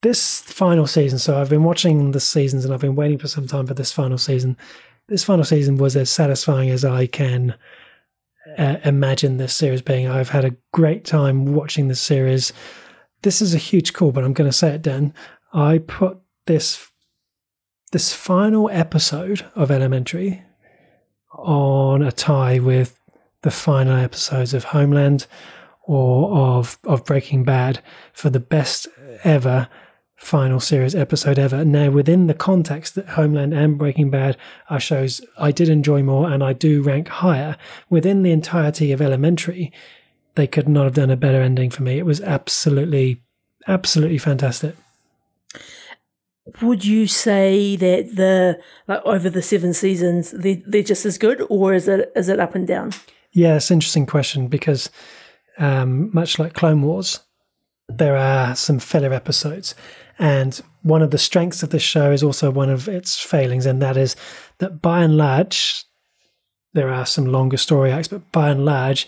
this 0.00 0.40
final 0.42 0.86
season, 0.86 1.18
so 1.18 1.40
I've 1.40 1.50
been 1.50 1.64
watching 1.64 2.12
the 2.12 2.20
seasons 2.20 2.64
and 2.64 2.72
I've 2.72 2.80
been 2.80 2.94
waiting 2.94 3.18
for 3.18 3.26
some 3.28 3.48
time 3.48 3.66
for 3.66 3.74
this 3.74 3.90
final 3.90 4.16
season. 4.16 4.56
This 5.08 5.24
final 5.24 5.44
season 5.44 5.76
was 5.76 5.96
as 5.96 6.08
satisfying 6.08 6.70
as 6.70 6.84
I 6.84 7.06
can 7.06 7.56
uh, 8.56 8.76
imagine 8.84 9.36
this 9.36 9.54
series 9.54 9.82
being. 9.82 10.08
I've 10.08 10.28
had 10.28 10.44
a 10.44 10.56
great 10.72 11.04
time 11.04 11.54
watching 11.54 11.88
this 11.88 12.00
series. 12.00 12.52
This 13.22 13.42
is 13.42 13.54
a 13.54 13.58
huge 13.58 13.92
call, 13.92 14.12
but 14.12 14.22
I'm 14.22 14.32
going 14.32 14.48
to 14.48 14.56
say 14.56 14.74
it, 14.74 14.82
Dan. 14.82 15.12
I 15.52 15.78
put 15.78 16.18
this 16.46 16.90
this 17.90 18.12
final 18.12 18.68
episode 18.70 19.46
of 19.54 19.70
Elementary 19.70 20.42
on 21.32 22.02
a 22.02 22.12
tie 22.12 22.58
with 22.58 22.97
the 23.42 23.50
final 23.50 23.96
episodes 23.96 24.54
of 24.54 24.64
Homeland 24.64 25.26
or 25.82 26.36
of 26.36 26.78
of 26.84 27.04
Breaking 27.04 27.44
Bad 27.44 27.80
for 28.12 28.30
the 28.30 28.40
best 28.40 28.88
ever 29.24 29.68
final 30.18 30.58
series 30.58 30.94
episode 30.94 31.38
ever. 31.38 31.64
Now, 31.64 31.90
within 31.90 32.26
the 32.26 32.34
context 32.34 32.94
that 32.96 33.10
Homeland 33.10 33.54
and 33.54 33.78
Breaking 33.78 34.10
Bad 34.10 34.36
are 34.68 34.80
shows 34.80 35.20
I 35.38 35.52
did 35.52 35.68
enjoy 35.68 36.02
more 36.02 36.30
and 36.30 36.42
I 36.42 36.52
do 36.52 36.82
rank 36.82 37.08
higher, 37.08 37.56
within 37.88 38.22
the 38.22 38.32
entirety 38.32 38.90
of 38.92 39.00
Elementary, 39.00 39.72
they 40.34 40.46
could 40.46 40.68
not 40.68 40.84
have 40.84 40.94
done 40.94 41.10
a 41.10 41.16
better 41.16 41.40
ending 41.40 41.70
for 41.70 41.84
me. 41.84 41.98
It 41.98 42.06
was 42.06 42.20
absolutely, 42.20 43.22
absolutely 43.66 44.18
fantastic. 44.18 44.74
Would 46.62 46.84
you 46.84 47.06
say 47.06 47.76
that 47.76 48.16
the 48.16 48.58
like 48.88 49.02
over 49.04 49.30
the 49.30 49.42
seven 49.42 49.74
seasons 49.74 50.30
they 50.32 50.62
they're 50.66 50.82
just 50.82 51.06
as 51.06 51.18
good, 51.18 51.46
or 51.48 51.74
is 51.74 51.86
it 51.86 52.10
is 52.16 52.28
it 52.28 52.40
up 52.40 52.54
and 52.54 52.66
down? 52.66 52.92
Yeah, 53.32 53.56
it's 53.56 53.70
interesting 53.70 54.06
question 54.06 54.48
because 54.48 54.90
um, 55.58 56.10
much 56.14 56.38
like 56.38 56.54
Clone 56.54 56.82
Wars, 56.82 57.20
there 57.88 58.16
are 58.16 58.54
some 58.54 58.78
filler 58.78 59.12
episodes. 59.12 59.74
And 60.18 60.60
one 60.82 61.02
of 61.02 61.10
the 61.10 61.18
strengths 61.18 61.62
of 61.62 61.70
this 61.70 61.82
show 61.82 62.10
is 62.10 62.22
also 62.22 62.50
one 62.50 62.70
of 62.70 62.88
its 62.88 63.20
failings, 63.20 63.66
and 63.66 63.80
that 63.82 63.96
is 63.96 64.16
that 64.58 64.82
by 64.82 65.02
and 65.02 65.16
large, 65.16 65.84
there 66.74 66.92
are 66.92 67.06
some 67.06 67.26
longer 67.26 67.56
story 67.56 67.92
arcs, 67.92 68.08
but 68.08 68.30
by 68.32 68.50
and 68.50 68.64
large, 68.64 69.06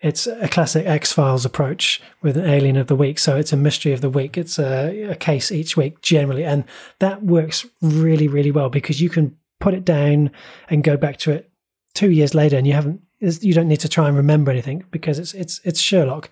it's 0.00 0.26
a 0.26 0.48
classic 0.48 0.86
X 0.86 1.12
Files 1.12 1.44
approach 1.44 2.02
with 2.22 2.36
an 2.36 2.48
alien 2.48 2.76
of 2.76 2.86
the 2.86 2.96
week. 2.96 3.18
So 3.18 3.36
it's 3.36 3.52
a 3.52 3.56
mystery 3.56 3.92
of 3.92 4.00
the 4.00 4.10
week. 4.10 4.36
It's 4.36 4.58
a, 4.58 5.10
a 5.10 5.14
case 5.14 5.50
each 5.50 5.76
week 5.76 6.00
generally, 6.02 6.44
and 6.44 6.64
that 7.00 7.22
works 7.22 7.66
really, 7.82 8.28
really 8.28 8.50
well 8.50 8.70
because 8.70 9.00
you 9.00 9.10
can 9.10 9.36
put 9.60 9.74
it 9.74 9.84
down 9.84 10.30
and 10.68 10.84
go 10.84 10.96
back 10.96 11.16
to 11.18 11.32
it 11.32 11.50
two 11.94 12.10
years 12.10 12.34
later, 12.34 12.56
and 12.56 12.66
you 12.66 12.72
haven't. 12.72 13.02
You 13.40 13.54
don't 13.54 13.68
need 13.68 13.80
to 13.80 13.88
try 13.88 14.08
and 14.08 14.16
remember 14.16 14.50
anything 14.50 14.84
because 14.90 15.18
it's 15.18 15.34
it's 15.34 15.60
it's 15.64 15.80
Sherlock, 15.80 16.30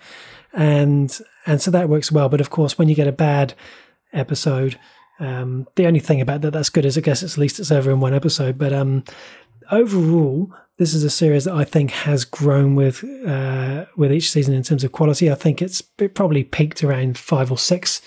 and 0.53 1.17
and 1.47 1.61
so 1.61 1.71
that 1.71 1.89
works 1.89 2.13
well. 2.13 2.29
But 2.29 2.41
of 2.41 2.51
course, 2.51 2.79
when 2.79 2.89
you 2.89 2.95
get 2.95 3.09
a 3.09 3.13
bad 3.13 3.55
episode, 4.13 4.79
um, 5.21 5.67
the 5.77 5.87
only 5.87 6.01
thing 6.01 6.21
about 6.21 6.41
that 6.43 6.53
that's 6.53 6.71
good 6.71 6.85
is 6.85 6.97
I 6.97 7.01
guess 7.01 7.23
it's 7.23 7.35
at 7.35 7.39
least 7.39 7.59
it's 7.59 7.73
over 7.73 7.91
in 7.91 8.01
one 8.01 8.15
episode. 8.15 8.59
But 8.59 8.73
um, 8.73 9.05
overall, 9.71 10.53
this 10.77 10.95
is 10.95 11.05
a 11.05 11.11
series 11.11 11.45
that 11.45 11.55
I 11.55 11.65
think 11.65 11.91
has 11.91 12.25
grown 12.25 12.75
with 12.75 13.05
uh, 13.27 13.87
with 13.97 14.13
each 14.13 14.31
season 14.31 14.55
in 14.55 14.63
terms 14.63 14.85
of 14.85 14.93
quality. 14.93 15.31
I 15.31 15.35
think 15.35 15.63
it's 15.63 15.83
it 15.99 16.15
probably 16.15 16.45
peaked 16.45 16.83
around 16.83 17.19
five 17.19 17.51
or 17.51 17.59
six, 17.59 18.01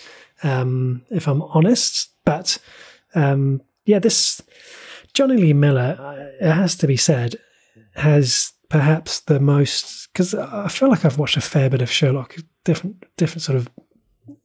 um, 0.43 1.03
if 1.09 1.27
I'm 1.27 1.41
honest. 1.41 2.09
But 2.25 2.57
um, 3.15 3.61
yeah, 3.85 3.99
this 3.99 4.41
Jonny 5.13 5.37
Lee 5.37 5.53
Miller, 5.53 5.97
uh, 5.99 6.45
it 6.45 6.51
has 6.51 6.75
to 6.77 6.87
be 6.87 6.97
said, 6.97 7.37
has 7.95 8.51
perhaps 8.69 9.21
the 9.21 9.39
most 9.39 10.07
because 10.11 10.33
I 10.33 10.67
feel 10.67 10.89
like 10.89 11.05
I've 11.05 11.19
watched 11.19 11.37
a 11.37 11.41
fair 11.41 11.69
bit 11.69 11.81
of 11.81 11.91
Sherlock, 11.91 12.35
different 12.63 13.03
different 13.17 13.43
sort 13.43 13.57
of 13.57 13.69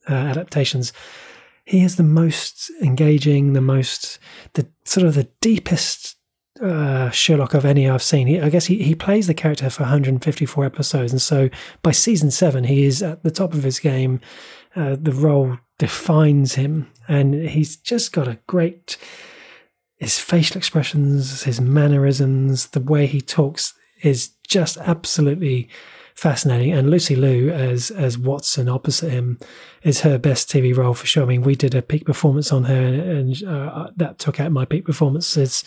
uh, 0.08 0.14
adaptations. 0.14 0.92
he 1.64 1.82
is 1.82 1.96
the 1.96 2.02
most 2.02 2.70
engaging, 2.82 3.52
the 3.52 3.60
most, 3.60 4.18
the 4.54 4.66
sort 4.84 5.06
of 5.06 5.14
the 5.14 5.28
deepest 5.40 6.16
uh, 6.60 7.10
Sherlock 7.10 7.54
of 7.54 7.64
any 7.64 7.88
I've 7.88 8.02
seen. 8.02 8.26
He, 8.26 8.40
I 8.40 8.48
guess 8.48 8.66
he, 8.66 8.82
he 8.82 8.94
plays 8.94 9.26
the 9.26 9.34
character 9.34 9.70
for 9.70 9.82
154 9.82 10.64
episodes, 10.64 11.12
and 11.12 11.22
so 11.22 11.48
by 11.82 11.92
season 11.92 12.30
seven, 12.30 12.64
he 12.64 12.84
is 12.84 13.02
at 13.02 13.22
the 13.22 13.30
top 13.30 13.54
of 13.54 13.62
his 13.62 13.78
game. 13.78 14.20
Uh, 14.74 14.96
the 15.00 15.12
role 15.12 15.58
defines 15.78 16.54
him, 16.54 16.90
and 17.08 17.34
he's 17.34 17.76
just 17.76 18.12
got 18.12 18.28
a 18.28 18.38
great. 18.46 18.96
His 19.96 20.18
facial 20.18 20.56
expressions, 20.56 21.44
his 21.44 21.60
mannerisms, 21.60 22.68
the 22.68 22.80
way 22.80 23.06
he 23.06 23.20
talks 23.20 23.72
is 24.02 24.30
just 24.46 24.76
absolutely 24.78 25.68
fascinating. 26.14 26.72
And 26.72 26.90
Lucy 26.90 27.16
Liu 27.16 27.50
as 27.50 27.90
as 27.90 28.18
Watson 28.18 28.68
opposite 28.68 29.10
him 29.10 29.38
is 29.82 30.00
her 30.00 30.18
best 30.18 30.50
TV 30.50 30.76
role 30.76 30.94
for 30.94 31.06
sure. 31.06 31.22
I 31.24 31.26
mean, 31.26 31.42
we 31.42 31.54
did 31.54 31.74
a 31.74 31.82
peak 31.82 32.04
performance 32.04 32.52
on 32.52 32.64
her, 32.64 32.84
and 32.84 33.42
uh, 33.44 33.90
that 33.96 34.18
took 34.18 34.40
out 34.40 34.52
my 34.52 34.64
peak 34.64 34.84
performances. 34.84 35.64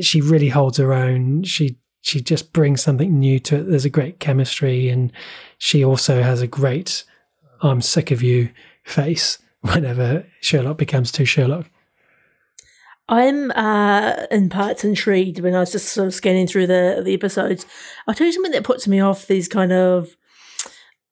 She 0.00 0.20
really 0.20 0.48
holds 0.48 0.78
her 0.78 0.92
own. 0.92 1.44
She 1.44 1.76
she 2.00 2.20
just 2.20 2.52
brings 2.52 2.82
something 2.82 3.18
new 3.18 3.38
to 3.40 3.56
it. 3.56 3.68
There's 3.68 3.84
a 3.84 3.90
great 3.90 4.20
chemistry, 4.20 4.88
and 4.88 5.12
she 5.58 5.84
also 5.84 6.22
has 6.22 6.42
a 6.42 6.46
great 6.46 7.04
"I'm 7.62 7.82
sick 7.82 8.10
of 8.10 8.22
you" 8.22 8.50
face 8.84 9.38
whenever 9.60 10.26
Sherlock 10.40 10.78
becomes 10.78 11.12
too 11.12 11.24
Sherlock. 11.24 11.66
I'm 13.08 13.52
uh, 13.52 14.26
in 14.30 14.48
parts 14.48 14.84
intrigued 14.84 15.40
when 15.40 15.54
I 15.54 15.60
was 15.60 15.72
just 15.72 15.88
sort 15.90 16.08
of 16.08 16.14
scanning 16.14 16.46
through 16.46 16.66
the 16.66 17.02
the 17.04 17.14
episodes. 17.14 17.66
I'll 18.06 18.14
tell 18.14 18.26
you 18.26 18.32
something 18.32 18.52
that 18.52 18.64
puts 18.64 18.88
me 18.88 19.00
off 19.00 19.26
these 19.26 19.48
kind 19.48 19.72
of 19.72 20.16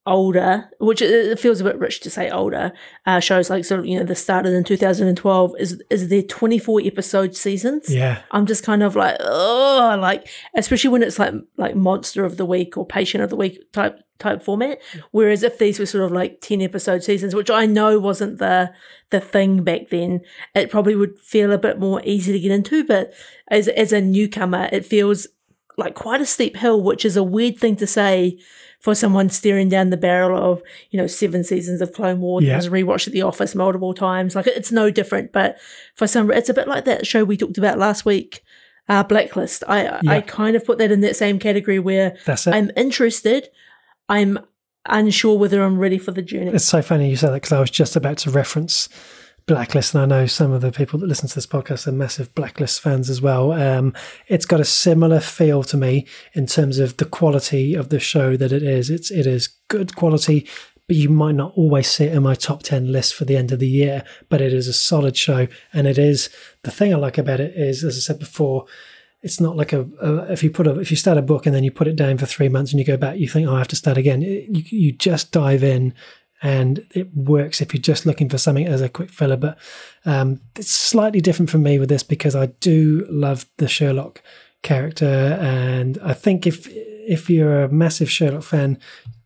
older, 0.07 0.69
which 0.81 1.01
it 1.01 1.39
feels 1.39 1.61
a 1.61 1.65
bit 1.65 1.79
rich 1.79 2.01
to 2.01 2.11
say 2.11 2.31
older, 2.31 2.73
uh, 3.07 3.21
shows 3.21 3.49
like 3.49 3.65
sort 3.65 3.81
of, 3.81 3.87
you 3.87 3.99
know, 3.99 4.05
the 4.05 4.15
started 4.15 4.53
in 4.53 4.63
2012 4.63 5.55
is, 5.59 5.83
is 5.89 6.09
their 6.09 6.23
24 6.23 6.83
episode 6.85 7.35
seasons. 7.35 7.89
Yeah. 7.89 8.21
I'm 8.31 8.45
just 8.45 8.65
kind 8.65 8.83
of 8.83 8.97
like, 8.97 9.17
oh, 9.21 9.97
like, 10.01 10.29
especially 10.55 10.91
when 10.91 11.03
it's 11.03 11.19
like, 11.19 11.33
like 11.57 11.75
monster 11.75 12.25
of 12.25 12.37
the 12.37 12.45
week 12.45 12.77
or 12.77 12.87
patient 12.87 13.25
of 13.25 13.31
the 13.31 13.37
week 13.37 13.73
type, 13.73 13.99
type 14.19 14.43
format. 14.43 14.79
Whereas 15.11 15.43
if 15.43 15.59
these 15.59 15.79
were 15.79 15.87
sort 15.87 16.05
of 16.05 16.13
like 16.13 16.41
10 16.43 16.61
episode 16.61 17.03
seasons, 17.03 17.35
which 17.35 17.51
I 17.51 17.65
know 17.65 17.99
wasn't 17.99 18.39
the, 18.39 18.75
the 19.09 19.21
thing 19.21 19.65
back 19.65 19.89
then, 19.91 20.21
it 20.55 20.71
probably 20.71 20.97
would 20.97 21.19
feel 21.19 21.51
a 21.51 21.59
bit 21.59 21.79
more 21.79 22.03
easy 22.05 22.33
to 22.33 22.41
get 22.41 22.53
into. 22.53 22.85
But 22.85 23.15
as, 23.49 23.69
as 23.69 23.93
a 23.93 24.03
newcomer, 24.03 24.69
it 24.71 24.85
feels 24.85 25.29
like 25.79 25.95
quite 25.95 26.21
a 26.21 26.27
steep 26.27 26.57
hill, 26.59 26.83
which 26.83 27.07
is 27.07 27.17
a 27.17 27.23
weird 27.23 27.59
thing 27.59 27.77
to 27.77 27.87
say 27.87 28.39
for 28.85 28.95
someone 28.95 29.31
staring 29.31 29.71
down 29.71 29.89
the 29.89 29.97
barrel 29.97 30.53
of, 30.53 30.63
you 30.91 31.01
know, 31.01 31.07
seven 31.07 31.43
seasons 31.43 31.81
of 31.81 31.95
Clone 31.95 32.21
Wars, 32.21 32.45
yeah. 32.45 32.55
has 32.55 32.69
rewatched 32.69 33.07
at 33.07 33.15
The 33.15 33.23
Office 33.23 33.55
multiple 33.55 33.95
times. 33.95 34.35
Like 34.35 34.47
it's 34.47 34.71
no 34.71 34.91
different, 34.91 35.33
but 35.33 35.57
for 35.95 36.07
some, 36.07 36.31
it's 36.31 36.51
a 36.51 36.55
bit 36.55 36.69
like 36.69 36.85
that 36.85 37.07
show 37.07 37.25
we 37.25 37.39
talked 37.39 37.57
about 37.57 37.79
last 37.79 38.05
week, 38.05 38.45
uh, 38.91 39.03
Blacklist. 39.03 39.65
I 39.67 39.85
yeah. 39.85 40.01
I 40.07 40.21
kind 40.21 40.55
of 40.55 40.67
put 40.67 40.77
that 40.77 40.93
in 40.93 41.01
that 41.01 41.17
same 41.17 41.39
category 41.39 41.79
where 41.79 42.19
I'm 42.47 42.71
interested. 42.77 43.49
I'm 44.11 44.39
unsure 44.85 45.39
whether 45.39 45.63
I'm 45.63 45.79
ready 45.79 45.97
for 45.97 46.11
the 46.11 46.21
journey. 46.21 46.51
It's 46.51 46.67
so 46.67 46.83
funny 46.83 47.09
you 47.09 47.17
say 47.17 47.29
that 47.29 47.33
because 47.33 47.53
I 47.53 47.61
was 47.61 47.71
just 47.71 47.97
about 47.97 48.19
to 48.19 48.31
reference 48.31 48.91
Blacklist, 49.47 49.95
and 49.95 50.03
I 50.03 50.07
know 50.07 50.27
some 50.27 50.53
of 50.53 50.63
the 50.63 50.73
people 50.73 50.99
that 50.99 51.07
listen 51.07 51.29
to 51.29 51.35
this 51.35 51.47
podcast 51.47 51.87
are 51.87 51.93
massive 51.93 52.35
Blacklist 52.35 52.81
fans 52.81 53.11
as 53.11 53.21
well. 53.21 53.53
Um, 53.53 53.93
it's 54.27 54.47
got 54.47 54.61
a 54.61 54.65
similar 54.65 55.21
feel 55.21 55.63
to 55.65 55.77
me 55.77 56.07
in 56.33 56.47
terms 56.47 56.79
of 56.79 56.97
the 56.97 57.05
quality 57.05 57.75
of 57.75 57.91
the 57.91 58.01
show 58.01 58.39
that 58.39 58.53
it 58.53 58.63
is. 58.63 58.89
It's 58.89 59.11
it 59.11 59.27
is 59.27 59.49
good 59.69 59.97
quality, 59.97 60.49
but 60.87 60.97
you 60.97 61.11
might 61.11 61.35
not 61.35 61.53
always 61.57 61.91
see 61.91 62.05
it 62.05 62.15
in 62.15 62.23
my 62.23 62.35
top 62.35 62.63
ten 62.63 62.91
list 62.91 63.15
for 63.15 63.27
the 63.27 63.37
end 63.37 63.53
of 63.53 63.59
the 63.59 63.69
year. 63.69 64.03
But 64.31 64.41
it 64.41 64.55
is 64.55 64.67
a 64.67 64.73
solid 64.73 65.15
show, 65.15 65.47
and 65.75 65.87
it 65.87 65.99
is 65.99 66.31
the 66.63 66.71
thing 66.71 66.95
I 66.95 66.97
like 66.97 67.19
about 67.19 67.41
it 67.41 67.55
is, 67.55 67.85
as 67.85 67.99
I 67.99 68.01
said 68.01 68.19
before, 68.19 68.65
it's 69.25 69.41
not 69.41 69.57
like 69.57 69.73
a, 69.75 69.87
a, 70.01 70.33
if 70.33 70.43
you 70.43 70.51
put 70.51 70.67
a 70.67 70.79
if 70.79 70.91
you 70.91 70.97
start 70.97 71.19
a 71.19 71.23
book 71.23 71.45
and 71.45 71.55
then 71.55 71.65
you 71.65 71.71
put 71.71 71.89
it 71.89 71.97
down 71.97 72.17
for 72.17 72.27
three 72.27 72.49
months 72.49 72.73
and 72.73 72.79
you 72.79 72.85
go 72.85 72.99
back 72.99 73.17
you 73.17 73.27
think 73.27 73.49
oh 73.49 73.55
I 73.55 73.59
have 73.59 73.69
to 73.69 73.77
start 73.77 73.97
again 73.97 74.21
you, 74.21 74.47
you 74.51 74.93
just 74.93 75.33
dive 75.33 75.65
in 75.65 75.95
and 76.45 76.87
it 76.91 77.09
works 77.17 77.63
if 77.63 77.73
you're 77.73 77.81
just 77.81 78.05
looking 78.05 78.29
for 78.29 78.37
something 78.37 78.67
as 78.67 78.83
a 78.83 78.89
quick 78.91 79.11
filler. 79.11 79.39
But 79.39 79.59
um, 80.05 80.43
it's 80.57 80.71
slightly 80.71 81.23
different 81.23 81.49
for 81.49 81.57
me 81.57 81.79
with 81.79 81.89
this 81.89 82.03
because 82.03 82.37
I 82.37 82.47
do 82.61 83.07
love 83.09 83.47
the 83.57 83.67
Sherlock 83.67 84.23
character, 84.63 85.39
and 85.41 85.99
I 86.05 86.13
think 86.13 86.47
if 86.47 86.69
if 86.71 87.31
you're 87.31 87.65
a 87.65 87.73
massive 87.73 88.11
Sherlock 88.11 88.43
fan, 88.43 88.79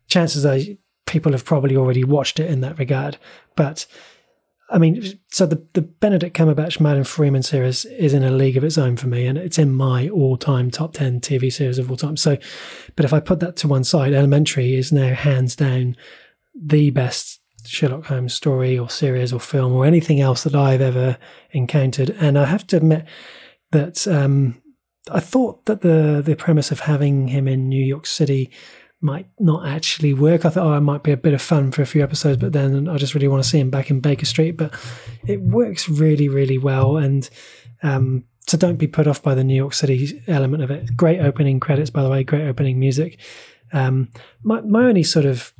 chances 0.07 0.45
are 0.45 0.59
people 1.05 1.33
have 1.33 1.43
probably 1.43 1.75
already 1.75 2.05
watched 2.05 2.39
it 2.39 2.49
in 2.49 2.61
that 2.61 2.79
regard. 2.79 3.17
But 3.57 3.85
I 4.71 4.77
mean, 4.77 5.19
so 5.27 5.45
the, 5.45 5.61
the 5.73 5.81
Benedict 5.81 6.37
Cumberbatch 6.37 6.79
Martin 6.79 7.03
Freeman 7.03 7.43
series 7.43 7.83
is 7.83 8.13
in 8.13 8.23
a 8.23 8.31
league 8.31 8.55
of 8.55 8.63
its 8.63 8.77
own 8.77 8.95
for 8.95 9.07
me, 9.07 9.25
and 9.25 9.37
it's 9.37 9.57
in 9.57 9.73
my 9.73 10.07
all 10.07 10.37
time 10.37 10.71
top 10.71 10.93
10 10.93 11.19
TV 11.19 11.51
series 11.51 11.79
of 11.79 11.91
all 11.91 11.97
time. 11.97 12.15
So, 12.15 12.37
but 12.95 13.03
if 13.03 13.11
I 13.11 13.19
put 13.19 13.41
that 13.41 13.57
to 13.57 13.67
one 13.67 13.83
side, 13.83 14.13
Elementary 14.13 14.75
is 14.75 14.93
now 14.93 15.13
hands 15.13 15.57
down 15.57 15.97
the 16.61 16.89
best 16.89 17.39
Sherlock 17.65 18.05
Holmes 18.05 18.33
story 18.33 18.77
or 18.77 18.89
series 18.89 19.33
or 19.33 19.39
film 19.39 19.73
or 19.73 19.85
anything 19.85 20.21
else 20.21 20.43
that 20.43 20.55
I've 20.55 20.81
ever 20.81 21.17
encountered. 21.51 22.09
And 22.11 22.37
I 22.37 22.45
have 22.45 22.65
to 22.67 22.77
admit 22.77 23.05
that 23.71 24.07
um, 24.07 24.61
I 25.11 25.19
thought 25.19 25.65
that 25.65 25.81
the 25.81 26.21
the 26.25 26.35
premise 26.35 26.71
of 26.71 26.81
having 26.81 27.27
him 27.27 27.47
in 27.47 27.69
New 27.69 27.83
York 27.83 28.05
City 28.05 28.51
might 29.01 29.27
not 29.39 29.65
actually 29.65 30.13
work. 30.13 30.45
I 30.45 30.49
thought, 30.49 30.67
oh, 30.67 30.73
it 30.73 30.81
might 30.81 31.03
be 31.03 31.11
a 31.11 31.17
bit 31.17 31.33
of 31.33 31.41
fun 31.41 31.71
for 31.71 31.81
a 31.81 31.85
few 31.85 32.03
episodes, 32.03 32.41
but 32.41 32.51
then 32.51 32.89
I 32.89 32.97
just 32.97 33.13
really 33.13 33.29
want 33.29 33.41
to 33.41 33.49
see 33.49 33.59
him 33.59 33.69
back 33.69 33.89
in 33.89 34.01
Baker 34.01 34.25
Street. 34.25 34.57
But 34.57 34.73
it 35.25 35.41
works 35.41 35.87
really, 35.87 36.27
really 36.27 36.57
well. 36.57 36.97
And 36.97 37.29
um, 37.81 38.25
so 38.47 38.57
don't 38.57 38.75
be 38.77 38.87
put 38.87 39.07
off 39.07 39.21
by 39.21 39.35
the 39.35 39.43
New 39.43 39.55
York 39.55 39.73
City 39.73 40.21
element 40.27 40.63
of 40.63 40.71
it. 40.71 40.97
Great 40.97 41.19
opening 41.19 41.59
credits, 41.59 41.89
by 41.89 42.03
the 42.03 42.09
way, 42.09 42.23
great 42.23 42.47
opening 42.47 42.79
music. 42.79 43.19
Um, 43.71 44.09
my, 44.43 44.61
my 44.61 44.85
only 44.85 45.03
sort 45.03 45.25
of 45.25 45.53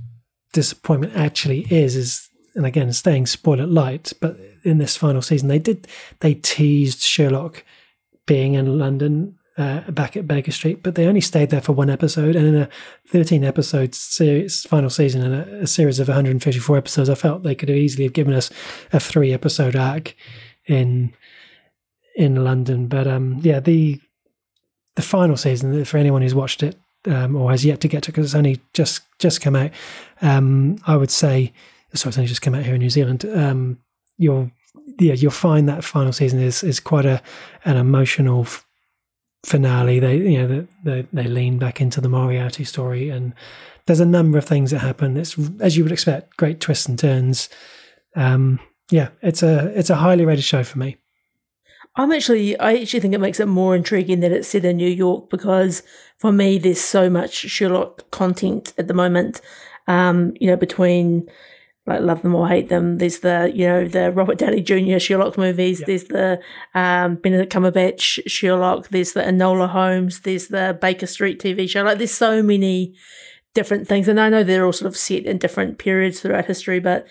disappointment 0.53 1.15
actually 1.15 1.61
is 1.69 1.95
is 1.95 2.29
and 2.55 2.65
again 2.65 2.91
staying 2.91 3.25
spoiler 3.25 3.67
light 3.67 4.13
but 4.19 4.37
in 4.63 4.77
this 4.77 4.97
final 4.97 5.21
season 5.21 5.47
they 5.47 5.59
did 5.59 5.87
they 6.21 6.33
teased 6.33 7.01
sherlock 7.01 7.63
being 8.25 8.55
in 8.55 8.79
london 8.79 9.35
uh, 9.57 9.91
back 9.91 10.15
at 10.15 10.27
baker 10.27 10.51
street 10.51 10.81
but 10.81 10.95
they 10.95 11.05
only 11.05 11.21
stayed 11.21 11.49
there 11.49 11.61
for 11.61 11.73
one 11.73 11.89
episode 11.89 12.35
and 12.35 12.47
in 12.47 12.55
a 12.55 12.69
13 13.09 13.43
episode 13.43 13.93
series 13.93 14.63
final 14.63 14.89
season 14.89 15.21
and 15.21 15.35
a, 15.35 15.63
a 15.63 15.67
series 15.67 15.99
of 15.99 16.07
154 16.07 16.77
episodes 16.77 17.09
i 17.09 17.15
felt 17.15 17.43
they 17.43 17.55
could 17.55 17.69
have 17.69 17.77
easily 17.77 18.05
have 18.05 18.13
given 18.13 18.33
us 18.33 18.49
a 18.93 18.99
three 18.99 19.33
episode 19.33 19.75
arc 19.75 20.15
in 20.65 21.13
in 22.15 22.43
london 22.43 22.87
but 22.87 23.05
um 23.07 23.37
yeah 23.41 23.59
the 23.59 23.99
the 24.95 25.01
final 25.01 25.37
season 25.37 25.83
for 25.85 25.97
anyone 25.97 26.21
who's 26.21 26.35
watched 26.35 26.63
it 26.63 26.77
um, 27.07 27.35
or 27.35 27.51
has 27.51 27.65
yet 27.65 27.81
to 27.81 27.87
get 27.87 28.03
to 28.03 28.11
because 28.11 28.25
it's 28.25 28.35
only 28.35 28.59
just 28.73 29.01
just 29.19 29.41
come 29.41 29.55
out. 29.55 29.71
Um, 30.21 30.77
I 30.85 30.95
would 30.95 31.11
say, 31.11 31.53
sorry, 31.93 32.09
it's 32.09 32.17
only 32.17 32.27
just 32.27 32.41
come 32.41 32.55
out 32.55 32.63
here 32.63 32.75
in 32.75 32.79
New 32.79 32.89
Zealand. 32.89 33.25
Um, 33.25 33.79
you'll 34.17 34.51
yeah, 34.99 35.13
you'll 35.13 35.31
find 35.31 35.67
that 35.69 35.83
final 35.83 36.13
season 36.13 36.39
is 36.39 36.63
is 36.63 36.79
quite 36.79 37.05
a 37.05 37.21
an 37.65 37.77
emotional 37.77 38.41
f- 38.41 38.65
finale. 39.45 39.99
They 39.99 40.17
you 40.17 40.47
know 40.47 40.67
they, 40.83 41.07
they 41.13 41.23
lean 41.23 41.57
back 41.57 41.81
into 41.81 42.01
the 42.01 42.09
Moriarty 42.09 42.63
story, 42.63 43.09
and 43.09 43.33
there's 43.85 43.99
a 43.99 44.05
number 44.05 44.37
of 44.37 44.45
things 44.45 44.71
that 44.71 44.79
happen. 44.79 45.17
It's 45.17 45.37
as 45.59 45.77
you 45.77 45.83
would 45.83 45.93
expect, 45.93 46.37
great 46.37 46.59
twists 46.59 46.87
and 46.87 46.99
turns. 46.99 47.49
Um, 48.15 48.59
yeah, 48.91 49.09
it's 49.21 49.43
a 49.43 49.67
it's 49.77 49.89
a 49.89 49.95
highly 49.95 50.25
rated 50.25 50.43
show 50.43 50.63
for 50.63 50.79
me. 50.79 50.97
I'm 51.99 52.13
actually, 52.13 52.57
I 52.59 52.77
actually 52.77 53.01
think 53.01 53.13
it 53.13 53.19
makes 53.19 53.41
it 53.41 53.47
more 53.47 53.75
intriguing 53.75 54.21
that 54.21 54.31
it's 54.31 54.47
set 54.47 54.63
in 54.63 54.77
New 54.77 54.89
York 54.89 55.29
because 55.29 55.83
for 56.17 56.31
me, 56.31 56.57
there's 56.57 56.79
so 56.79 57.09
much 57.09 57.33
Sherlock 57.33 58.09
content 58.09 58.73
at 58.77 58.87
the 58.87 58.93
moment. 58.93 59.41
Um, 59.85 60.33
you 60.39 60.47
know, 60.47 60.55
between 60.55 61.29
like 61.85 61.99
love 61.99 62.21
them 62.21 62.35
or 62.35 62.47
hate 62.47 62.69
them. 62.69 62.99
There's 62.99 63.19
the 63.19 63.51
you 63.53 63.67
know 63.67 63.85
the 63.85 64.11
Robert 64.13 64.37
Downey 64.37 64.61
Jr. 64.61 64.99
Sherlock 64.99 65.37
movies. 65.37 65.79
Yep. 65.79 65.87
There's 65.87 66.03
the 66.05 66.39
um, 66.73 67.15
Benedict 67.15 67.51
Cumberbatch 67.51 68.19
Sherlock. 68.27 68.87
There's 68.89 69.11
the 69.11 69.21
Enola 69.21 69.67
Holmes. 69.67 70.21
There's 70.21 70.47
the 70.47 70.77
Baker 70.79 71.07
Street 71.07 71.41
TV 71.41 71.67
show. 71.67 71.83
Like 71.83 71.97
there's 71.97 72.11
so 72.11 72.41
many 72.41 72.95
different 73.53 73.89
things, 73.89 74.07
and 74.07 74.21
I 74.21 74.29
know 74.29 74.43
they're 74.43 74.65
all 74.65 74.71
sort 74.71 74.87
of 74.87 74.95
set 74.95 75.25
in 75.25 75.37
different 75.37 75.79
periods 75.79 76.21
throughout 76.21 76.45
history, 76.45 76.79
but 76.79 77.07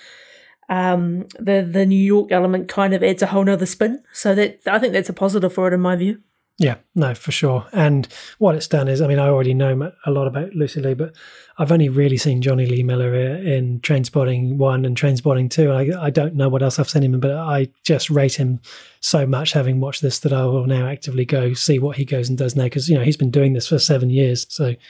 um, 0.69 1.27
the 1.39 1.67
the 1.71 1.87
New 1.87 2.03
York 2.03 2.33
element 2.33 2.69
kind 2.69 2.95
of 2.95 3.03
adds 3.03 3.23
a 3.23 3.27
whole 3.27 3.45
nother 3.45 3.67
spin. 3.67 4.03
So 4.13 4.35
that 4.35 4.61
I 4.67 4.79
think 4.79 4.93
that's 4.93 5.09
a 5.09 5.15
positive 5.15 5.53
for 5.53 5.69
it 5.69 5.75
in 5.75 5.81
my 5.81 5.97
view. 5.97 6.21
Yeah, 6.61 6.79
no, 6.97 7.15
for 7.15 7.31
sure. 7.31 7.69
And 7.73 8.09
what 8.39 8.57
it's 8.57 8.67
done 8.67 8.89
is, 8.89 9.01
I 9.01 9.07
mean, 9.07 9.21
I 9.21 9.29
already 9.29 9.55
know 9.55 9.93
a 10.05 10.11
lot 10.11 10.27
about 10.27 10.55
Lucy 10.55 10.81
Liu, 10.81 10.97
but 10.97 11.15
I've 11.57 11.71
only 11.71 11.89
really 11.89 12.17
seen 12.17 12.43
Jonny 12.43 12.67
Lee 12.67 12.83
Miller 12.83 13.15
in 13.15 13.79
Trainspotting 13.79 14.57
1 14.57 14.85
and 14.85 14.97
Trainspotting 14.97 15.51
2. 15.51 15.71
I, 15.71 16.07
I 16.07 16.11
don't 16.11 16.35
know 16.35 16.49
what 16.49 16.65
else 16.65 16.81
I've 16.81 16.91
seen 16.91 17.05
him 17.05 17.15
in, 17.15 17.21
but 17.21 17.31
I 17.31 17.69
just 17.85 18.11
rate 18.11 18.35
him 18.35 18.61
so 18.99 19.25
much 19.25 19.53
having 19.53 19.79
watched 19.79 20.03
this 20.03 20.19
that 20.21 20.33
I 20.33 20.47
will 20.47 20.67
now 20.67 20.89
actively 20.89 21.25
go 21.25 21.55
see 21.55 21.79
what 21.79 21.97
he 21.97 22.05
goes 22.05 22.29
and 22.29 22.37
does 22.37 22.57
now 22.57 22.65
because, 22.65 22.89
you 22.89 22.99
know, 22.99 23.05
he's 23.05 23.17
been 23.17 23.31
doing 23.31 23.53
this 23.53 23.69
for 23.69 23.79
seven 23.79 24.11
years. 24.11 24.45
So 24.49 24.65
it'd 24.65 24.81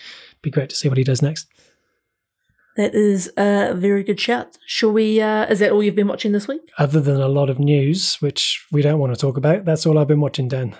be 0.41 0.51
great 0.51 0.70
to 0.70 0.76
see 0.76 0.89
what 0.89 0.97
he 0.97 1.05
does 1.05 1.20
next. 1.20 1.49
That 2.79 2.95
is 2.95 3.29
a 3.37 3.74
very 3.74 4.05
good 4.05 4.20
shout. 4.20 4.57
Shall 4.64 4.93
we? 4.93 5.20
Uh, 5.20 5.47
is 5.47 5.59
that 5.59 5.72
all 5.72 5.83
you've 5.83 5.97
been 5.97 6.07
watching 6.07 6.31
this 6.31 6.47
week? 6.47 6.61
Other 6.79 7.01
than 7.01 7.20
a 7.20 7.26
lot 7.26 7.51
of 7.51 7.59
news, 7.59 8.14
which 8.20 8.64
we 8.70 8.83
don't 8.83 9.01
want 9.01 9.12
to 9.12 9.20
talk 9.20 9.37
about, 9.37 9.64
that's 9.64 9.85
all 9.85 9.99
I've 9.99 10.07
been 10.07 10.20
watching, 10.20 10.47
Dan. 10.47 10.76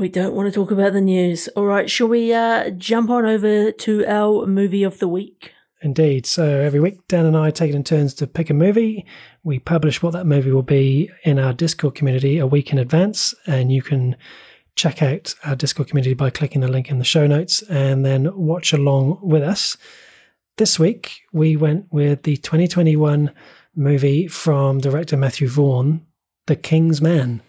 We 0.00 0.08
don't 0.08 0.34
want 0.34 0.52
to 0.52 0.52
talk 0.52 0.72
about 0.72 0.94
the 0.94 1.00
news. 1.00 1.46
All 1.54 1.66
right, 1.66 1.88
shall 1.88 2.08
we 2.08 2.34
uh, 2.34 2.70
jump 2.70 3.08
on 3.08 3.24
over 3.24 3.70
to 3.70 4.04
our 4.04 4.46
movie 4.46 4.82
of 4.82 4.98
the 4.98 5.06
week? 5.06 5.52
Indeed. 5.80 6.26
So 6.26 6.44
every 6.44 6.80
week, 6.80 7.06
Dan 7.06 7.24
and 7.24 7.36
I 7.36 7.52
take 7.52 7.70
it 7.70 7.76
in 7.76 7.84
turns 7.84 8.14
to 8.14 8.26
pick 8.26 8.50
a 8.50 8.54
movie. 8.54 9.06
We 9.44 9.60
publish 9.60 10.02
what 10.02 10.14
that 10.14 10.26
movie 10.26 10.50
will 10.50 10.62
be 10.64 11.08
in 11.22 11.38
our 11.38 11.52
Discord 11.52 11.94
community 11.94 12.38
a 12.38 12.48
week 12.48 12.72
in 12.72 12.78
advance, 12.78 13.32
and 13.46 13.70
you 13.70 13.80
can 13.80 14.16
check 14.74 15.02
out 15.02 15.36
our 15.44 15.54
Discord 15.54 15.86
community 15.86 16.14
by 16.14 16.30
clicking 16.30 16.62
the 16.62 16.68
link 16.68 16.90
in 16.90 16.98
the 16.98 17.04
show 17.04 17.28
notes 17.28 17.62
and 17.70 18.04
then 18.04 18.28
watch 18.36 18.72
along 18.72 19.20
with 19.22 19.44
us. 19.44 19.76
This 20.58 20.78
week, 20.78 21.22
we 21.32 21.56
went 21.56 21.86
with 21.90 22.24
the 22.24 22.36
2021 22.36 23.32
movie 23.74 24.28
from 24.28 24.78
director 24.78 25.16
Matthew 25.16 25.48
Vaughn, 25.48 26.06
The 26.46 26.56
King's 26.56 27.00
Man. 27.00 27.42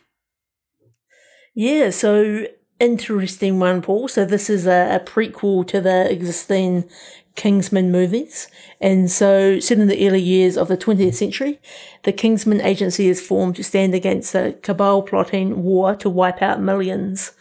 Yeah, 1.53 1.89
so 1.89 2.47
interesting 2.79 3.59
one, 3.59 3.81
Paul. 3.81 4.07
So 4.07 4.23
this 4.23 4.49
is 4.49 4.65
a, 4.65 4.95
a 4.95 4.99
prequel 4.99 5.67
to 5.67 5.81
the 5.81 6.09
existing 6.09 6.89
Kingsman 7.35 7.91
movies. 7.91 8.47
And 8.79 9.11
so, 9.11 9.59
set 9.59 9.79
in 9.79 9.87
the 9.87 10.07
early 10.07 10.21
years 10.21 10.55
of 10.55 10.67
the 10.67 10.77
20th 10.77 11.15
century, 11.15 11.59
the 12.03 12.13
Kingsman 12.13 12.61
Agency 12.61 13.09
is 13.09 13.25
formed 13.25 13.55
to 13.57 13.63
stand 13.63 13.93
against 13.93 14.33
a 14.35 14.53
cabal 14.61 15.01
plotting 15.01 15.63
war 15.63 15.95
to 15.97 16.09
wipe 16.09 16.41
out 16.41 16.61
millions. 16.61 17.31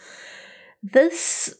This 0.81 1.55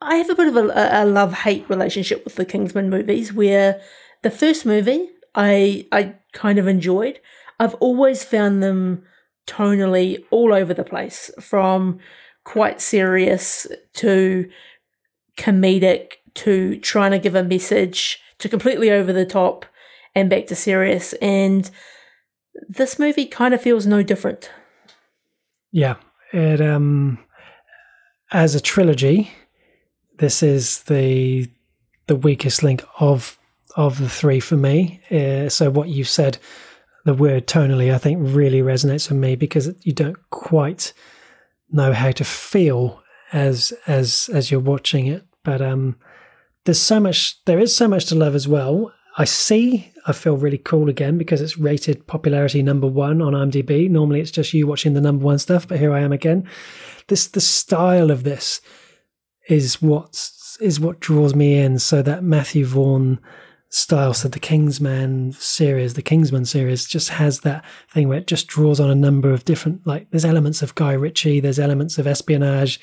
I 0.00 0.16
have 0.16 0.30
a 0.30 0.34
bit 0.34 0.48
of 0.48 0.56
a, 0.56 0.90
a 0.92 1.04
love 1.04 1.34
hate 1.34 1.68
relationship 1.68 2.24
with 2.24 2.36
the 2.36 2.44
Kingsman 2.44 2.90
movies, 2.90 3.32
where 3.32 3.80
the 4.22 4.30
first 4.30 4.64
movie 4.64 5.08
I 5.34 5.86
I 5.92 6.14
kind 6.32 6.58
of 6.58 6.66
enjoyed. 6.66 7.20
I've 7.58 7.74
always 7.74 8.24
found 8.24 8.62
them 8.62 9.04
tonally 9.46 10.24
all 10.30 10.52
over 10.52 10.72
the 10.72 10.84
place, 10.84 11.30
from 11.40 11.98
quite 12.44 12.80
serious 12.80 13.66
to 13.94 14.48
comedic 15.36 16.12
to 16.34 16.78
trying 16.80 17.10
to 17.10 17.18
give 17.18 17.34
a 17.34 17.42
message 17.42 18.20
to 18.38 18.48
completely 18.48 18.90
over 18.90 19.12
the 19.12 19.26
top 19.26 19.66
and 20.14 20.30
back 20.30 20.46
to 20.46 20.56
serious. 20.56 21.12
And 21.14 21.70
this 22.68 22.98
movie 22.98 23.26
kind 23.26 23.54
of 23.54 23.60
feels 23.60 23.86
no 23.86 24.02
different. 24.02 24.50
Yeah, 25.72 25.96
it 26.32 26.60
um 26.60 27.18
as 28.32 28.54
a 28.54 28.60
trilogy, 28.60 29.32
this 30.20 30.42
is 30.42 30.82
the 30.84 31.50
the 32.06 32.14
weakest 32.14 32.62
link 32.62 32.84
of 33.00 33.38
of 33.76 33.98
the 33.98 34.08
three 34.08 34.38
for 34.38 34.56
me. 34.56 35.00
Uh, 35.10 35.48
so 35.48 35.70
what 35.70 35.88
you 35.88 36.04
said, 36.04 36.38
the 37.04 37.14
word 37.14 37.46
tonally, 37.46 37.92
I 37.92 37.98
think 37.98 38.18
really 38.20 38.60
resonates 38.60 39.08
with 39.08 39.18
me 39.18 39.34
because 39.34 39.72
you 39.82 39.92
don't 39.92 40.18
quite 40.30 40.92
know 41.70 41.92
how 41.92 42.10
to 42.12 42.24
feel 42.24 43.02
as 43.32 43.72
as 43.86 44.28
as 44.32 44.50
you're 44.50 44.60
watching 44.60 45.06
it. 45.06 45.24
But 45.42 45.62
um, 45.62 45.96
there's 46.64 46.80
so 46.80 47.00
much. 47.00 47.42
There 47.46 47.58
is 47.58 47.74
so 47.74 47.88
much 47.88 48.04
to 48.06 48.14
love 48.14 48.34
as 48.34 48.46
well. 48.46 48.92
I 49.16 49.24
see. 49.24 49.90
I 50.06 50.12
feel 50.12 50.36
really 50.36 50.58
cool 50.58 50.88
again 50.88 51.18
because 51.18 51.40
it's 51.40 51.58
rated 51.58 52.06
popularity 52.06 52.62
number 52.62 52.86
one 52.86 53.22
on 53.22 53.32
IMDb. 53.32 53.88
Normally, 53.88 54.20
it's 54.20 54.30
just 54.30 54.52
you 54.52 54.66
watching 54.66 54.92
the 54.92 55.00
number 55.00 55.24
one 55.24 55.38
stuff, 55.38 55.66
but 55.66 55.78
here 55.78 55.94
I 55.94 56.00
am 56.00 56.12
again. 56.12 56.46
This 57.06 57.26
the 57.26 57.40
style 57.40 58.10
of 58.10 58.24
this 58.24 58.60
is 59.50 59.82
what 59.82 60.30
is 60.60 60.78
what 60.78 61.00
draws 61.00 61.34
me 61.34 61.58
in. 61.58 61.78
So 61.78 62.02
that 62.02 62.22
Matthew 62.22 62.64
Vaughn 62.64 63.18
style, 63.70 64.14
so 64.14 64.28
the 64.28 64.40
Kingsman 64.40 65.32
series, 65.32 65.94
the 65.94 66.02
Kingsman 66.02 66.44
series, 66.44 66.86
just 66.86 67.10
has 67.10 67.40
that 67.40 67.64
thing 67.90 68.08
where 68.08 68.18
it 68.18 68.26
just 68.26 68.46
draws 68.46 68.80
on 68.80 68.90
a 68.90 68.94
number 68.94 69.30
of 69.30 69.44
different 69.44 69.86
like 69.86 70.10
there's 70.10 70.24
elements 70.24 70.62
of 70.62 70.74
Guy 70.74 70.92
Ritchie, 70.92 71.40
there's 71.40 71.58
elements 71.58 71.98
of 71.98 72.06
espionage. 72.06 72.80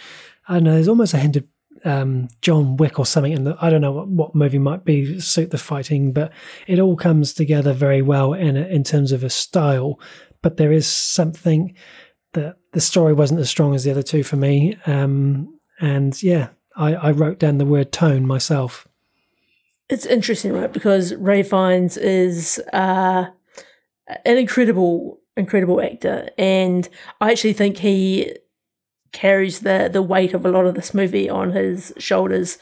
I 0.48 0.56
don't 0.56 0.64
know, 0.64 0.74
there's 0.74 0.88
almost 0.88 1.14
a 1.14 1.18
hint 1.18 1.38
of 1.38 1.44
um, 1.86 2.30
John 2.42 2.76
Wick 2.78 3.00
or 3.00 3.06
something 3.06 3.34
and 3.34 3.50
I 3.62 3.70
don't 3.70 3.82
know 3.82 3.92
what, 3.92 4.08
what 4.08 4.36
movie 4.36 4.60
might 4.60 4.84
be 4.84 5.20
suit 5.20 5.52
the 5.52 5.58
fighting, 5.58 6.12
but 6.12 6.34
it 6.66 6.80
all 6.80 6.96
comes 6.96 7.34
together 7.34 7.74
very 7.74 8.02
well 8.02 8.34
in 8.34 8.58
in 8.58 8.84
terms 8.84 9.12
of 9.12 9.24
a 9.24 9.30
style. 9.30 10.00
But 10.42 10.58
there 10.58 10.72
is 10.72 10.88
something 10.88 11.76
that 12.34 12.58
the 12.74 12.82
story 12.82 13.14
wasn't 13.14 13.40
as 13.40 13.50
strong 13.50 13.76
as 13.76 13.84
the 13.84 13.92
other 13.92 14.04
two 14.04 14.24
for 14.24 14.36
me. 14.36 14.78
Um, 14.86 15.60
and 15.80 16.22
yeah, 16.22 16.50
I, 16.78 16.94
I 16.94 17.12
wrote 17.12 17.40
down 17.40 17.58
the 17.58 17.66
word 17.66 17.92
tone 17.92 18.26
myself. 18.26 18.88
It's 19.90 20.06
interesting, 20.06 20.54
right? 20.54 20.72
Because 20.72 21.14
Ralph 21.16 21.48
Fiennes 21.48 21.98
is 21.98 22.62
uh, 22.72 23.26
an 24.26 24.38
incredible, 24.38 25.20
incredible 25.36 25.82
actor, 25.82 26.30
and 26.38 26.88
I 27.20 27.32
actually 27.32 27.54
think 27.54 27.78
he 27.78 28.36
carries 29.14 29.62
the 29.62 29.90
the 29.92 30.02
weight 30.02 30.34
of 30.34 30.46
a 30.46 30.52
lot 30.52 30.66
of 30.66 30.76
this 30.76 30.94
movie 30.94 31.30
on 31.30 31.52
his 31.52 31.94
shoulders. 31.98 32.58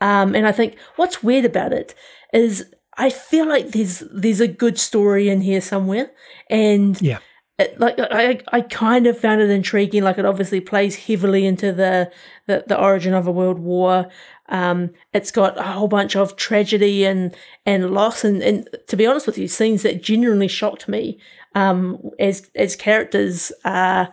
Um, 0.00 0.34
and 0.34 0.46
I 0.46 0.52
think 0.52 0.76
what's 0.96 1.22
weird 1.22 1.44
about 1.44 1.72
it 1.72 1.94
is 2.32 2.66
I 2.96 3.10
feel 3.10 3.46
like 3.46 3.68
there's 3.68 4.02
there's 4.10 4.40
a 4.40 4.48
good 4.48 4.78
story 4.78 5.28
in 5.28 5.42
here 5.42 5.60
somewhere, 5.60 6.10
and 6.48 7.00
yeah 7.00 7.18
it, 7.58 7.78
like 7.78 7.98
I, 7.98 8.40
I 8.50 8.62
kind 8.62 9.06
of 9.06 9.18
found 9.18 9.40
it 9.40 9.50
intriguing. 9.50 10.02
Like 10.02 10.18
it 10.18 10.24
obviously 10.24 10.60
plays 10.60 10.96
heavily 10.96 11.46
into 11.46 11.72
the 11.72 12.10
the, 12.46 12.64
the 12.66 12.80
origin 12.80 13.14
of 13.14 13.26
a 13.26 13.32
world 13.32 13.58
war. 13.58 14.08
Um, 14.48 14.90
it's 15.12 15.30
got 15.30 15.58
a 15.58 15.62
whole 15.62 15.88
bunch 15.88 16.16
of 16.16 16.36
tragedy 16.36 17.04
and 17.04 17.34
and 17.66 17.90
loss, 17.90 18.24
and, 18.24 18.42
and 18.42 18.68
to 18.88 18.96
be 18.96 19.06
honest 19.06 19.26
with 19.26 19.38
you, 19.38 19.48
scenes 19.48 19.82
that 19.82 20.02
genuinely 20.02 20.48
shocked 20.48 20.88
me 20.88 21.18
um, 21.54 22.10
as 22.18 22.50
as 22.54 22.74
characters 22.74 23.52
uh, 23.64 24.06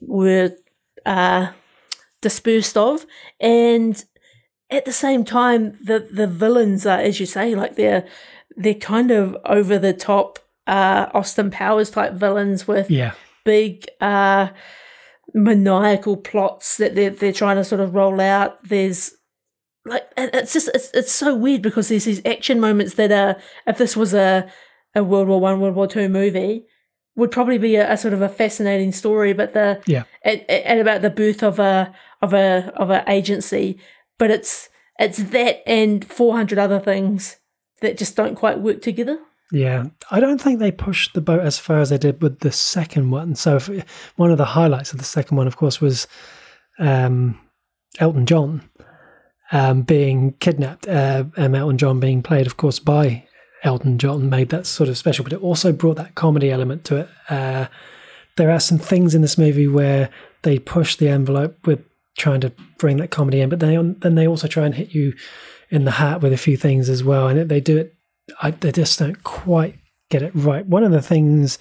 were 0.00 0.56
uh, 1.04 1.52
dispersed 2.20 2.76
of, 2.76 3.06
and 3.40 4.04
at 4.70 4.86
the 4.86 4.92
same 4.92 5.24
time, 5.24 5.78
the 5.82 6.08
the 6.10 6.26
villains 6.26 6.86
are, 6.86 6.98
as 6.98 7.20
you 7.20 7.26
say, 7.26 7.54
like 7.54 7.76
they're 7.76 8.06
they're 8.56 8.74
kind 8.74 9.10
of 9.10 9.36
over 9.44 9.78
the 9.78 9.92
top 9.92 10.38
uh, 10.66 11.06
Austin 11.14 11.50
Powers 11.50 11.90
type 11.90 12.12
villains 12.14 12.66
with 12.68 12.90
yeah. 12.90 13.12
big 13.44 13.86
uh, 14.00 14.48
maniacal 15.34 16.16
plots 16.16 16.76
that 16.76 16.94
they're 16.94 17.10
they're 17.10 17.32
trying 17.32 17.56
to 17.56 17.64
sort 17.64 17.80
of 17.80 17.94
roll 17.94 18.20
out. 18.20 18.62
There's 18.64 19.12
like 19.84 20.06
it's 20.16 20.52
just 20.52 20.68
it's 20.74 20.90
it's 20.92 21.12
so 21.12 21.34
weird 21.34 21.62
because 21.62 21.88
there's 21.88 22.04
these 22.04 22.24
action 22.24 22.60
moments 22.60 22.94
that 22.94 23.10
are 23.10 23.40
if 23.66 23.78
this 23.78 23.96
was 23.96 24.14
a 24.14 24.50
a 24.94 25.02
World 25.02 25.28
War 25.28 25.40
One, 25.40 25.60
World 25.60 25.74
War 25.74 25.86
Two 25.86 26.08
movie 26.08 26.66
would 27.14 27.30
probably 27.30 27.58
be 27.58 27.76
a, 27.76 27.92
a, 27.92 27.96
sort 27.96 28.14
of 28.14 28.22
a 28.22 28.28
fascinating 28.28 28.90
story, 28.92 29.32
but 29.32 29.52
the 29.52 29.82
yeah 29.86 30.04
and, 30.22 30.42
and 30.48 30.80
about 30.80 31.02
the 31.02 31.10
birth 31.10 31.42
of 31.42 31.58
a 31.58 31.92
of 32.20 32.32
a 32.32 32.72
of 32.76 32.90
an 32.90 33.04
agency, 33.08 33.78
but 34.18 34.30
it's 34.30 34.68
it's 34.98 35.18
that 35.18 35.62
and 35.66 36.04
four 36.04 36.36
hundred 36.36 36.58
other 36.58 36.78
things 36.78 37.38
that 37.80 37.98
just 37.98 38.16
don't 38.16 38.36
quite 38.36 38.60
work 38.60 38.80
together. 38.80 39.18
Yeah, 39.52 39.84
I 40.10 40.18
don't 40.18 40.40
think 40.40 40.58
they 40.58 40.72
pushed 40.72 41.12
the 41.12 41.20
boat 41.20 41.40
as 41.40 41.58
far 41.58 41.80
as 41.80 41.90
they 41.90 41.98
did 41.98 42.22
with 42.22 42.40
the 42.40 42.50
second 42.50 43.10
one. 43.10 43.34
So, 43.34 43.60
one 44.16 44.30
of 44.30 44.38
the 44.38 44.46
highlights 44.46 44.92
of 44.92 44.98
the 44.98 45.04
second 45.04 45.36
one, 45.36 45.46
of 45.46 45.58
course, 45.58 45.78
was 45.78 46.06
um, 46.78 47.38
Elton 48.00 48.24
John 48.24 48.62
um, 49.52 49.82
being 49.82 50.32
kidnapped, 50.40 50.88
uh, 50.88 51.24
Elton 51.36 51.76
John 51.76 52.00
being 52.00 52.22
played, 52.22 52.46
of 52.46 52.56
course, 52.56 52.78
by 52.78 53.28
Elton 53.62 53.98
John, 53.98 54.30
made 54.30 54.48
that 54.48 54.66
sort 54.66 54.88
of 54.88 54.96
special. 54.96 55.22
But 55.22 55.34
it 55.34 55.42
also 55.42 55.70
brought 55.70 55.98
that 55.98 56.14
comedy 56.14 56.50
element 56.50 56.84
to 56.86 56.96
it. 56.96 57.08
Uh, 57.28 57.66
there 58.38 58.50
are 58.50 58.60
some 58.60 58.78
things 58.78 59.14
in 59.14 59.20
this 59.20 59.36
movie 59.36 59.68
where 59.68 60.08
they 60.44 60.58
push 60.58 60.96
the 60.96 61.10
envelope 61.10 61.66
with 61.66 61.84
trying 62.16 62.40
to 62.40 62.52
bring 62.78 62.96
that 62.96 63.10
comedy 63.10 63.42
in, 63.42 63.50
but 63.50 63.60
they 63.60 63.76
then 63.76 64.14
they 64.14 64.26
also 64.26 64.48
try 64.48 64.64
and 64.64 64.74
hit 64.74 64.94
you 64.94 65.12
in 65.68 65.84
the 65.84 65.90
hat 65.90 66.22
with 66.22 66.32
a 66.32 66.38
few 66.38 66.56
things 66.56 66.88
as 66.88 67.04
well, 67.04 67.28
and 67.28 67.50
they 67.50 67.60
do 67.60 67.76
it 67.76 67.94
I, 68.40 68.50
they 68.52 68.72
just 68.72 68.98
don't 68.98 69.22
quite 69.22 69.78
get 70.10 70.22
it 70.22 70.32
right. 70.34 70.66
One 70.66 70.84
of 70.84 70.92
the 70.92 71.02
things 71.02 71.58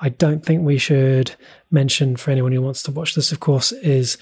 I 0.00 0.08
don't 0.08 0.44
think 0.44 0.62
we 0.62 0.78
should 0.78 1.34
mention 1.70 2.16
for 2.16 2.30
anyone 2.30 2.52
who 2.52 2.62
wants 2.62 2.82
to 2.84 2.92
watch 2.92 3.14
this, 3.14 3.32
of 3.32 3.40
course, 3.40 3.72
is 3.72 4.16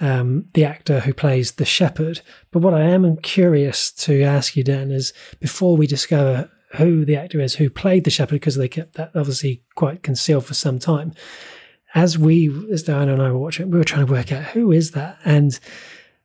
um, 0.00 0.46
the 0.54 0.64
actor 0.64 1.00
who 1.00 1.14
plays 1.14 1.52
the 1.52 1.64
shepherd. 1.64 2.20
But 2.50 2.60
what 2.60 2.74
I 2.74 2.82
am 2.82 3.16
curious 3.18 3.92
to 3.92 4.22
ask 4.22 4.56
you, 4.56 4.64
Dan, 4.64 4.90
is 4.90 5.12
before 5.38 5.76
we 5.76 5.86
discover 5.86 6.50
who 6.76 7.04
the 7.04 7.16
actor 7.16 7.40
is 7.40 7.54
who 7.54 7.68
played 7.68 8.04
the 8.04 8.10
shepherd, 8.10 8.36
because 8.36 8.56
they 8.56 8.68
kept 8.68 8.94
that 8.94 9.10
obviously 9.14 9.62
quite 9.74 10.02
concealed 10.02 10.46
for 10.46 10.54
some 10.54 10.78
time. 10.78 11.12
As 11.94 12.16
we, 12.16 12.48
as 12.72 12.84
Diana 12.84 13.12
and 13.12 13.22
I 13.22 13.32
were 13.32 13.38
watching, 13.38 13.70
we 13.70 13.78
were 13.78 13.84
trying 13.84 14.06
to 14.06 14.12
work 14.12 14.30
out 14.30 14.44
who 14.44 14.70
is 14.70 14.92
that, 14.92 15.18
and 15.24 15.58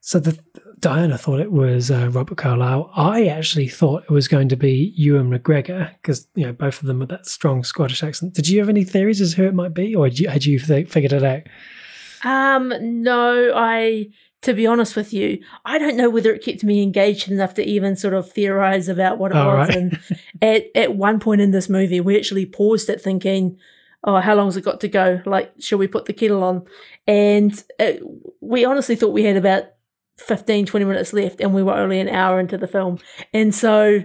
so 0.02 0.20
the 0.20 0.38
Diana 0.80 1.18
thought 1.18 1.40
it 1.40 1.52
was 1.52 1.90
uh, 1.90 2.10
Robert 2.12 2.38
Carlyle. 2.38 2.92
I 2.96 3.28
actually 3.28 3.68
thought 3.68 4.04
it 4.04 4.10
was 4.12 4.28
going 4.28 4.50
to 4.50 4.56
be 4.56 4.94
Ewan 4.96 5.30
McGregor 5.32 5.92
because 6.02 6.28
you 6.36 6.46
know 6.46 6.54
both 6.54 6.82
of 6.82 6.88
them 6.88 7.00
with 7.00 7.10
that 7.10 7.26
strong 7.26 7.64
Scottish 7.64 8.04
accent. 8.04 8.34
Did 8.34 8.48
you 8.48 8.60
have 8.60 8.70
any 8.70 8.84
theories 8.84 9.22
as 9.22 9.32
to 9.32 9.38
who 9.38 9.48
it 9.48 9.54
might 9.56 9.74
be, 9.74 9.96
or 9.96 10.06
had 10.06 10.20
you, 10.20 10.28
had 10.30 10.46
you 10.46 10.60
figured 10.60 11.14
it 11.14 11.24
out? 11.24 11.44
Um, 12.24 12.74
no, 13.04 13.52
I 13.56 14.08
to 14.42 14.54
be 14.54 14.68
honest 14.68 14.96
with 14.96 15.12
you, 15.12 15.40
I 15.66 15.80
don't 15.80 15.98
know 15.98 16.10
whether 16.10 16.32
it 16.34 16.44
kept 16.44 16.64
me 16.64 16.84
engaged 16.84 17.32
enough 17.32 17.56
to 17.56 17.66
even 17.66 17.96
sort 17.96 18.14
of 18.14 18.32
theorize 18.32 18.88
about 18.88 19.18
what 19.18 19.32
it 19.32 19.38
Oh, 19.38 19.48
was. 19.48 19.70
right. 19.70 19.76
And 19.76 20.00
at, 20.42 20.66
at 20.76 20.96
one 20.96 21.20
point 21.20 21.42
in 21.42 21.50
this 21.50 21.68
movie, 21.68 22.00
we 22.00 22.16
actually 22.16 22.46
paused 22.46 22.88
it 22.90 23.02
thinking, 23.02 23.58
oh, 24.04 24.18
how 24.20 24.36
long's 24.36 24.56
it 24.56 24.62
got 24.64 24.82
to 24.82 24.88
go? 24.88 25.20
Like, 25.26 25.52
shall 25.60 25.80
we 25.80 25.88
put 25.88 26.06
the 26.06 26.14
kettle 26.14 26.44
on? 26.44 26.64
And 27.08 27.64
it, 27.80 28.04
we 28.40 28.66
honestly 28.66 28.96
thought 28.96 29.14
we 29.14 29.24
had 29.24 29.36
about 29.36 29.64
15, 30.18 30.66
20 30.66 30.86
minutes 30.86 31.14
left, 31.14 31.42
and 31.42 31.54
we 31.54 31.64
were 31.64 31.74
only 31.74 32.00
an 32.00 32.10
hour 32.10 32.40
into 32.40 32.58
the 32.58 32.68
film. 32.68 33.00
And 33.34 33.54
so 33.54 34.02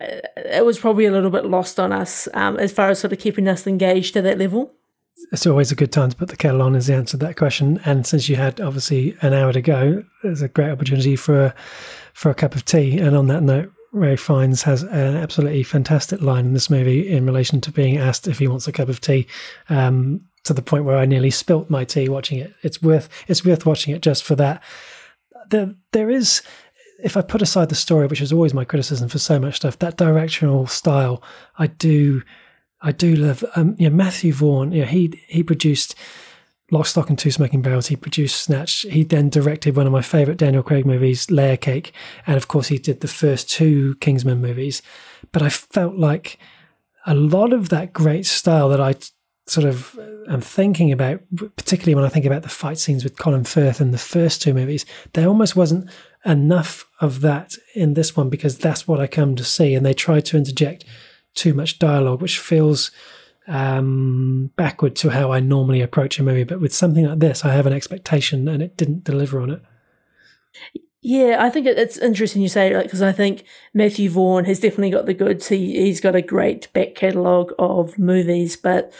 uh, 0.00 0.06
it 0.36 0.64
was 0.64 0.78
probably 0.78 1.06
a 1.06 1.12
little 1.12 1.30
bit 1.30 1.44
lost 1.44 1.80
on 1.80 1.92
us 1.92 2.28
um, 2.34 2.58
as 2.58 2.72
far 2.72 2.90
as 2.90 3.00
sort 3.00 3.12
of 3.12 3.18
keeping 3.18 3.48
us 3.48 3.66
engaged 3.66 4.14
to 4.14 4.22
that 4.22 4.38
level. 4.38 4.72
It's 5.30 5.46
always 5.46 5.70
a 5.70 5.76
good 5.76 5.92
time 5.92 6.10
to 6.10 6.16
put 6.16 6.28
the 6.28 6.36
kettle 6.36 6.62
on, 6.62 6.74
is 6.74 6.86
the 6.86 6.94
answer 6.94 7.12
to 7.12 7.26
that 7.26 7.36
question. 7.36 7.80
And 7.84 8.06
since 8.06 8.28
you 8.28 8.36
had 8.36 8.60
obviously 8.60 9.16
an 9.22 9.32
hour 9.32 9.52
to 9.52 9.60
go, 9.60 10.04
there's 10.22 10.42
a 10.42 10.48
great 10.48 10.70
opportunity 10.70 11.16
for 11.16 11.46
a, 11.46 11.54
for 12.12 12.30
a 12.30 12.34
cup 12.34 12.54
of 12.54 12.64
tea. 12.64 12.98
And 12.98 13.16
on 13.16 13.28
that 13.28 13.42
note, 13.42 13.72
Ralph 13.92 14.20
Fiennes 14.20 14.62
has 14.62 14.82
an 14.82 15.16
absolutely 15.16 15.62
fantastic 15.62 16.22
line 16.22 16.46
in 16.46 16.54
this 16.54 16.70
movie 16.70 17.08
in 17.08 17.26
relation 17.26 17.60
to 17.60 17.70
being 17.70 17.98
asked 17.98 18.26
if 18.26 18.38
he 18.38 18.48
wants 18.48 18.66
a 18.66 18.72
cup 18.72 18.88
of 18.88 19.00
tea. 19.00 19.26
Um, 19.68 20.22
to 20.44 20.52
the 20.52 20.62
point 20.62 20.84
where 20.84 20.96
I 20.96 21.06
nearly 21.06 21.30
spilt 21.30 21.70
my 21.70 21.84
tea 21.84 22.08
watching 22.08 22.38
it. 22.38 22.52
It's 22.62 22.82
worth 22.82 23.08
it's 23.28 23.44
worth 23.44 23.64
watching 23.64 23.94
it 23.94 24.02
just 24.02 24.24
for 24.24 24.34
that. 24.36 24.62
There 25.52 25.74
there 25.92 26.10
is 26.10 26.42
if 27.02 27.16
I 27.16 27.22
put 27.22 27.42
aside 27.42 27.68
the 27.68 27.74
story, 27.74 28.06
which 28.06 28.20
is 28.20 28.32
always 28.32 28.54
my 28.54 28.64
criticism 28.64 29.08
for 29.08 29.18
so 29.18 29.38
much 29.38 29.56
stuff, 29.56 29.78
that 29.80 29.96
directional 29.96 30.66
style, 30.66 31.22
I 31.58 31.66
do 31.66 32.22
I 32.80 32.92
do 32.92 33.14
love. 33.14 33.44
Um, 33.54 33.76
you 33.78 33.88
know, 33.88 33.94
Matthew 33.94 34.32
Vaughn. 34.32 34.72
You 34.72 34.80
know, 34.80 34.86
he 34.86 35.20
he 35.28 35.42
produced 35.42 35.94
Lock, 36.70 36.86
Stock, 36.86 37.08
and 37.10 37.18
Two 37.18 37.30
Smoking 37.30 37.62
Barrels. 37.62 37.88
He 37.88 37.96
produced 37.96 38.40
Snatch. 38.40 38.86
He 38.88 39.04
then 39.04 39.28
directed 39.28 39.76
one 39.76 39.86
of 39.86 39.92
my 39.92 40.02
favorite 40.02 40.38
Daniel 40.38 40.62
Craig 40.62 40.86
movies, 40.86 41.30
Layer 41.30 41.56
Cake, 41.56 41.92
and 42.26 42.36
of 42.36 42.48
course 42.48 42.68
he 42.68 42.78
did 42.78 43.00
the 43.00 43.08
first 43.08 43.50
two 43.50 43.94
Kingsman 43.96 44.40
movies. 44.40 44.82
But 45.32 45.42
I 45.42 45.48
felt 45.48 45.96
like 45.96 46.38
a 47.06 47.14
lot 47.14 47.52
of 47.52 47.68
that 47.68 47.92
great 47.92 48.26
style 48.26 48.68
that 48.68 48.80
I 48.80 48.94
sort 49.46 49.66
of 49.66 49.98
am 50.28 50.40
thinking 50.40 50.92
about, 50.92 51.20
particularly 51.56 51.94
when 51.94 52.04
I 52.04 52.08
think 52.08 52.24
about 52.24 52.42
the 52.42 52.48
fight 52.48 52.78
scenes 52.78 53.04
with 53.04 53.18
Colin 53.18 53.44
Firth 53.44 53.80
in 53.80 53.90
the 53.90 53.98
first 53.98 54.40
two 54.40 54.54
movies, 54.54 54.86
there 55.14 55.26
almost 55.26 55.56
wasn't 55.56 55.90
enough 56.24 56.86
of 57.00 57.20
that 57.22 57.56
in 57.74 57.94
this 57.94 58.16
one 58.16 58.30
because 58.30 58.58
that's 58.58 58.86
what 58.86 59.00
I 59.00 59.06
come 59.06 59.34
to 59.36 59.44
see, 59.44 59.74
and 59.74 59.84
they 59.84 59.94
tried 59.94 60.24
to 60.26 60.36
interject 60.36 60.84
too 61.34 61.54
much 61.54 61.78
dialogue, 61.78 62.22
which 62.22 62.38
feels 62.38 62.90
um, 63.48 64.50
backward 64.56 64.94
to 64.96 65.10
how 65.10 65.32
I 65.32 65.40
normally 65.40 65.80
approach 65.80 66.18
a 66.18 66.22
movie. 66.22 66.44
But 66.44 66.60
with 66.60 66.74
something 66.74 67.06
like 67.06 67.18
this, 67.18 67.44
I 67.44 67.52
have 67.52 67.66
an 67.66 67.72
expectation, 67.72 68.46
and 68.48 68.62
it 68.62 68.76
didn't 68.76 69.04
deliver 69.04 69.40
on 69.40 69.50
it. 69.50 69.62
Yeah, 71.04 71.38
I 71.40 71.50
think 71.50 71.66
it's 71.66 71.98
interesting 71.98 72.42
you 72.42 72.48
say 72.48 72.72
it 72.72 72.82
because 72.84 73.02
I 73.02 73.10
think 73.10 73.44
Matthew 73.74 74.08
Vaughn 74.08 74.44
has 74.44 74.60
definitely 74.60 74.90
got 74.90 75.06
the 75.06 75.14
goods. 75.14 75.48
He 75.48 75.72
he's 75.82 76.00
got 76.00 76.14
a 76.14 76.22
great 76.22 76.72
back 76.72 76.94
catalogue 76.94 77.52
of 77.58 77.98
movies, 77.98 78.56
but 78.56 78.92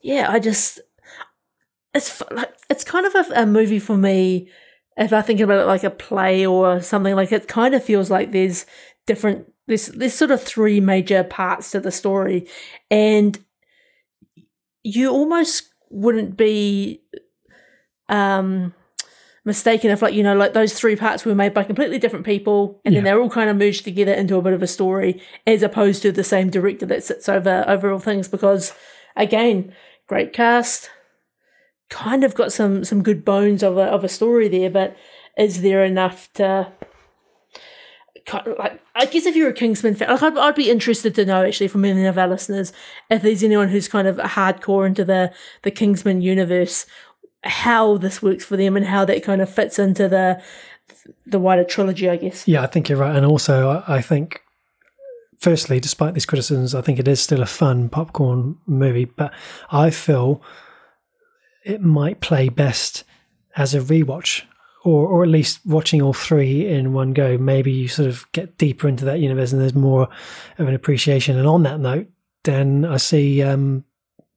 yeah, 0.00 0.30
I 0.30 0.38
just 0.38 0.80
it's 1.94 2.22
like 2.30 2.52
it's 2.68 2.84
kind 2.84 3.06
of 3.06 3.14
a, 3.14 3.42
a 3.42 3.46
movie 3.46 3.78
for 3.80 3.96
me. 3.96 4.48
If 4.96 5.12
I 5.12 5.22
think 5.22 5.40
about 5.40 5.60
it 5.60 5.66
like 5.66 5.84
a 5.84 5.90
play 5.90 6.46
or 6.46 6.80
something, 6.82 7.14
like 7.16 7.32
it 7.32 7.48
kind 7.48 7.74
of 7.74 7.82
feels 7.84 8.10
like 8.10 8.32
there's 8.32 8.66
different 9.06 9.52
there's 9.66 9.88
there's 9.88 10.14
sort 10.14 10.30
of 10.30 10.42
three 10.42 10.80
major 10.80 11.24
parts 11.24 11.72
to 11.72 11.80
the 11.80 11.90
story, 11.90 12.46
and 12.90 13.38
you 14.82 15.10
almost 15.10 15.64
wouldn't 15.90 16.36
be 16.36 17.02
um 18.08 18.74
mistaken 19.44 19.90
if 19.90 20.02
like 20.02 20.12
you 20.12 20.22
know 20.22 20.36
like 20.36 20.52
those 20.52 20.74
three 20.74 20.96
parts 20.96 21.24
were 21.24 21.34
made 21.34 21.54
by 21.54 21.64
completely 21.64 21.98
different 21.98 22.26
people 22.26 22.78
and 22.84 22.94
then 22.94 23.04
they're 23.04 23.20
all 23.20 23.30
kind 23.30 23.48
of 23.48 23.56
merged 23.56 23.84
together 23.84 24.12
into 24.12 24.36
a 24.36 24.42
bit 24.42 24.52
of 24.52 24.62
a 24.62 24.66
story 24.66 25.20
as 25.46 25.62
opposed 25.62 26.02
to 26.02 26.12
the 26.12 26.24
same 26.24 26.50
director 26.50 26.84
that 26.84 27.02
sits 27.02 27.28
over 27.28 27.64
over 27.66 27.90
all 27.90 27.98
things 27.98 28.28
because 28.28 28.74
again 29.16 29.72
great 30.06 30.32
cast 30.34 30.90
kind 31.88 32.22
of 32.22 32.34
got 32.34 32.52
some 32.52 32.84
some 32.84 33.02
good 33.02 33.24
bones 33.24 33.62
of 33.62 33.78
a 33.78 33.84
of 33.84 34.04
a 34.04 34.08
story 34.08 34.46
there 34.46 34.70
but 34.70 34.94
is 35.38 35.62
there 35.62 35.84
enough 35.84 36.30
to 36.34 36.70
like 38.58 38.80
I 38.94 39.06
guess 39.06 39.26
if 39.26 39.34
you're 39.34 39.48
a 39.48 39.54
Kingsman 39.54 39.94
fan, 39.94 40.10
like 40.10 40.22
I'd, 40.22 40.36
I'd 40.36 40.54
be 40.54 40.70
interested 40.70 41.14
to 41.14 41.24
know 41.24 41.44
actually 41.44 41.68
from 41.68 41.84
any 41.84 42.04
of 42.06 42.18
our 42.18 42.28
listeners 42.28 42.72
if 43.08 43.22
there's 43.22 43.42
anyone 43.42 43.68
who's 43.68 43.88
kind 43.88 44.06
of 44.06 44.16
hardcore 44.18 44.86
into 44.86 45.04
the 45.04 45.32
the 45.62 45.70
Kingsman 45.70 46.20
universe, 46.20 46.86
how 47.42 47.96
this 47.96 48.22
works 48.22 48.44
for 48.44 48.56
them 48.56 48.76
and 48.76 48.86
how 48.86 49.04
that 49.04 49.22
kind 49.22 49.40
of 49.40 49.52
fits 49.52 49.78
into 49.78 50.08
the 50.08 50.42
the 51.26 51.38
wider 51.38 51.64
trilogy, 51.64 52.08
I 52.08 52.16
guess. 52.16 52.46
Yeah, 52.46 52.62
I 52.62 52.66
think 52.66 52.88
you're 52.88 52.98
right, 52.98 53.16
and 53.16 53.24
also 53.24 53.82
I, 53.86 54.02
think. 54.02 54.42
Firstly, 55.38 55.80
despite 55.80 56.12
these 56.12 56.26
criticisms, 56.26 56.74
I 56.74 56.82
think 56.82 56.98
it 56.98 57.08
is 57.08 57.18
still 57.18 57.40
a 57.40 57.46
fun 57.46 57.88
popcorn 57.88 58.58
movie, 58.66 59.06
but 59.06 59.32
I 59.70 59.88
feel 59.88 60.42
it 61.64 61.80
might 61.80 62.20
play 62.20 62.50
best 62.50 63.04
as 63.56 63.74
a 63.74 63.80
rewatch 63.80 64.42
or 64.82 65.06
or 65.06 65.22
at 65.22 65.28
least 65.28 65.60
watching 65.66 66.00
all 66.02 66.12
three 66.12 66.66
in 66.66 66.92
one 66.92 67.12
go, 67.12 67.36
maybe 67.38 67.72
you 67.72 67.88
sort 67.88 68.08
of 68.08 68.30
get 68.32 68.58
deeper 68.58 68.88
into 68.88 69.04
that 69.04 69.20
universe 69.20 69.52
and 69.52 69.60
there's 69.60 69.74
more 69.74 70.08
of 70.58 70.68
an 70.68 70.74
appreciation. 70.74 71.36
And 71.36 71.46
on 71.46 71.62
that 71.64 71.80
note, 71.80 72.08
then 72.44 72.84
I 72.84 72.96
see 72.96 73.42
um, 73.42 73.84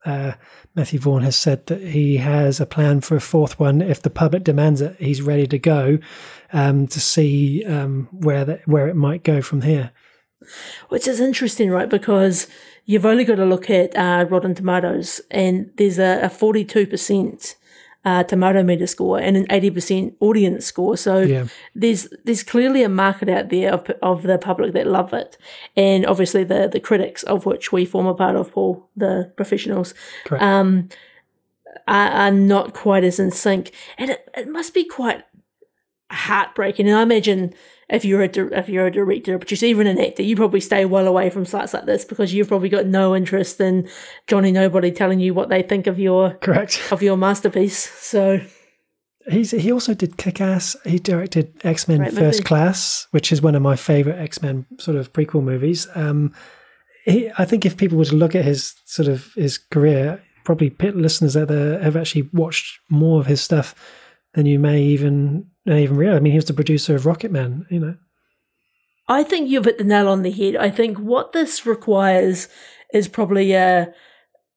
uh, 0.05 0.33
Matthew 0.75 0.99
Vaughn 0.99 1.21
has 1.21 1.35
said 1.35 1.67
that 1.67 1.81
he 1.81 2.17
has 2.17 2.59
a 2.59 2.65
plan 2.65 3.01
for 3.01 3.15
a 3.15 3.21
fourth 3.21 3.59
one 3.59 3.81
if 3.81 4.01
the 4.01 4.09
public 4.09 4.43
demands 4.43 4.81
it. 4.81 4.95
He's 4.99 5.21
ready 5.21 5.45
to 5.47 5.59
go 5.59 5.99
um, 6.51 6.87
to 6.87 6.99
see 6.99 7.63
um, 7.65 8.07
where 8.11 8.43
that 8.43 8.67
where 8.67 8.87
it 8.87 8.95
might 8.95 9.23
go 9.23 9.41
from 9.41 9.61
here. 9.61 9.91
Which 10.89 11.07
is 11.07 11.19
interesting, 11.19 11.69
right? 11.69 11.89
Because 11.89 12.47
you've 12.85 13.05
only 13.05 13.23
got 13.23 13.35
to 13.35 13.45
look 13.45 13.69
at 13.69 13.95
uh, 13.95 14.25
Rotten 14.29 14.55
Tomatoes, 14.55 15.21
and 15.31 15.71
there's 15.77 15.99
a, 15.99 16.21
a 16.23 16.27
42% 16.27 17.55
uh, 18.05 18.23
tomato 18.23 18.63
meter 18.63 18.87
score 18.87 19.17
and 19.19 19.37
an 19.37 19.45
80% 19.47 20.13
audience 20.19 20.65
score. 20.65 20.97
So 20.97 21.19
Yeah. 21.21 21.45
there's 21.73 22.07
there's 22.25 22.43
clearly 22.43 22.83
a 22.83 22.89
market 22.89 23.29
out 23.29 23.49
there 23.49 23.71
of, 23.73 23.89
of 24.01 24.23
the 24.23 24.37
public 24.37 24.73
that 24.73 24.87
love 24.87 25.13
it, 25.13 25.37
and 25.77 26.05
obviously 26.05 26.43
the 26.43 26.67
the 26.67 26.79
critics, 26.79 27.23
of 27.23 27.45
which 27.45 27.71
we 27.71 27.85
form 27.85 28.07
a 28.07 28.13
part 28.13 28.35
of, 28.35 28.51
Paul, 28.51 28.89
the 28.97 29.31
professionals, 29.37 29.93
um, 30.41 30.89
are, 31.87 32.09
are 32.09 32.31
not 32.31 32.73
quite 32.73 33.03
as 33.03 33.19
in 33.19 33.31
sync, 33.31 33.71
and 33.97 34.09
it, 34.11 34.29
it 34.35 34.47
must 34.47 34.73
be 34.73 34.83
quite 34.83 35.23
heartbreaking. 36.11 36.87
And 36.87 36.97
I 36.97 37.01
imagine 37.01 37.53
if 37.93 38.03
you're 38.03 38.23
a 38.23 38.57
if 38.57 38.67
you're 38.67 38.87
a 38.87 38.91
director, 38.91 39.35
or 39.35 39.39
producer, 39.39 39.67
even 39.67 39.87
an 39.87 39.99
actor, 39.99 40.23
you 40.23 40.35
probably 40.35 40.59
stay 40.59 40.83
well 40.83 41.07
away 41.07 41.29
from 41.29 41.45
sites 41.45 41.73
like 41.73 41.85
this 41.85 42.03
because 42.03 42.33
you've 42.33 42.47
probably 42.47 42.69
got 42.69 42.87
no 42.87 43.15
interest 43.15 43.61
in 43.61 43.87
Johnny 44.27 44.51
Nobody 44.51 44.91
telling 44.91 45.19
you 45.19 45.33
what 45.33 45.49
they 45.49 45.61
think 45.61 45.87
of 45.87 45.99
your 45.99 46.33
Correct. 46.35 46.81
of 46.91 47.01
your 47.01 47.15
masterpiece. 47.15 47.77
So 47.77 48.41
He's 49.29 49.51
he 49.51 49.71
also 49.71 49.93
did 49.93 50.17
Kick 50.17 50.41
Ass. 50.41 50.75
He 50.85 50.99
directed 50.99 51.53
X 51.63 51.87
Men 51.87 52.03
First 52.11 52.39
movie. 52.39 52.43
Class, 52.43 53.07
which 53.11 53.31
is 53.31 53.41
one 53.41 53.55
of 53.55 53.61
my 53.61 53.75
favorite 53.75 54.19
X 54.19 54.41
Men 54.41 54.65
sort 54.79 54.97
of 54.97 55.13
prequel 55.13 55.43
movies. 55.43 55.87
Um, 55.95 56.33
he, 57.05 57.31
I 57.37 57.45
think 57.45 57.65
if 57.65 57.77
people 57.77 57.97
were 57.97 58.05
to 58.05 58.15
look 58.15 58.35
at 58.35 58.43
his 58.43 58.75
sort 58.85 59.07
of 59.07 59.33
his 59.35 59.57
career, 59.57 60.21
probably 60.43 60.69
pit 60.69 60.95
listeners 60.97 61.37
out 61.37 61.47
there 61.47 61.81
have 61.81 61.95
actually 61.95 62.29
watched 62.33 62.79
more 62.89 63.19
of 63.19 63.27
his 63.27 63.41
stuff 63.41 63.75
than 64.33 64.45
you 64.45 64.59
may 64.59 64.81
even 64.81 65.47
may 65.65 65.83
even 65.83 65.97
realize. 65.97 66.17
I 66.17 66.21
mean, 66.21 66.31
he 66.31 66.37
was 66.37 66.45
the 66.45 66.53
producer 66.53 66.95
of 66.95 67.03
Rocketman. 67.03 67.65
You 67.69 67.79
know, 67.79 67.95
I 69.07 69.23
think 69.23 69.49
you've 69.49 69.65
hit 69.65 69.77
the 69.77 69.83
nail 69.83 70.07
on 70.07 70.23
the 70.23 70.31
head. 70.31 70.55
I 70.55 70.69
think 70.69 70.97
what 70.97 71.33
this 71.33 71.65
requires 71.65 72.47
is 72.93 73.07
probably 73.07 73.53
a 73.53 73.93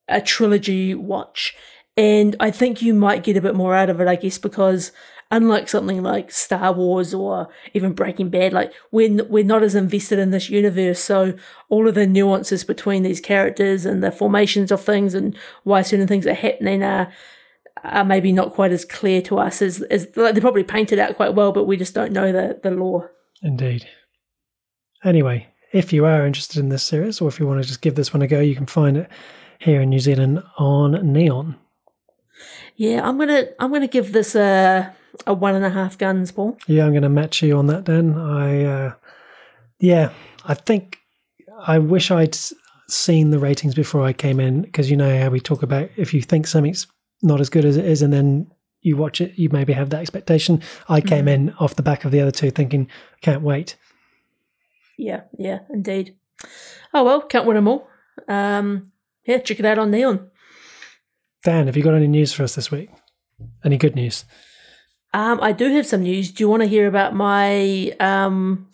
a 0.09 0.21
trilogy 0.21 0.95
watch. 0.95 1.55
And 1.97 2.37
I 2.39 2.51
think 2.51 2.83
you 2.83 2.95
might 2.95 3.25
get 3.25 3.37
a 3.37 3.41
bit 3.41 3.55
more 3.55 3.75
out 3.75 3.91
of 3.91 4.01
it, 4.01 4.09
I 4.09 4.17
guess, 4.17 4.39
because 4.39 4.93
unlike 5.31 5.69
something 5.69 6.03
like 6.03 6.31
Star 6.31 6.73
Wars 6.73 7.13
or 7.15 7.49
even 7.75 7.95
Breaking 7.95 8.29
Bad, 8.29 8.53
like 8.53 8.73
we're, 8.93 9.25
we're 9.25 9.45
not 9.45 9.63
as 9.63 9.75
invested 9.75 10.19
in 10.19 10.31
this 10.31 10.51
universe. 10.51 11.01
So 11.01 11.35
all 11.69 11.89
of 11.89 11.95
the 11.95 12.07
nuances 12.07 12.65
between 12.65 13.03
these 13.03 13.21
characters 13.21 13.87
and 13.87 14.03
the 14.03 14.13
formations 14.13 14.71
of 14.71 14.83
things 14.83 15.15
and 15.15 15.37
why 15.65 15.83
certain 15.83 16.07
things 16.07 16.27
are 16.27 16.35
happening 16.35 16.83
are, 16.83 17.13
are 17.85 18.05
maybe 18.05 18.33
not 18.33 18.53
quite 18.53 18.72
as 18.72 18.85
clear 18.85 19.20
to 19.22 19.39
us 19.39 19.62
as, 19.62 19.83
as 19.83 20.09
like 20.16 20.35
they 20.35 20.41
probably 20.41 20.64
painted 20.64 20.99
out 20.99 21.16
quite 21.16 21.35
well, 21.35 21.53
but 21.53 21.64
we 21.64 21.77
just 21.77 21.95
don't 21.95 22.12
know 22.12 22.33
the, 22.33 22.59
the 22.62 22.70
lore. 22.70 23.12
indeed. 23.43 23.89
Anyway, 25.05 25.47
if 25.72 25.93
you 25.93 26.05
are 26.05 26.27
interested 26.27 26.59
in 26.59 26.68
this 26.68 26.83
series, 26.83 27.20
or 27.20 27.29
if 27.29 27.39
you 27.39 27.47
want 27.47 27.62
to 27.62 27.68
just 27.68 27.83
give 27.83 27.95
this 27.95 28.12
one 28.12 28.22
a 28.22 28.27
go, 28.27 28.41
you 28.41 28.57
can 28.57 28.66
find 28.66 28.97
it 28.97 29.09
here 29.59 29.81
in 29.81 29.91
New 29.91 30.01
Zealand 30.01 30.43
on 30.59 31.12
Neon. 31.12 31.57
Yeah, 32.77 33.07
I'm 33.07 33.18
gonna 33.18 33.47
I'm 33.59 33.72
gonna 33.72 33.87
give 33.87 34.12
this 34.12 34.35
a 34.35 34.95
a 35.27 35.35
one 35.35 35.55
and 35.55 35.64
a 35.64 35.70
half 35.70 35.97
guns, 35.97 36.33
Paul. 36.33 36.59
Yeah, 36.66 36.85
I'm 36.85 36.93
going 36.93 37.03
to 37.03 37.09
match 37.09 37.43
you 37.43 37.57
on 37.57 37.66
that, 37.68 37.85
Dan. 37.85 38.18
I, 38.18 38.64
uh, 38.64 38.95
yeah, 39.79 40.11
I 40.45 40.55
think 40.55 40.99
I 41.66 41.79
wish 41.79 42.11
I'd 42.11 42.37
seen 42.89 43.31
the 43.31 43.39
ratings 43.39 43.74
before 43.74 44.05
I 44.05 44.12
came 44.12 44.41
in 44.41 44.62
because 44.62 44.91
you 44.91 44.97
know 44.97 45.18
how 45.18 45.31
we 45.31 45.41
talk 45.41 45.62
about 45.62 45.89
if 45.97 46.12
you 46.12 46.22
think 46.22 46.47
something's 46.47 46.87
not 47.23 47.41
as 47.41 47.49
good 47.51 47.64
as 47.64 47.77
it 47.77 47.85
is, 47.85 48.03
and 48.03 48.12
then 48.12 48.51
you 48.83 48.97
watch 48.97 49.21
it, 49.21 49.33
you 49.39 49.49
maybe 49.51 49.73
have 49.73 49.91
that 49.91 50.01
expectation. 50.01 50.61
I 50.89 51.01
came 51.01 51.25
Mm. 51.27 51.35
in 51.35 51.51
off 51.59 51.75
the 51.77 51.83
back 51.83 52.05
of 52.05 52.12
the 52.12 52.21
other 52.21 52.31
two 52.31 52.51
thinking, 52.51 52.89
can't 53.21 53.43
wait. 53.43 53.77
Yeah, 54.99 55.23
yeah, 55.39 55.61
indeed. 55.71 56.14
Oh 56.95 57.05
well, 57.05 57.21
can't 57.23 57.47
win 57.47 57.57
them 57.57 57.69
all. 57.69 57.89
Um, 58.29 58.93
yeah, 59.27 59.39
check 59.39 59.59
it 59.59 59.64
out 59.67 59.79
on 59.79 59.91
Neon. 59.91 60.31
Dan, 61.45 61.67
have 61.67 61.77
you 61.77 61.83
got 61.83 61.95
any 61.95 62.07
news 62.09 62.33
for 62.33 62.43
us 62.45 62.55
this 62.55 62.71
week? 62.71 62.91
Any 63.64 63.77
good 63.77 63.95
news? 63.95 64.25
Um, 65.12 65.39
I 65.43 65.53
do 65.53 65.71
have 65.75 65.87
some 65.87 66.03
news. 66.03 66.31
Do 66.33 66.43
you 66.45 66.49
want 66.49 66.62
to 66.62 66.69
hear 66.69 66.87
about 66.87 67.14
my 67.14 67.91
um, 68.01 68.69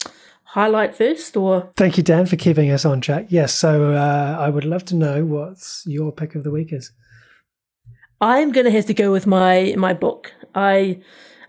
highlight 0.44 0.94
first, 0.94 1.36
or 1.36 1.70
Thank 1.76 1.96
you, 1.96 2.02
Dan, 2.02 2.26
for 2.26 2.36
keeping 2.36 2.70
us 2.70 2.84
on 2.84 3.00
track. 3.00 3.26
Yes, 3.28 3.54
so 3.54 3.92
uh, 3.94 4.36
I 4.38 4.48
would 4.48 4.64
love 4.64 4.84
to 4.86 4.96
know 4.96 5.24
what 5.24 5.56
your 5.86 6.12
pick 6.12 6.34
of 6.34 6.44
the 6.44 6.50
week 6.50 6.72
is. 6.72 6.92
I'm 8.22 8.52
going 8.52 8.64
to 8.66 8.70
have 8.70 8.86
to 8.86 8.94
go 8.94 9.12
with 9.12 9.26
my 9.26 9.74
my 9.76 9.92
book. 9.92 10.32
I 10.54 11.00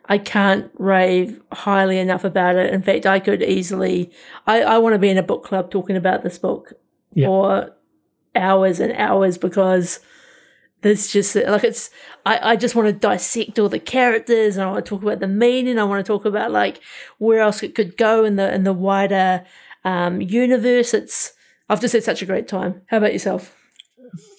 I 0.06 0.18
can't 0.18 0.72
rave 0.78 1.40
highly 1.52 2.00
enough 2.00 2.24
about 2.26 2.56
it. 2.56 2.74
In 2.74 2.82
fact, 2.82 3.06
I 3.06 3.20
could 3.20 3.42
easily. 3.44 4.12
I, 4.48 4.64
I 4.64 4.78
want 4.80 4.94
to 4.94 5.00
be 5.00 5.10
in 5.10 5.18
a 5.18 5.24
book 5.24 5.46
club 5.46 5.72
talking 5.72 5.96
about 5.96 6.24
this 6.24 6.38
book 6.38 6.74
Yeah. 7.14 7.28
for 7.28 7.76
hours 8.36 8.80
and 8.80 8.92
hours 8.94 9.38
because 9.38 10.00
there's 10.82 11.08
just 11.08 11.36
like 11.36 11.64
it's. 11.64 11.92
I, 12.26 12.52
I 12.52 12.56
just 12.56 12.76
want 12.76 12.88
to 12.88 12.94
dissect 12.94 13.60
all 13.60 13.70
the 13.70 13.80
characters 13.80 14.58
and 14.58 14.66
I 14.66 14.72
want 14.72 14.84
to 14.86 14.90
talk 14.90 15.04
about 15.04 15.20
the 15.20 15.28
meaning. 15.28 15.80
I 15.80 15.84
want 15.86 16.06
to 16.06 16.12
talk 16.12 16.26
about 16.26 16.52
like 16.52 16.82
where 17.20 17.40
else 17.40 17.64
it 17.64 17.76
could 17.76 17.96
go 17.98 18.26
in 18.26 18.36
the 18.36 18.54
in 18.54 18.64
the 18.64 18.74
wider 18.74 19.46
um, 19.86 20.22
universe. 20.22 20.94
It's. 20.94 21.34
I've 21.70 21.80
just 21.82 21.94
had 21.94 22.04
such 22.04 22.22
a 22.22 22.26
great 22.26 22.48
time. 22.48 22.82
How 22.88 22.98
about 22.98 23.14
yourself? 23.14 23.56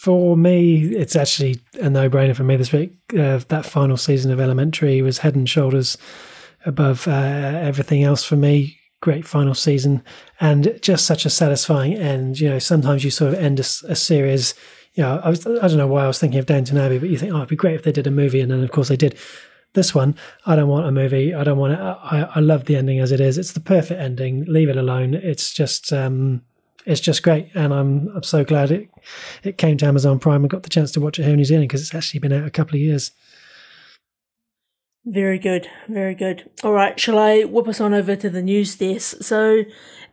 For 0.00 0.36
me, 0.36 0.82
it's 0.94 1.16
actually 1.16 1.60
a 1.80 1.90
no-brainer 1.90 2.36
for 2.36 2.44
me 2.44 2.56
this 2.56 2.72
week. 2.72 2.92
Uh, 3.12 3.40
that 3.48 3.66
final 3.66 3.96
season 3.96 4.30
of 4.30 4.38
Elementary 4.38 5.02
was 5.02 5.18
head 5.18 5.34
and 5.34 5.48
shoulders 5.48 5.98
above 6.64 7.08
uh, 7.08 7.10
everything 7.10 8.02
else 8.02 8.22
for 8.24 8.36
me. 8.36 8.78
Great 9.00 9.26
final 9.26 9.54
season, 9.54 10.02
and 10.40 10.78
just 10.80 11.06
such 11.06 11.26
a 11.26 11.30
satisfying 11.30 11.94
end. 11.94 12.40
You 12.40 12.50
know, 12.50 12.58
sometimes 12.58 13.04
you 13.04 13.10
sort 13.10 13.34
of 13.34 13.38
end 13.38 13.60
a 13.60 13.64
series. 13.64 14.54
You 14.94 15.02
know, 15.02 15.20
I 15.22 15.28
was 15.28 15.46
I 15.46 15.68
don't 15.68 15.76
know 15.76 15.86
why 15.86 16.04
I 16.04 16.06
was 16.06 16.18
thinking 16.18 16.38
of 16.38 16.46
Downton 16.46 16.78
Abbey, 16.78 16.98
but 16.98 17.10
you 17.10 17.18
think, 17.18 17.32
oh, 17.32 17.38
it'd 17.38 17.48
be 17.48 17.56
great 17.56 17.74
if 17.74 17.82
they 17.82 17.92
did 17.92 18.06
a 18.06 18.10
movie, 18.10 18.40
and 18.40 18.50
then 18.50 18.62
of 18.62 18.70
course 18.70 18.88
they 18.88 18.96
did. 18.96 19.18
This 19.74 19.92
one, 19.92 20.14
I 20.46 20.54
don't 20.54 20.68
want 20.68 20.86
a 20.86 20.92
movie. 20.92 21.34
I 21.34 21.42
don't 21.42 21.58
want 21.58 21.72
it. 21.72 21.80
I, 21.80 22.30
I 22.36 22.38
love 22.38 22.66
the 22.66 22.76
ending 22.76 23.00
as 23.00 23.10
it 23.10 23.20
is. 23.20 23.36
It's 23.36 23.52
the 23.52 23.60
perfect 23.60 24.00
ending. 24.00 24.44
Leave 24.44 24.68
it 24.68 24.76
alone. 24.76 25.14
It's 25.14 25.52
just, 25.52 25.92
um, 25.92 26.42
it's 26.84 27.00
just 27.00 27.22
great, 27.22 27.50
and 27.54 27.72
I'm 27.72 28.08
I'm 28.08 28.22
so 28.22 28.44
glad 28.44 28.70
it 28.70 28.90
it 29.42 29.58
came 29.58 29.76
to 29.78 29.86
Amazon 29.86 30.18
Prime 30.18 30.42
and 30.42 30.50
got 30.50 30.62
the 30.62 30.68
chance 30.68 30.92
to 30.92 31.00
watch 31.00 31.18
it 31.18 31.22
here 31.24 31.32
in 31.32 31.38
New 31.38 31.44
Zealand 31.44 31.68
because 31.68 31.82
it's 31.82 31.94
actually 31.94 32.20
been 32.20 32.32
out 32.32 32.46
a 32.46 32.50
couple 32.50 32.74
of 32.74 32.80
years. 32.80 33.12
Very 35.06 35.38
good, 35.38 35.68
very 35.86 36.14
good. 36.14 36.50
All 36.62 36.72
right, 36.72 36.98
shall 36.98 37.18
I 37.18 37.42
whip 37.42 37.68
us 37.68 37.78
on 37.78 37.92
over 37.92 38.16
to 38.16 38.30
the 38.30 38.40
news 38.40 38.74
desk? 38.74 39.22
So, 39.22 39.64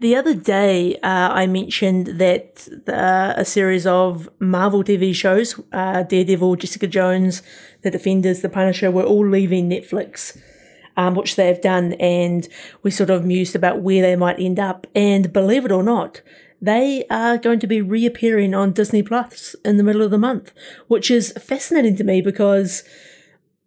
the 0.01 0.17
other 0.17 0.33
day 0.33 0.97
uh, 0.97 1.29
I 1.31 1.47
mentioned 1.47 2.07
that 2.19 2.67
uh, 2.89 3.33
a 3.37 3.45
series 3.45 3.87
of 3.87 4.27
Marvel 4.39 4.83
TV 4.83 5.15
shows, 5.15 5.57
uh, 5.71 6.03
Daredevil, 6.03 6.57
Jessica 6.57 6.87
Jones, 6.87 7.41
The 7.83 7.91
Defenders, 7.91 8.41
The 8.41 8.49
Punisher, 8.49 8.91
were 8.91 9.03
all 9.03 9.25
leaving 9.25 9.69
Netflix, 9.69 10.37
um, 10.97 11.15
which 11.15 11.37
they 11.37 11.47
have 11.47 11.61
done, 11.61 11.93
and 11.93 12.49
we 12.83 12.91
sort 12.91 13.09
of 13.09 13.25
mused 13.25 13.55
about 13.55 13.81
where 13.81 14.01
they 14.01 14.17
might 14.17 14.41
end 14.41 14.59
up. 14.59 14.87
And 14.93 15.31
believe 15.31 15.63
it 15.63 15.71
or 15.71 15.83
not, 15.83 16.21
they 16.61 17.05
are 17.09 17.37
going 17.37 17.59
to 17.59 17.67
be 17.67 17.81
reappearing 17.81 18.53
on 18.53 18.71
Disney 18.71 19.01
Plus 19.01 19.55
in 19.65 19.77
the 19.77 19.83
middle 19.83 20.03
of 20.03 20.11
the 20.11 20.17
month, 20.17 20.51
which 20.87 21.09
is 21.09 21.31
fascinating 21.33 21.95
to 21.97 22.03
me 22.03 22.21
because 22.21 22.83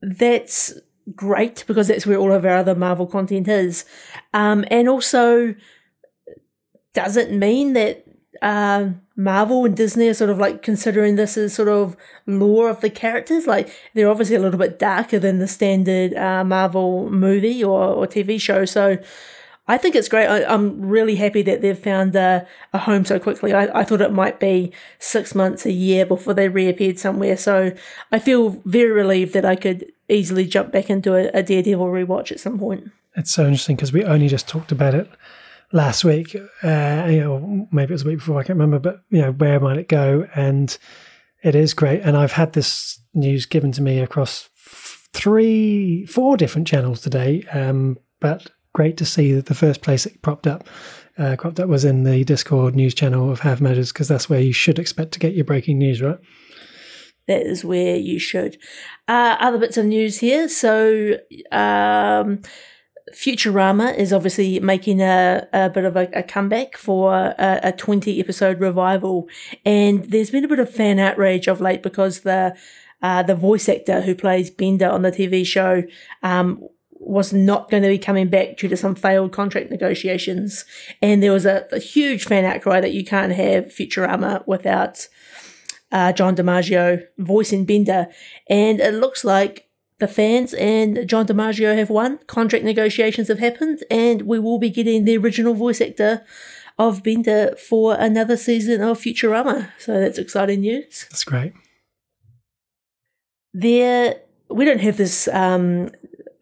that's 0.00 0.74
great 1.14 1.64
because 1.66 1.88
that's 1.88 2.06
where 2.06 2.18
all 2.18 2.32
of 2.32 2.44
our 2.44 2.56
other 2.56 2.74
Marvel 2.74 3.06
content 3.06 3.48
is. 3.48 3.84
Um, 4.32 4.64
and 4.70 4.88
also, 4.88 5.54
does 6.92 7.16
it 7.16 7.32
mean 7.32 7.72
that 7.72 8.04
uh, 8.40 8.90
Marvel 9.16 9.64
and 9.64 9.76
Disney 9.76 10.08
are 10.08 10.14
sort 10.14 10.30
of 10.30 10.38
like 10.38 10.62
considering 10.62 11.16
this 11.16 11.36
as 11.36 11.52
sort 11.52 11.68
of 11.68 11.96
lore 12.26 12.70
of 12.70 12.80
the 12.80 12.90
characters? 12.90 13.46
Like, 13.46 13.74
they're 13.94 14.10
obviously 14.10 14.36
a 14.36 14.40
little 14.40 14.58
bit 14.58 14.78
darker 14.78 15.18
than 15.18 15.40
the 15.40 15.48
standard 15.48 16.14
uh, 16.14 16.44
Marvel 16.44 17.10
movie 17.10 17.62
or, 17.64 17.82
or 17.82 18.06
TV 18.06 18.40
show. 18.40 18.64
So, 18.64 18.98
I 19.66 19.78
think 19.78 19.94
it's 19.94 20.08
great. 20.08 20.26
I, 20.26 20.44
I'm 20.44 20.80
really 20.82 21.16
happy 21.16 21.42
that 21.42 21.62
they've 21.62 21.78
found 21.78 22.14
a, 22.14 22.46
a 22.72 22.78
home 22.78 23.04
so 23.04 23.18
quickly. 23.18 23.54
I, 23.54 23.80
I 23.80 23.84
thought 23.84 24.02
it 24.02 24.12
might 24.12 24.38
be 24.38 24.72
six 24.98 25.34
months, 25.34 25.64
a 25.64 25.72
year 25.72 26.04
before 26.04 26.34
they 26.34 26.48
reappeared 26.48 26.98
somewhere. 26.98 27.36
So 27.36 27.72
I 28.12 28.18
feel 28.18 28.60
very 28.66 28.90
relieved 28.90 29.32
that 29.32 29.46
I 29.46 29.56
could 29.56 29.90
easily 30.08 30.46
jump 30.46 30.70
back 30.70 30.90
into 30.90 31.14
a, 31.14 31.30
a 31.38 31.42
Daredevil 31.42 31.86
rewatch 31.86 32.30
at 32.30 32.40
some 32.40 32.58
point. 32.58 32.90
It's 33.16 33.32
so 33.32 33.44
interesting 33.44 33.76
because 33.76 33.92
we 33.92 34.04
only 34.04 34.28
just 34.28 34.48
talked 34.48 34.70
about 34.70 34.94
it 34.94 35.08
last 35.72 36.04
week. 36.04 36.36
Uh, 36.62 37.06
you 37.08 37.20
know, 37.20 37.68
maybe 37.72 37.90
it 37.90 37.94
was 37.94 38.04
a 38.04 38.08
week 38.08 38.18
before. 38.18 38.38
I 38.38 38.44
can't 38.44 38.58
remember, 38.58 38.78
but 38.78 39.02
you 39.08 39.22
know, 39.22 39.32
where 39.32 39.60
might 39.60 39.78
it 39.78 39.88
go? 39.88 40.26
And 40.34 40.76
it 41.42 41.54
is 41.54 41.72
great. 41.72 42.02
And 42.02 42.16
I've 42.16 42.32
had 42.32 42.52
this 42.52 43.00
news 43.14 43.46
given 43.46 43.72
to 43.72 43.82
me 43.82 44.00
across 44.00 44.50
three, 45.12 46.04
four 46.06 46.36
different 46.36 46.66
channels 46.66 47.00
today. 47.00 47.44
Um, 47.52 47.98
but 48.20 48.50
great 48.74 48.96
to 48.98 49.06
see 49.06 49.32
that 49.32 49.46
the 49.46 49.54
first 49.54 49.80
place 49.80 50.04
it 50.04 50.20
propped 50.20 50.46
up, 50.46 50.66
uh, 51.16 51.36
cropped 51.36 51.60
up 51.60 51.68
was 51.68 51.84
in 51.84 52.04
the 52.04 52.24
Discord 52.24 52.74
news 52.74 52.92
channel 52.92 53.30
of 53.30 53.40
Half 53.40 53.60
Measures 53.60 53.92
because 53.92 54.08
that's 54.08 54.28
where 54.28 54.40
you 54.40 54.52
should 54.52 54.78
expect 54.78 55.12
to 55.12 55.18
get 55.18 55.34
your 55.34 55.44
breaking 55.44 55.78
news, 55.78 56.02
right? 56.02 56.18
That 57.26 57.42
is 57.42 57.64
where 57.64 57.96
you 57.96 58.18
should. 58.18 58.58
Uh, 59.08 59.36
other 59.40 59.58
bits 59.58 59.78
of 59.78 59.86
news 59.86 60.18
here. 60.18 60.48
So, 60.48 61.16
um, 61.50 62.42
Futurama 63.14 63.96
is 63.96 64.12
obviously 64.12 64.58
making 64.60 65.00
a, 65.00 65.46
a 65.52 65.70
bit 65.70 65.84
of 65.84 65.96
a, 65.96 66.08
a 66.12 66.22
comeback 66.22 66.76
for 66.76 67.14
a, 67.14 67.60
a 67.62 67.72
20 67.72 68.18
episode 68.18 68.60
revival. 68.60 69.28
And 69.64 70.04
there's 70.04 70.30
been 70.30 70.44
a 70.44 70.48
bit 70.48 70.58
of 70.58 70.68
fan 70.68 70.98
outrage 70.98 71.46
of 71.46 71.60
late 71.60 71.82
because 71.82 72.20
the 72.20 72.56
uh, 73.02 73.22
the 73.22 73.34
voice 73.34 73.68
actor 73.68 74.00
who 74.00 74.14
plays 74.14 74.50
Bender 74.50 74.88
on 74.88 75.02
the 75.02 75.12
TV 75.12 75.44
show 75.46 75.82
um, 76.22 76.66
was 77.06 77.32
not 77.32 77.70
going 77.70 77.82
to 77.82 77.88
be 77.88 77.98
coming 77.98 78.28
back 78.28 78.56
due 78.56 78.68
to 78.68 78.76
some 78.76 78.94
failed 78.94 79.32
contract 79.32 79.70
negotiations. 79.70 80.64
And 81.02 81.22
there 81.22 81.32
was 81.32 81.46
a, 81.46 81.66
a 81.72 81.78
huge 81.78 82.24
fan 82.24 82.44
outcry 82.44 82.80
that 82.80 82.92
you 82.92 83.04
can't 83.04 83.32
have 83.32 83.66
Futurama 83.66 84.46
without 84.46 85.08
uh, 85.92 86.12
John 86.12 86.34
DiMaggio 86.34 87.04
voicing 87.18 87.64
Bender. 87.64 88.08
And 88.48 88.80
it 88.80 88.94
looks 88.94 89.24
like 89.24 89.68
the 89.98 90.08
fans 90.08 90.54
and 90.54 91.08
John 91.08 91.26
DiMaggio 91.26 91.76
have 91.76 91.90
won. 91.90 92.18
Contract 92.26 92.64
negotiations 92.64 93.28
have 93.28 93.38
happened, 93.38 93.84
and 93.90 94.22
we 94.22 94.38
will 94.38 94.58
be 94.58 94.70
getting 94.70 95.04
the 95.04 95.16
original 95.16 95.54
voice 95.54 95.80
actor 95.80 96.24
of 96.78 97.02
Bender 97.02 97.54
for 97.56 97.94
another 97.94 98.36
season 98.36 98.82
of 98.82 98.98
Futurama. 98.98 99.70
So 99.78 100.00
that's 100.00 100.18
exciting 100.18 100.62
news. 100.62 101.06
That's 101.10 101.24
great. 101.24 101.52
There, 103.52 104.16
we 104.50 104.64
don't 104.64 104.80
have 104.80 104.96
this 104.96 105.28
um, 105.28 105.90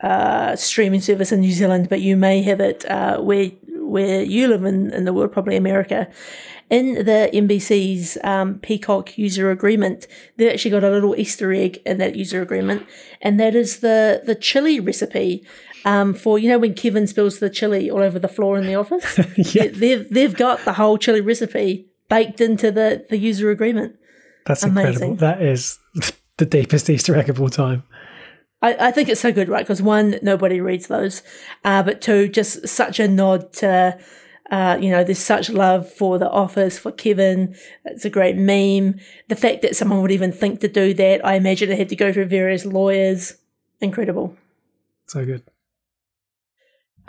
uh, 0.03 0.57
streaming 0.57 1.00
service 1.00 1.32
in 1.32 1.40
New 1.40 1.53
Zealand, 1.53 1.88
but 1.88 2.00
you 2.00 2.16
may 2.16 2.42
have 2.42 2.61
it 2.61 2.84
uh, 2.90 3.20
where 3.20 3.50
where 3.92 4.22
you 4.22 4.48
live 4.48 4.64
in, 4.64 4.92
in 4.92 5.05
the 5.05 5.12
world, 5.12 5.32
probably 5.32 5.57
America. 5.57 6.09
In 6.70 6.94
the 6.94 7.28
NBC's 7.34 8.16
um, 8.24 8.59
Peacock 8.61 9.18
user 9.18 9.50
agreement, 9.50 10.07
they've 10.36 10.50
actually 10.50 10.70
got 10.70 10.82
a 10.82 10.90
little 10.90 11.14
Easter 11.16 11.53
egg 11.53 11.82
in 11.84 11.98
that 11.98 12.16
user 12.16 12.40
agreement, 12.40 12.86
and 13.20 13.38
that 13.38 13.55
is 13.55 13.80
the 13.80 14.22
the 14.24 14.34
chili 14.34 14.80
recipe 14.80 15.46
um, 15.84 16.14
for 16.14 16.38
you 16.38 16.48
know 16.48 16.59
when 16.59 16.74
Kevin 16.74 17.07
spills 17.07 17.38
the 17.38 17.50
chili 17.50 17.90
all 17.90 18.00
over 18.03 18.18
the 18.18 18.28
floor 18.28 18.57
in 18.57 18.66
the 18.66 18.74
office. 18.74 19.18
yeah, 19.55 19.68
they've 19.68 20.09
they've 20.09 20.34
got 20.34 20.64
the 20.64 20.72
whole 20.72 20.96
chili 20.96 21.20
recipe 21.20 21.86
baked 22.09 22.40
into 22.40 22.70
the 22.70 23.05
the 23.11 23.18
user 23.18 23.50
agreement. 23.50 23.96
that's 24.46 24.62
Amazing. 24.62 25.11
incredible. 25.12 25.16
That 25.16 25.42
is 25.42 25.78
the 26.38 26.46
deepest 26.46 26.88
Easter 26.88 27.14
egg 27.16 27.28
of 27.28 27.40
all 27.40 27.50
time. 27.50 27.82
I, 28.63 28.89
I 28.89 28.91
think 28.93 29.09
it's 29.09 29.21
so 29.21 29.33
good, 29.33 29.49
right? 29.49 29.65
Because 29.65 29.83
one, 29.83 30.19
nobody 30.23 30.61
reads 30.61 30.87
those, 30.87 31.23
uh, 31.65 31.83
but 31.83 32.01
two, 32.01 32.29
just 32.29 32.67
such 32.69 33.01
a 33.01 33.09
nod 33.09 33.53
to, 33.55 33.99
uh, 34.51 34.79
you 34.81 34.91
know, 34.91 35.05
there's 35.05 35.19
such 35.19 35.51
love 35.51 35.93
for 35.93 36.19
The 36.19 36.31
Office, 36.31 36.79
for 36.79 36.93
Kevin. 36.93 37.57
It's 37.85 38.05
a 38.05 38.11
great 38.11 38.37
meme. 38.37 39.01
The 39.29 39.37
fact 39.37 39.63
that 39.63 39.77
someone 39.77 40.01
would 40.01 40.13
even 40.13 40.33
think 40.33 40.61
to 40.61 40.69
do 40.69 40.95
that, 40.95 41.27
I 41.27 41.35
imagine 41.35 41.71
it 41.71 41.79
had 41.79 41.89
to 41.89 41.97
go 41.97 42.13
through 42.13 42.27
various 42.27 42.65
lawyers. 42.65 43.35
Incredible. 43.81 44.37
So 45.07 45.27
good. 45.27 45.43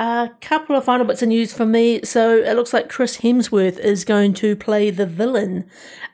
A 0.03 0.31
couple 0.41 0.75
of 0.75 0.83
final 0.83 1.05
bits 1.05 1.21
of 1.21 1.29
news 1.29 1.53
for 1.53 1.65
me. 1.65 2.01
So 2.03 2.35
it 2.35 2.57
looks 2.57 2.73
like 2.73 2.89
Chris 2.89 3.19
Hemsworth 3.19 3.79
is 3.79 4.03
going 4.03 4.33
to 4.33 4.53
play 4.53 4.89
the 4.89 5.05
villain 5.05 5.63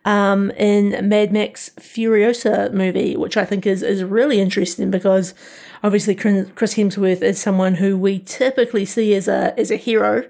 um, 0.06 0.52
in 0.52 1.10
Mad 1.10 1.34
Max 1.34 1.72
Furiosa 1.80 2.72
movie, 2.72 3.18
which 3.18 3.36
I 3.36 3.46
think 3.46 3.66
is, 3.66 3.82
is 3.82 4.04
really 4.04 4.40
interesting 4.40 4.92
because 4.92 5.34
obviously 5.82 6.14
Chris 6.14 6.76
Hemsworth 6.76 7.24
is 7.24 7.42
someone 7.42 7.74
who 7.74 7.98
we 7.98 8.20
typically 8.20 8.86
see 8.86 9.16
as 9.16 9.28
a 9.28 9.60
as 9.60 9.72
a 9.72 9.76
hero, 9.76 10.24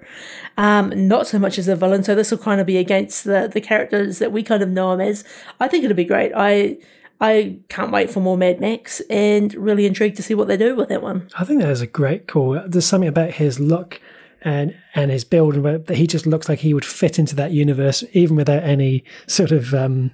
um, 0.56 1.06
not 1.06 1.26
so 1.26 1.38
much 1.38 1.58
as 1.58 1.68
a 1.68 1.76
villain. 1.76 2.02
So 2.02 2.14
this 2.14 2.30
will 2.30 2.38
kind 2.38 2.62
of 2.62 2.66
be 2.66 2.78
against 2.78 3.24
the 3.24 3.46
the 3.52 3.60
characters 3.60 4.20
that 4.20 4.32
we 4.32 4.42
kind 4.42 4.62
of 4.62 4.70
know 4.70 4.92
him 4.92 5.02
as. 5.02 5.22
I 5.60 5.68
think 5.68 5.84
it'll 5.84 5.94
be 5.94 6.04
great. 6.04 6.32
I 6.34 6.78
I 7.20 7.58
can't 7.68 7.92
wait 7.92 8.10
for 8.10 8.20
more 8.20 8.38
Mad 8.38 8.60
Max 8.60 9.00
and 9.10 9.52
really 9.54 9.84
intrigued 9.86 10.16
to 10.16 10.22
see 10.22 10.34
what 10.34 10.48
they 10.48 10.56
do 10.56 10.74
with 10.74 10.88
that 10.88 11.02
one. 11.02 11.28
I 11.38 11.44
think 11.44 11.60
that 11.60 11.70
is 11.70 11.82
a 11.82 11.86
great 11.86 12.26
call. 12.26 12.60
There's 12.66 12.86
something 12.86 13.08
about 13.08 13.32
his 13.32 13.60
look 13.60 14.00
and 14.42 14.74
and 14.94 15.10
his 15.10 15.24
build 15.24 15.54
that 15.56 15.96
he 15.96 16.06
just 16.06 16.26
looks 16.26 16.48
like 16.48 16.60
he 16.60 16.72
would 16.72 16.84
fit 16.84 17.18
into 17.18 17.36
that 17.36 17.50
universe 17.52 18.02
even 18.12 18.36
without 18.36 18.62
any 18.62 19.04
sort 19.26 19.50
of 19.52 19.74
um, 19.74 20.12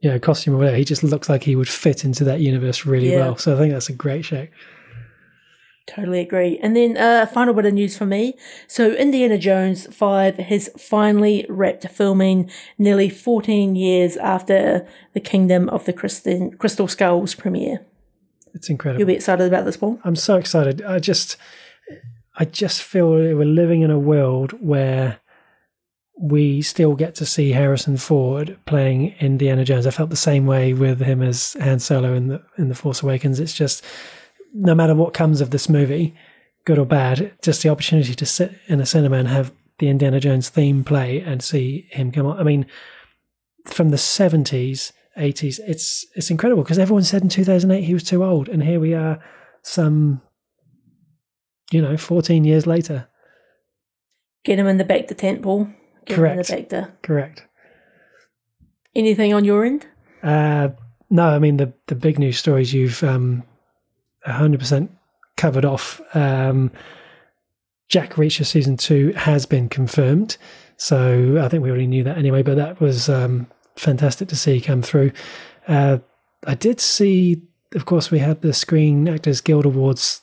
you 0.00 0.10
know 0.10 0.18
costume 0.18 0.54
or 0.54 0.58
whatever. 0.58 0.76
He 0.76 0.84
just 0.84 1.04
looks 1.04 1.28
like 1.28 1.44
he 1.44 1.54
would 1.54 1.68
fit 1.68 2.04
into 2.04 2.24
that 2.24 2.40
universe 2.40 2.84
really 2.84 3.12
Yeah. 3.12 3.20
well. 3.20 3.36
So 3.36 3.54
I 3.54 3.58
think 3.58 3.72
that's 3.72 3.88
a 3.88 3.92
great 3.92 4.24
show. 4.24 4.48
Totally 5.88 6.20
agree. 6.20 6.58
And 6.62 6.76
then 6.76 6.96
uh, 6.98 7.26
final 7.26 7.54
bit 7.54 7.64
of 7.64 7.72
news 7.72 7.96
for 7.96 8.04
me. 8.04 8.34
So 8.66 8.92
Indiana 8.92 9.38
Jones 9.38 9.86
5 9.92 10.36
has 10.36 10.68
finally 10.76 11.46
wrapped 11.48 11.88
filming 11.88 12.50
nearly 12.76 13.08
14 13.08 13.74
years 13.74 14.16
after 14.18 14.86
the 15.14 15.20
Kingdom 15.20 15.68
of 15.70 15.86
the 15.86 15.94
Crystal, 15.94 16.52
Crystal 16.58 16.88
Skulls 16.88 17.34
premiere. 17.34 17.86
It's 18.52 18.68
incredible. 18.68 19.00
You'll 19.00 19.06
be 19.08 19.14
excited 19.14 19.46
about 19.46 19.64
this, 19.64 19.78
Paul? 19.78 19.98
I'm 20.04 20.16
so 20.16 20.36
excited. 20.36 20.82
I 20.82 20.98
just, 20.98 21.36
I 22.36 22.44
just 22.44 22.82
feel 22.82 23.08
we're 23.08 23.44
living 23.44 23.80
in 23.80 23.90
a 23.90 23.98
world 23.98 24.52
where 24.60 25.20
we 26.20 26.60
still 26.60 26.96
get 26.96 27.14
to 27.14 27.24
see 27.24 27.52
Harrison 27.52 27.96
Ford 27.96 28.58
playing 28.66 29.14
Indiana 29.20 29.64
Jones. 29.64 29.86
I 29.86 29.90
felt 29.90 30.10
the 30.10 30.16
same 30.16 30.46
way 30.46 30.74
with 30.74 31.00
him 31.00 31.22
as 31.22 31.56
Han 31.60 31.78
Solo 31.78 32.12
in 32.12 32.28
the 32.28 32.42
in 32.58 32.68
the 32.68 32.74
Force 32.74 33.02
Awakens. 33.02 33.38
It's 33.38 33.54
just 33.54 33.84
no 34.54 34.74
matter 34.74 34.94
what 34.94 35.14
comes 35.14 35.40
of 35.40 35.50
this 35.50 35.68
movie, 35.68 36.14
good 36.64 36.78
or 36.78 36.86
bad, 36.86 37.32
just 37.42 37.62
the 37.62 37.68
opportunity 37.68 38.14
to 38.14 38.26
sit 38.26 38.52
in 38.66 38.80
a 38.80 38.86
cinema 38.86 39.16
and 39.16 39.28
have 39.28 39.52
the 39.78 39.88
Indiana 39.88 40.20
Jones 40.20 40.48
theme 40.48 40.84
play 40.84 41.20
and 41.20 41.42
see 41.42 41.86
him 41.90 42.10
come 42.12 42.26
on. 42.26 42.38
I 42.38 42.42
mean, 42.42 42.66
from 43.66 43.90
the 43.90 43.98
seventies, 43.98 44.92
eighties, 45.16 45.60
it's 45.66 46.06
it's 46.14 46.30
incredible 46.30 46.62
because 46.62 46.78
everyone 46.78 47.04
said 47.04 47.22
in 47.22 47.28
two 47.28 47.44
thousand 47.44 47.70
eight 47.70 47.84
he 47.84 47.94
was 47.94 48.04
too 48.04 48.24
old, 48.24 48.48
and 48.48 48.62
here 48.62 48.80
we 48.80 48.94
are, 48.94 49.22
some 49.62 50.20
you 51.70 51.82
know, 51.82 51.96
fourteen 51.96 52.44
years 52.44 52.66
later. 52.66 53.08
Get 54.44 54.58
him 54.58 54.66
in 54.66 54.78
the 54.78 54.84
back 54.84 55.08
to 55.08 55.14
tent, 55.14 55.42
Paul. 55.42 55.68
Get 56.06 56.16
Correct. 56.16 56.32
him 56.32 56.38
in 56.38 56.44
the 56.46 56.62
back 56.62 56.68
to. 56.70 56.92
Correct. 57.02 57.44
Anything 58.94 59.34
on 59.34 59.44
your 59.44 59.64
end? 59.64 59.86
Uh, 60.22 60.70
no, 61.10 61.28
I 61.28 61.38
mean 61.38 61.56
the 61.58 61.72
the 61.86 61.94
big 61.94 62.18
news 62.18 62.38
stories 62.38 62.72
you've 62.74 63.02
um, 63.04 63.44
100% 64.28 64.88
covered 65.36 65.64
off. 65.64 66.00
Um, 66.14 66.70
Jack 67.88 68.14
Reacher 68.14 68.44
season 68.44 68.76
two 68.76 69.12
has 69.14 69.46
been 69.46 69.68
confirmed, 69.68 70.36
so 70.76 71.40
I 71.42 71.48
think 71.48 71.62
we 71.62 71.70
already 71.70 71.86
knew 71.86 72.04
that 72.04 72.18
anyway. 72.18 72.42
But 72.42 72.56
that 72.56 72.80
was 72.80 73.08
um, 73.08 73.46
fantastic 73.76 74.28
to 74.28 74.36
see 74.36 74.60
come 74.60 74.82
through. 74.82 75.12
Uh, 75.66 75.98
I 76.46 76.54
did 76.54 76.80
see, 76.80 77.42
of 77.74 77.86
course, 77.86 78.10
we 78.10 78.18
had 78.18 78.42
the 78.42 78.52
Screen 78.52 79.08
Actors 79.08 79.40
Guild 79.40 79.64
Awards 79.64 80.20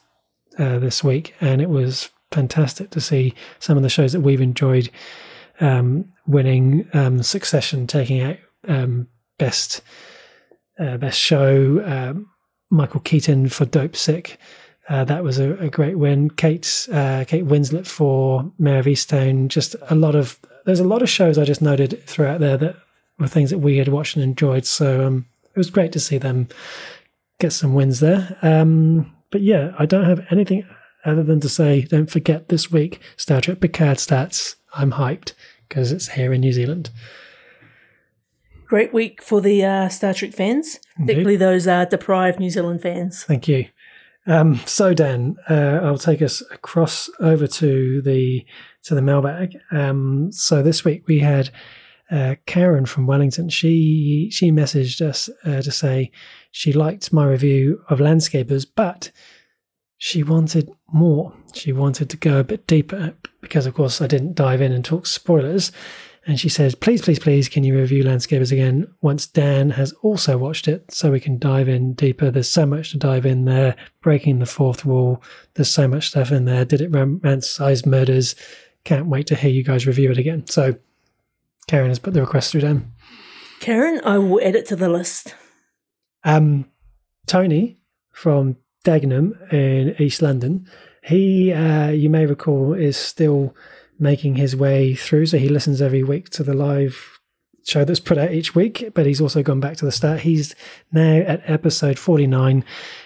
uh, 0.59 0.77
this 0.77 1.03
week, 1.03 1.33
and 1.41 1.59
it 1.59 1.69
was 1.69 2.11
fantastic 2.31 2.91
to 2.91 3.01
see 3.01 3.33
some 3.59 3.77
of 3.77 3.83
the 3.83 3.89
shows 3.89 4.13
that 4.13 4.21
we've 4.21 4.41
enjoyed 4.41 4.89
um, 5.59 6.05
winning. 6.27 6.87
Um, 6.93 7.23
Succession 7.23 7.87
taking 7.87 8.21
out 8.21 8.37
um, 8.67 9.07
best 9.39 9.81
uh, 10.79 10.97
best 10.97 11.19
show. 11.19 11.83
Um, 11.83 12.27
Michael 12.69 13.01
Keaton 13.01 13.49
for 13.49 13.65
Dopesick. 13.65 14.37
Uh, 14.87 15.03
that 15.05 15.23
was 15.23 15.39
a, 15.39 15.53
a 15.57 15.69
great 15.69 15.97
win. 15.97 16.29
Kate 16.29 16.87
uh, 16.91 17.25
Kate 17.27 17.45
Winslet 17.45 17.87
for 17.87 18.51
Mare 18.59 18.79
of 18.79 18.85
Easttown. 18.85 19.47
Just 19.47 19.75
a 19.89 19.95
lot 19.95 20.15
of 20.15 20.39
there's 20.65 20.79
a 20.79 20.87
lot 20.87 21.01
of 21.01 21.09
shows 21.09 21.37
I 21.37 21.43
just 21.43 21.61
noted 21.61 22.03
throughout 22.05 22.39
there 22.39 22.57
that 22.57 22.75
were 23.17 23.27
things 23.27 23.49
that 23.49 23.59
we 23.59 23.77
had 23.77 23.87
watched 23.87 24.15
and 24.15 24.23
enjoyed. 24.23 24.65
So 24.65 25.07
um, 25.07 25.25
it 25.53 25.57
was 25.57 25.69
great 25.69 25.91
to 25.93 25.99
see 25.99 26.17
them 26.17 26.47
get 27.39 27.51
some 27.53 27.73
wins 27.73 27.99
there. 27.99 28.37
Um, 28.41 29.11
but 29.31 29.41
yeah, 29.41 29.73
I 29.79 29.85
don't 29.85 30.05
have 30.05 30.25
anything 30.29 30.67
other 31.03 31.23
than 31.23 31.39
to 31.39 31.49
say 31.49 31.81
don't 31.83 32.09
forget 32.09 32.49
this 32.49 32.71
week 32.71 32.99
Star 33.17 33.41
Trek 33.41 33.59
Picard 33.59 33.97
stats. 33.97 34.55
I'm 34.75 34.91
hyped 34.91 35.33
because 35.67 35.91
it's 35.91 36.09
here 36.09 36.33
in 36.33 36.41
New 36.41 36.53
Zealand. 36.53 36.89
Great 38.75 38.93
week 38.93 39.21
for 39.21 39.39
the 39.39 39.63
uh, 39.63 39.87
Star 39.87 40.13
Trek 40.13 40.33
fans, 40.33 40.81
particularly 40.97 41.37
those 41.37 41.65
uh, 41.65 41.85
deprived 41.85 42.41
New 42.41 42.49
Zealand 42.49 42.81
fans. 42.81 43.23
Thank 43.23 43.47
you. 43.47 43.67
Um, 44.27 44.59
so 44.65 44.93
Dan, 44.93 45.37
uh, 45.49 45.79
I'll 45.81 45.97
take 45.97 46.21
us 46.21 46.43
across 46.51 47.09
over 47.21 47.47
to 47.47 48.01
the 48.01 48.45
to 48.83 48.93
the 48.93 49.01
mailbag. 49.01 49.57
Um, 49.71 50.29
so 50.33 50.61
this 50.61 50.83
week 50.83 51.07
we 51.07 51.19
had 51.19 51.51
uh, 52.11 52.35
Karen 52.47 52.85
from 52.85 53.07
Wellington. 53.07 53.47
She 53.47 54.29
she 54.29 54.51
messaged 54.51 54.99
us 54.99 55.29
uh, 55.45 55.61
to 55.61 55.71
say 55.71 56.11
she 56.51 56.73
liked 56.73 57.13
my 57.13 57.25
review 57.25 57.81
of 57.87 57.99
Landscapers, 57.99 58.67
but 58.75 59.09
she 59.97 60.21
wanted 60.21 60.69
more. 60.91 61.31
She 61.53 61.71
wanted 61.71 62.09
to 62.09 62.17
go 62.17 62.39
a 62.39 62.43
bit 62.43 62.67
deeper 62.67 63.13
because, 63.39 63.65
of 63.65 63.73
course, 63.73 64.01
I 64.01 64.07
didn't 64.07 64.35
dive 64.35 64.59
in 64.59 64.73
and 64.73 64.83
talk 64.83 65.05
spoilers. 65.05 65.71
And 66.27 66.39
she 66.39 66.49
says, 66.49 66.73
please, 66.73 67.03
please, 67.03 67.19
please, 67.19 67.47
can 67.47 67.63
you 67.63 67.77
review 67.77 68.03
Landscapers 68.03 68.51
again 68.51 68.91
once 69.01 69.27
Dan 69.27 69.69
has 69.71 69.93
also 70.01 70.39
watched 70.39 70.67
it 70.67 70.91
so 70.91 71.11
we 71.11 71.19
can 71.19 71.37
dive 71.37 71.69
in 71.69 71.93
deeper? 71.93 72.31
There's 72.31 72.49
so 72.49 72.65
much 72.65 72.91
to 72.91 72.97
dive 72.97 73.27
in 73.27 73.45
there. 73.45 73.75
Breaking 74.01 74.39
the 74.39 74.47
fourth 74.47 74.85
wall. 74.85 75.21
There's 75.53 75.69
so 75.69 75.87
much 75.87 76.07
stuff 76.07 76.31
in 76.31 76.45
there. 76.45 76.65
Did 76.65 76.81
it 76.81 76.91
romanticize 76.91 77.85
murders? 77.85 78.35
Can't 78.85 79.05
wait 79.05 79.27
to 79.27 79.35
hear 79.35 79.51
you 79.51 79.63
guys 79.63 79.85
review 79.85 80.09
it 80.09 80.17
again. 80.17 80.47
So 80.47 80.75
Karen 81.67 81.89
has 81.89 81.99
put 81.99 82.15
the 82.15 82.21
request 82.21 82.51
through 82.51 82.61
Dan. 82.61 82.91
Karen, 83.59 84.01
I 84.03 84.17
will 84.17 84.41
add 84.43 84.55
it 84.55 84.65
to 84.67 84.75
the 84.75 84.89
list. 84.89 85.35
Um, 86.23 86.65
Tony 87.27 87.77
from 88.11 88.57
Dagenham 88.83 89.53
in 89.53 89.95
East 90.01 90.23
London, 90.23 90.67
he, 91.03 91.53
uh, 91.53 91.89
you 91.89 92.09
may 92.09 92.25
recall, 92.25 92.73
is 92.73 92.97
still 92.97 93.55
making 93.99 94.35
his 94.35 94.55
way 94.55 94.95
through. 94.95 95.27
So 95.27 95.37
he 95.37 95.49
listens 95.49 95.81
every 95.81 96.03
week 96.03 96.29
to 96.31 96.43
the 96.43 96.53
live 96.53 97.19
show 97.65 97.83
that's 97.83 97.99
put 97.99 98.17
out 98.17 98.31
each 98.31 98.53
week, 98.53 98.91
but 98.93 99.05
he's 99.05 99.21
also 99.21 99.41
gone 99.41 99.59
back 99.59 99.77
to 99.77 99.85
the 99.85 99.91
start. 99.91 100.21
He's 100.21 100.55
now 100.91 101.17
at 101.17 101.41
episode 101.49 101.97
49, 101.97 102.63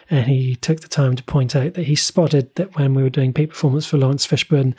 and 0.10 0.26
he 0.28 0.56
took 0.58 0.82
the 0.82 0.88
time 0.88 1.16
to 1.16 1.24
point 1.24 1.56
out 1.56 1.76
that 1.76 1.86
he 1.86 1.96
spotted 1.96 2.54
that 2.56 2.76
when 2.78 2.94
we 2.94 3.04
were 3.04 3.10
doing 3.10 3.34
peak 3.34 3.50
performance 3.50 3.86
for 3.86 3.98
Laurence 3.98 4.28
Fishburne, 4.28 4.76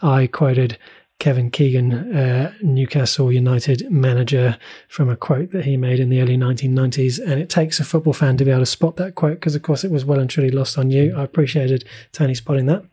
I 0.00 0.28
quoted 0.28 0.78
Kevin 1.18 1.50
Keegan, 1.50 2.14
uh, 2.14 2.52
Newcastle 2.62 3.32
United 3.32 3.90
manager, 3.90 4.56
from 4.88 5.08
a 5.08 5.16
quote 5.16 5.50
that 5.50 5.64
he 5.64 5.76
made 5.76 6.00
in 6.00 6.10
the 6.10 6.20
early 6.20 6.36
1990s. 6.36 7.18
And 7.18 7.40
it 7.40 7.48
takes 7.48 7.80
a 7.80 7.84
football 7.84 8.12
fan 8.12 8.36
to 8.36 8.44
be 8.44 8.50
able 8.50 8.60
to 8.60 8.66
spot 8.66 8.96
that 8.96 9.14
quote 9.14 9.40
because, 9.40 9.54
of 9.54 9.62
course, 9.62 9.84
it 9.84 9.90
was 9.90 10.04
well 10.04 10.20
and 10.20 10.30
truly 10.30 10.50
lost 10.50 10.78
on 10.78 10.90
you. 10.90 11.14
I 11.16 11.22
appreciated 11.22 11.84
Tony 12.12 12.34
spotting 12.34 12.66
that. 12.66 12.84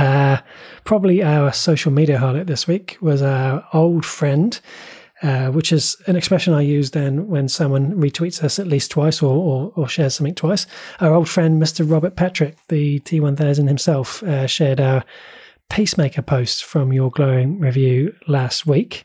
Uh, 0.00 0.40
probably 0.84 1.22
our 1.22 1.52
social 1.52 1.92
media 1.92 2.16
highlight 2.16 2.46
this 2.46 2.66
week 2.66 2.96
was 3.02 3.20
our 3.20 3.62
old 3.74 4.06
friend, 4.06 4.58
uh, 5.22 5.48
which 5.50 5.72
is 5.72 5.94
an 6.06 6.16
expression 6.16 6.54
I 6.54 6.62
use 6.62 6.92
then 6.92 7.28
when 7.28 7.50
someone 7.50 7.92
retweets 7.92 8.42
us 8.42 8.58
at 8.58 8.66
least 8.66 8.90
twice 8.90 9.20
or, 9.20 9.36
or, 9.36 9.72
or 9.76 9.88
shares 9.88 10.14
something 10.14 10.34
twice. 10.34 10.66
Our 11.00 11.12
old 11.12 11.28
friend, 11.28 11.62
Mr. 11.62 11.88
Robert 11.88 12.16
Patrick, 12.16 12.56
the 12.68 13.00
T1000 13.00 13.68
himself, 13.68 14.22
uh, 14.22 14.46
shared 14.46 14.80
our 14.80 15.04
pacemaker 15.68 16.22
post 16.22 16.64
from 16.64 16.94
your 16.94 17.10
glowing 17.10 17.60
review 17.60 18.14
last 18.26 18.64
week. 18.64 19.04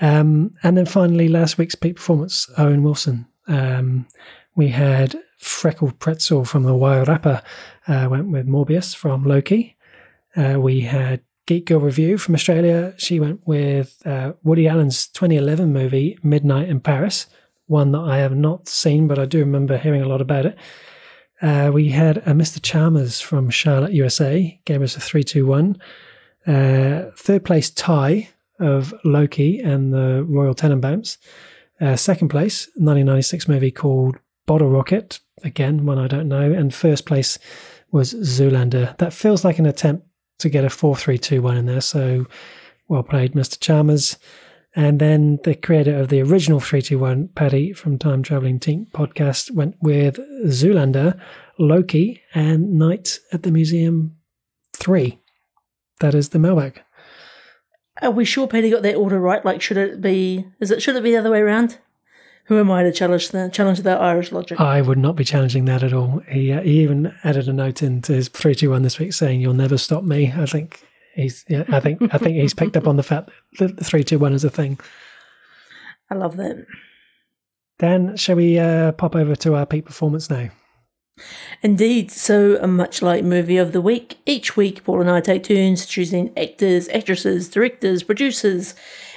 Um, 0.00 0.54
and 0.62 0.76
then 0.76 0.86
finally, 0.86 1.26
last 1.26 1.58
week's 1.58 1.74
peak 1.74 1.96
performance, 1.96 2.48
Owen 2.56 2.84
Wilson. 2.84 3.26
Um, 3.48 4.06
we 4.54 4.68
had 4.68 5.16
Freckled 5.38 5.98
Pretzel 5.98 6.44
from 6.44 6.62
the 6.62 6.76
Wild 6.76 7.08
Rapper, 7.08 7.42
uh, 7.88 8.06
went 8.08 8.28
with 8.28 8.46
Mobius 8.46 8.94
from 8.94 9.24
Loki. 9.24 9.76
Uh, 10.36 10.58
we 10.58 10.80
had 10.80 11.20
Geek 11.46 11.66
Girl 11.66 11.80
Review 11.80 12.18
from 12.18 12.34
Australia. 12.34 12.94
She 12.96 13.20
went 13.20 13.46
with 13.46 14.00
uh, 14.06 14.32
Woody 14.42 14.68
Allen's 14.68 15.08
2011 15.08 15.72
movie, 15.72 16.18
Midnight 16.22 16.68
in 16.68 16.80
Paris, 16.80 17.26
one 17.66 17.92
that 17.92 18.00
I 18.00 18.18
have 18.18 18.34
not 18.34 18.68
seen, 18.68 19.08
but 19.08 19.18
I 19.18 19.24
do 19.24 19.38
remember 19.38 19.76
hearing 19.76 20.02
a 20.02 20.08
lot 20.08 20.20
about 20.20 20.46
it. 20.46 20.56
Uh, 21.40 21.70
we 21.72 21.88
had 21.88 22.18
a 22.18 22.32
Mr. 22.32 22.62
Chalmers 22.62 23.20
from 23.20 23.50
Charlotte, 23.50 23.92
USA, 23.92 24.60
gave 24.64 24.80
us 24.82 24.96
a 24.96 25.00
321. 25.00 25.76
Uh, 26.46 27.10
third 27.16 27.44
place 27.44 27.70
tie 27.70 28.28
of 28.60 28.94
Loki 29.04 29.58
and 29.58 29.92
the 29.92 30.24
Royal 30.28 30.54
Tenenbaums. 30.54 31.18
Uh, 31.80 31.96
second 31.96 32.28
place, 32.28 32.66
1996 32.76 33.48
movie 33.48 33.72
called 33.72 34.16
Bottle 34.46 34.70
Rocket, 34.70 35.18
again, 35.42 35.84
one 35.84 35.98
I 35.98 36.06
don't 36.06 36.28
know. 36.28 36.52
And 36.52 36.72
first 36.72 37.06
place 37.06 37.38
was 37.90 38.14
Zoolander. 38.14 38.96
That 38.98 39.12
feels 39.12 39.44
like 39.44 39.58
an 39.58 39.66
attempt 39.66 40.06
to 40.38 40.48
get 40.48 40.64
a 40.64 40.70
4 40.70 40.96
3 40.96 41.18
2 41.18 41.42
1 41.42 41.56
in 41.56 41.66
there. 41.66 41.80
So 41.80 42.26
well 42.88 43.02
played, 43.02 43.32
Mr. 43.32 43.58
Chalmers. 43.58 44.18
And 44.74 45.00
then 45.00 45.38
the 45.44 45.54
creator 45.54 45.98
of 45.98 46.08
the 46.08 46.22
original 46.22 46.58
321, 46.58 47.28
Paddy 47.34 47.72
from 47.74 47.98
Time 47.98 48.22
Traveling 48.22 48.58
Tink 48.58 48.90
podcast, 48.90 49.50
went 49.50 49.76
with 49.82 50.18
Zoolander, 50.46 51.20
Loki, 51.58 52.22
and 52.34 52.78
Night 52.78 53.18
at 53.32 53.42
the 53.42 53.50
Museum 53.50 54.16
3. 54.74 55.18
That 56.00 56.14
is 56.14 56.30
the 56.30 56.38
mailbag. 56.38 56.80
Are 58.00 58.10
we 58.10 58.24
sure 58.24 58.48
Paddy 58.48 58.70
got 58.70 58.82
that 58.82 58.94
order 58.94 59.20
right? 59.20 59.44
Like, 59.44 59.60
should 59.60 59.76
it 59.76 60.00
be? 60.00 60.46
Is 60.58 60.70
it 60.70 60.80
should 60.80 60.96
it 60.96 61.02
be 61.02 61.10
the 61.10 61.18
other 61.18 61.30
way 61.30 61.40
around? 61.40 61.78
Who 62.46 62.58
am 62.58 62.70
I 62.70 62.82
to 62.82 62.92
challenge 62.92 63.30
the 63.30 63.48
challenge 63.52 63.80
that 63.82 64.00
Irish 64.00 64.32
logic? 64.32 64.60
I 64.60 64.80
would 64.80 64.98
not 64.98 65.16
be 65.16 65.24
challenging 65.24 65.64
that 65.66 65.82
at 65.82 65.92
all. 65.92 66.20
He, 66.28 66.52
uh, 66.52 66.60
he 66.60 66.82
even 66.82 67.14
added 67.22 67.48
a 67.48 67.52
note 67.52 67.82
into 67.82 68.12
his 68.12 68.28
three 68.28 68.54
two 68.54 68.70
one 68.70 68.82
this 68.82 68.98
week 68.98 69.12
saying, 69.12 69.40
"You'll 69.40 69.54
never 69.54 69.78
stop 69.78 70.02
me." 70.02 70.32
I 70.36 70.46
think 70.46 70.82
he's. 71.14 71.44
Yeah, 71.48 71.64
I 71.68 71.80
think 71.80 72.02
I 72.12 72.18
think 72.18 72.36
he's 72.36 72.54
picked 72.54 72.76
up 72.76 72.88
on 72.88 72.96
the 72.96 73.02
fact 73.02 73.30
that 73.58 73.76
the 73.76 73.84
three 73.84 74.02
two 74.04 74.18
one 74.18 74.32
is 74.32 74.44
a 74.44 74.50
thing. 74.50 74.78
I 76.10 76.14
love 76.16 76.36
that. 76.36 76.66
Dan, 77.78 78.16
shall 78.16 78.36
we 78.36 78.58
uh, 78.58 78.92
pop 78.92 79.16
over 79.16 79.34
to 79.36 79.54
our 79.54 79.66
peak 79.66 79.86
performance 79.86 80.28
now? 80.28 80.50
Indeed. 81.62 82.10
So, 82.10 82.62
uh, 82.62 82.66
much 82.66 83.02
like 83.02 83.24
movie 83.24 83.56
of 83.56 83.72
the 83.72 83.80
week, 83.80 84.18
each 84.26 84.56
week 84.56 84.84
Paul 84.84 85.00
and 85.00 85.10
I 85.10 85.20
take 85.20 85.44
turns 85.44 85.86
choosing 85.86 86.36
actors, 86.36 86.88
actresses, 86.88 87.48
directors, 87.48 88.02
producers, 88.02 88.74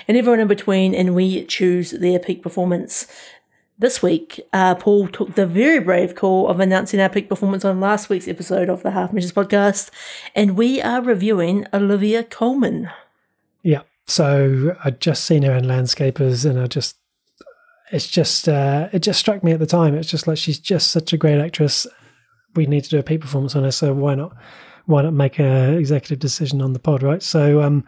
and 0.08 0.18
everyone 0.18 0.40
in 0.40 0.48
between, 0.48 0.94
and 0.96 1.16
we 1.16 1.46
choose 1.46 1.92
their 1.92 2.20
peak 2.20 2.44
performance. 2.44 3.08
This 3.78 4.02
week, 4.02 4.40
uh, 4.54 4.76
Paul 4.76 5.10
took 5.10 5.36
the 5.36 5.46
very 5.46 5.80
brave 5.80 6.16
call 6.16 6.48
of 6.48 6.62
announcing 6.62 7.02
our 7.02 7.10
peak 7.10 7.28
performance 7.28 7.66
on 7.66 7.82
last 7.82 8.08
week's 8.08 8.28
episode 8.28 8.70
of 8.70 8.84
the 8.84 8.92
Half 8.92 9.12
Measures 9.12 9.34
podcast, 9.34 9.90
and 10.34 10.56
we 10.56 10.82
are 10.82 11.02
reviewing 11.02 11.68
Olivia 11.74 12.24
Colman. 12.24 12.90
Yeah. 13.64 13.82
So 14.08 14.78
I'd 14.86 15.02
just 15.02 15.26
seen 15.26 15.44
her 15.44 15.54
in 15.54 15.66
Landscapers, 15.66 16.50
and 16.50 16.58
I 16.58 16.68
just, 16.68 16.96
it's 17.92 18.08
just, 18.08 18.48
uh, 18.48 18.88
it 18.94 19.00
just 19.00 19.20
struck 19.20 19.44
me 19.44 19.52
at 19.52 19.60
the 19.60 19.66
time. 19.66 19.96
It's 19.96 20.10
just 20.10 20.26
like 20.28 20.38
she's 20.38 20.60
just 20.60 20.92
such 20.92 21.12
a 21.12 21.18
great 21.18 21.42
actress. 21.42 21.86
We 22.56 22.68
need 22.68 22.86
to 22.86 22.90
do 22.90 23.00
a 23.00 23.04
peak 23.04 23.22
performance 23.22 23.56
on 23.56 23.64
her, 23.64 23.72
so 23.72 23.94
why 23.94 24.16
not, 24.16 24.38
why 24.86 25.02
not 25.02 25.14
make 25.14 25.40
a 25.40 25.76
executive 25.78 26.20
decision 26.20 26.62
on 26.62 26.72
the 26.72 26.80
pod, 26.80 27.04
right? 27.04 27.22
So, 27.22 27.62
um, 27.62 27.84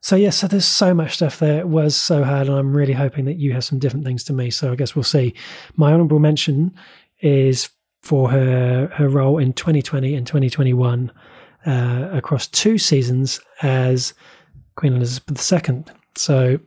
so 0.00 0.16
yeah, 0.16 0.30
so 0.30 0.46
there's 0.46 0.64
so 0.64 0.94
much 0.94 1.14
stuff 1.14 1.38
there. 1.38 1.60
It 1.60 1.68
was 1.68 1.94
so 1.94 2.24
hard, 2.24 2.48
and 2.48 2.56
I'm 2.56 2.74
really 2.74 2.94
hoping 2.94 3.26
that 3.26 3.36
you 3.36 3.52
have 3.52 3.64
some 3.64 3.78
different 3.78 4.04
things 4.04 4.24
to 4.24 4.32
me. 4.32 4.50
So 4.50 4.72
I 4.72 4.74
guess 4.74 4.96
we'll 4.96 5.02
see. 5.02 5.34
My 5.76 5.92
honourable 5.92 6.18
mention 6.18 6.74
is 7.20 7.68
for 8.02 8.30
her 8.30 8.90
her 8.94 9.08
role 9.08 9.36
in 9.38 9.52
2020 9.52 10.14
and 10.14 10.26
2021 10.26 11.12
uh, 11.66 12.08
across 12.12 12.46
two 12.46 12.78
seasons 12.78 13.40
as 13.60 14.14
Queen 14.76 14.94
Elizabeth 14.94 15.52
II. 15.52 15.84
So 16.16 16.60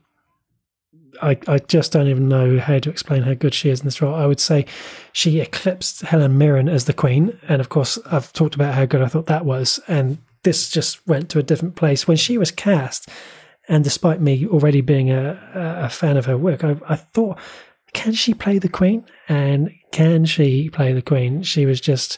I, 1.22 1.38
I 1.48 1.58
just 1.58 1.92
don't 1.92 2.08
even 2.08 2.28
know 2.28 2.60
how 2.60 2.78
to 2.78 2.90
explain 2.90 3.24
how 3.24 3.34
good 3.34 3.54
she 3.56 3.70
is 3.70 3.80
in 3.80 3.86
this 3.86 4.02
role. 4.02 4.14
I 4.14 4.28
would 4.28 4.40
say 4.40 4.66
she 5.12 5.40
eclipsed 5.40 6.02
Helen 6.02 6.38
Mirren 6.38 6.70
as 6.70 6.86
the 6.86 6.94
Queen, 6.94 7.40
and 7.48 7.62
of 7.62 7.70
course 7.70 7.98
I've 8.06 8.32
talked 8.34 8.54
about 8.54 8.76
how 8.76 8.86
good 8.86 9.02
I 9.02 9.08
thought 9.08 9.26
that 9.26 9.46
was, 9.46 9.80
and 9.88 10.20
this 10.44 10.70
just 10.70 11.06
went 11.08 11.30
to 11.30 11.40
a 11.40 11.44
different 11.44 11.76
place 11.76 12.08
when 12.08 12.18
she 12.18 12.38
was 12.38 12.52
cast. 12.52 13.10
And 13.68 13.84
despite 13.84 14.20
me 14.20 14.46
already 14.48 14.82
being 14.82 15.10
a, 15.10 15.40
a 15.54 15.90
fan 15.90 16.18
of 16.18 16.26
her 16.26 16.38
work, 16.38 16.64
I, 16.64 16.76
I 16.88 16.96
thought, 16.96 17.40
can 17.94 18.14
she 18.14 18.34
play 18.34 18.60
the 18.60 18.70
Queen? 18.70 19.06
And 19.30 19.72
can 19.92 20.26
she 20.26 20.70
play 20.70 20.92
the 20.94 21.02
Queen? 21.02 21.44
She 21.44 21.66
was 21.66 21.80
just, 21.80 22.18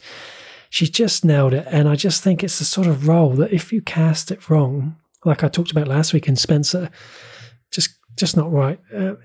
she 0.70 0.88
just 0.88 1.24
nailed 1.24 1.54
it. 1.54 1.68
And 1.70 1.88
I 1.88 1.96
just 1.96 2.24
think 2.24 2.44
it's 2.44 2.60
the 2.60 2.66
sort 2.66 2.88
of 2.88 3.08
role 3.08 3.32
that 3.34 3.54
if 3.54 3.72
you 3.72 3.82
cast 3.82 4.32
it 4.32 4.50
wrong, 4.50 4.96
like 5.24 5.44
I 5.44 5.48
talked 5.48 5.72
about 5.72 5.88
last 5.88 6.14
week 6.14 6.28
in 6.28 6.36
Spencer, 6.36 6.90
just 7.72 7.96
just 8.16 8.38
not 8.38 8.52
right. 8.52 8.80
Uh, 8.96 9.16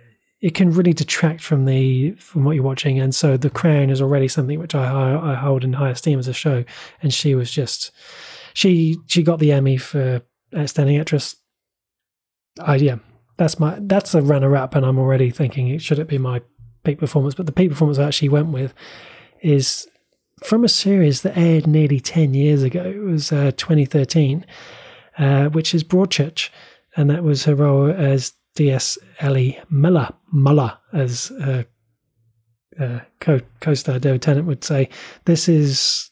it 0.41 0.55
can 0.55 0.73
really 0.73 0.95
detract 0.95 1.43
from 1.43 1.67
the 1.67 2.13
from 2.13 2.45
what 2.45 2.57
you're 2.57 2.65
watching, 2.65 2.99
and 2.99 3.15
so 3.15 3.37
The 3.37 3.51
Crown 3.51 3.91
is 3.91 4.01
already 4.01 4.27
something 4.27 4.59
which 4.59 4.75
I 4.75 5.33
I 5.33 5.35
hold 5.35 5.63
in 5.63 5.75
high 5.75 5.91
esteem 5.91 6.19
as 6.19 6.29
a 6.29 6.33
show, 6.33 6.65
and 7.03 7.13
she 7.13 7.35
was 7.35 7.51
just 7.51 7.93
she 8.55 8.99
she 9.07 9.23
got 9.23 9.39
the 9.39 9.53
Emmy 9.53 9.77
for 9.77 10.23
outstanding 10.57 10.99
actress. 10.99 11.37
I 12.61 12.77
yeah, 12.77 12.97
that's 13.37 13.59
my 13.59 13.79
that's 13.81 14.15
a 14.15 14.23
runner 14.23 14.57
up, 14.57 14.75
and 14.75 14.85
I'm 14.85 14.99
already 14.99 15.31
thinking 15.31 15.69
it 15.69 15.83
should 15.83 15.99
it 15.99 16.09
be 16.09 16.19
my 16.19 16.43
peak 16.85 16.99
performance? 16.99 17.35
But 17.35 17.47
the 17.47 17.53
peak 17.53 17.71
performance 17.71 17.99
I 17.99 18.05
actually 18.05 18.29
went 18.29 18.49
with 18.49 18.75
is 19.41 19.87
from 20.43 20.65
a 20.65 20.69
series 20.69 21.23
that 21.23 21.37
aired 21.37 21.67
nearly 21.67 22.01
ten 22.01 22.35
years 22.35 22.63
ago. 22.63 22.83
It 22.83 22.99
was 22.99 23.33
uh, 23.33 23.53
2013, 23.57 24.45
uh, 25.19 25.49
which 25.49 25.75
is 25.75 25.85
Broadchurch, 25.85 26.51
and 26.97 27.11
that 27.11 27.23
was 27.23 27.45
her 27.45 27.55
role 27.55 27.91
as 27.91 28.33
D.S. 28.55 28.99
Ellie 29.21 29.59
Miller 29.71 30.09
Muller 30.33 30.79
as 30.93 31.31
uh, 31.31 31.65
uh, 32.79 33.01
co 33.21 33.41
co-star 33.61 33.99
David 33.99 34.23
Tennant 34.23 34.47
would 34.47 34.65
say. 34.65 34.89
This 35.25 35.49
is 35.49 36.11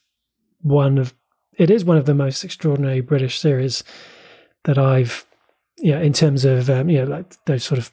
one 0.61 0.99
of 0.99 1.14
it 1.59 1.70
is 1.70 1.84
one 1.84 1.96
of 1.96 2.06
the 2.06 2.14
most 2.14 2.44
extraordinary 2.44 3.00
British 3.00 3.38
series 3.38 3.84
that 4.64 4.78
I've, 4.78 5.26
yeah, 5.76 5.98
in 5.98 6.12
terms 6.12 6.44
of 6.44 6.70
um, 6.70 6.88
you 6.88 6.98
know 6.98 7.11
like 7.11 7.44
those 7.44 7.64
sort 7.64 7.78
of 7.78 7.92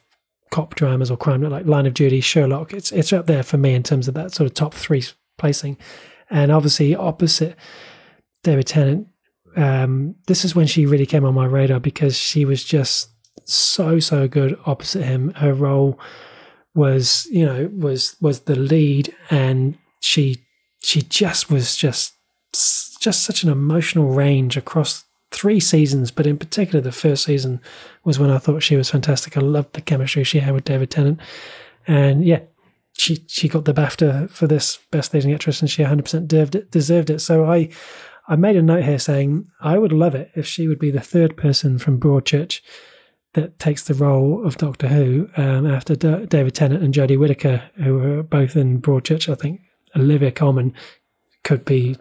cop 0.50 0.76
dramas 0.76 1.10
or 1.10 1.16
crime 1.16 1.42
like 1.42 1.66
Line 1.66 1.86
of 1.86 1.94
Duty, 1.94 2.20
Sherlock. 2.20 2.72
It's 2.72 2.92
it's 2.92 3.12
up 3.12 3.26
there 3.26 3.42
for 3.42 3.58
me 3.58 3.74
in 3.74 3.82
terms 3.82 4.08
of 4.08 4.14
that 4.14 4.32
sort 4.32 4.46
of 4.46 4.54
top 4.54 4.72
three 4.72 5.04
placing, 5.36 5.76
and 6.30 6.50
obviously 6.50 6.94
opposite 6.94 7.56
David 8.42 8.66
Tennant. 8.66 9.08
Um, 9.56 10.14
this 10.26 10.44
is 10.44 10.54
when 10.54 10.66
she 10.66 10.86
really 10.86 11.06
came 11.06 11.24
on 11.24 11.34
my 11.34 11.46
radar 11.46 11.80
because 11.80 12.16
she 12.16 12.44
was 12.44 12.62
just 12.62 13.10
so 13.44 13.98
so 14.00 14.28
good 14.28 14.58
opposite 14.64 15.04
him. 15.04 15.32
Her 15.34 15.52
role 15.52 15.98
was 16.74 17.26
you 17.30 17.44
know 17.44 17.70
was 17.74 18.16
was 18.20 18.40
the 18.40 18.56
lead, 18.56 19.14
and 19.30 19.76
she 20.00 20.44
she 20.82 21.02
just 21.02 21.50
was 21.50 21.76
just 21.76 22.14
just 23.06 23.22
such 23.22 23.44
an 23.44 23.48
emotional 23.48 24.08
range 24.08 24.56
across 24.56 25.04
three 25.30 25.60
seasons, 25.60 26.10
but 26.10 26.26
in 26.26 26.36
particular, 26.36 26.80
the 26.80 26.90
first 26.90 27.22
season 27.22 27.60
was 28.02 28.18
when 28.18 28.30
I 28.30 28.38
thought 28.38 28.64
she 28.64 28.74
was 28.74 28.90
fantastic. 28.90 29.36
I 29.36 29.42
loved 29.42 29.74
the 29.74 29.80
chemistry 29.80 30.24
she 30.24 30.40
had 30.40 30.54
with 30.54 30.64
David 30.64 30.90
Tennant, 30.90 31.20
and 31.86 32.24
yeah, 32.24 32.40
she 32.94 33.22
she 33.28 33.46
got 33.46 33.64
the 33.64 33.72
BAFTA 33.72 34.28
for 34.28 34.48
this 34.48 34.80
Best 34.90 35.14
Leading 35.14 35.32
Actress, 35.32 35.60
and 35.60 35.70
she 35.70 35.82
100 35.82 36.02
percent 36.02 36.26
deserved 36.26 36.56
it. 36.56 36.72
Deserved 36.72 37.10
it. 37.10 37.20
So 37.20 37.44
I 37.44 37.68
I 38.26 38.34
made 38.34 38.56
a 38.56 38.62
note 38.62 38.82
here 38.82 38.98
saying 38.98 39.46
I 39.60 39.78
would 39.78 39.92
love 39.92 40.16
it 40.16 40.32
if 40.34 40.44
she 40.44 40.66
would 40.66 40.80
be 40.80 40.90
the 40.90 40.98
third 40.98 41.36
person 41.36 41.78
from 41.78 42.00
Broadchurch 42.00 42.60
that 43.34 43.60
takes 43.60 43.84
the 43.84 43.94
role 43.94 44.44
of 44.44 44.56
Doctor 44.56 44.88
Who 44.88 45.28
um, 45.36 45.64
after 45.64 45.94
D- 45.94 46.26
David 46.26 46.56
Tennant 46.56 46.82
and 46.82 46.92
Jodie 46.92 47.20
Whittaker, 47.20 47.62
who 47.76 47.98
were 47.98 48.22
both 48.24 48.56
in 48.56 48.82
Broadchurch. 48.82 49.30
I 49.30 49.36
think 49.36 49.60
Olivia 49.94 50.32
Colman 50.32 50.74
could 51.44 51.64
be 51.64 51.96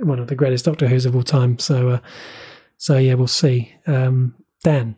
one 0.00 0.18
of 0.18 0.28
the 0.28 0.34
greatest 0.34 0.64
Doctor 0.64 0.88
Who's 0.88 1.06
of 1.06 1.14
all 1.14 1.22
time. 1.22 1.58
So, 1.58 1.90
uh, 1.90 1.98
so 2.76 2.96
yeah, 2.98 3.14
we'll 3.14 3.26
see. 3.26 3.74
Um, 3.86 4.34
Dan. 4.62 4.96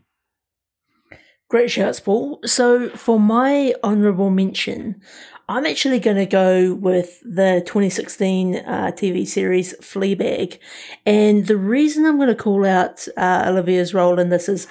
Great 1.49 1.71
shouts, 1.71 2.01
Paul. 2.01 2.41
So 2.47 2.89
for 2.91 3.21
my 3.21 3.75
honourable 3.85 4.31
mention, 4.31 5.03
I'm 5.49 5.67
actually 5.67 5.99
going 5.99 6.17
to 6.17 6.25
go 6.25 6.73
with 6.73 7.21
the 7.21 7.63
2016 7.67 8.57
uh, 8.57 8.93
TV 8.95 9.27
series 9.27 9.75
Fleabag, 9.75 10.59
and 11.05 11.47
the 11.47 11.59
reason 11.59 12.07
I'm 12.07 12.17
going 12.17 12.29
to 12.29 12.35
call 12.35 12.65
out 12.65 13.07
uh, 13.19 13.45
Olivia's 13.49 13.93
role 13.93 14.19
in 14.19 14.31
this 14.31 14.49
is, 14.49 14.67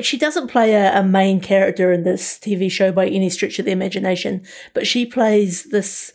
she 0.00 0.18
doesn't 0.18 0.48
play 0.48 0.74
a, 0.74 0.98
a 0.98 1.04
main 1.04 1.40
character 1.40 1.92
in 1.92 2.02
this 2.02 2.38
TV 2.38 2.68
show 2.68 2.90
by 2.90 3.06
any 3.06 3.30
stretch 3.30 3.60
of 3.60 3.64
the 3.64 3.70
imagination, 3.70 4.42
but 4.74 4.86
she 4.86 5.06
plays 5.06 5.64
this 5.64 6.12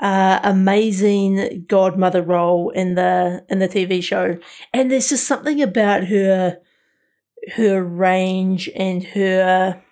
uh, 0.00 0.40
amazing 0.42 1.66
godmother 1.68 2.22
role 2.22 2.70
in 2.70 2.94
the 2.94 3.44
in 3.48 3.58
the 3.58 3.68
TV 3.68 4.02
show, 4.02 4.38
and 4.72 4.90
there's 4.90 5.10
just 5.10 5.26
something 5.26 5.60
about 5.62 6.04
her 6.04 6.58
her 7.56 7.82
range 7.82 8.68
and 8.74 9.04
her 9.04 9.82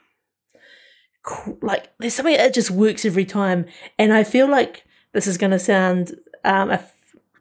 like 1.61 1.91
there's 1.99 2.15
something 2.15 2.37
that 2.37 2.55
just 2.55 2.71
works 2.71 3.05
every 3.05 3.25
time, 3.25 3.67
and 3.99 4.13
I 4.13 4.25
feel 4.25 4.49
like 4.49 4.85
this 5.13 5.27
is 5.27 5.39
going 5.39 5.51
to 5.51 5.59
sound 5.59 6.17
um 6.45 6.77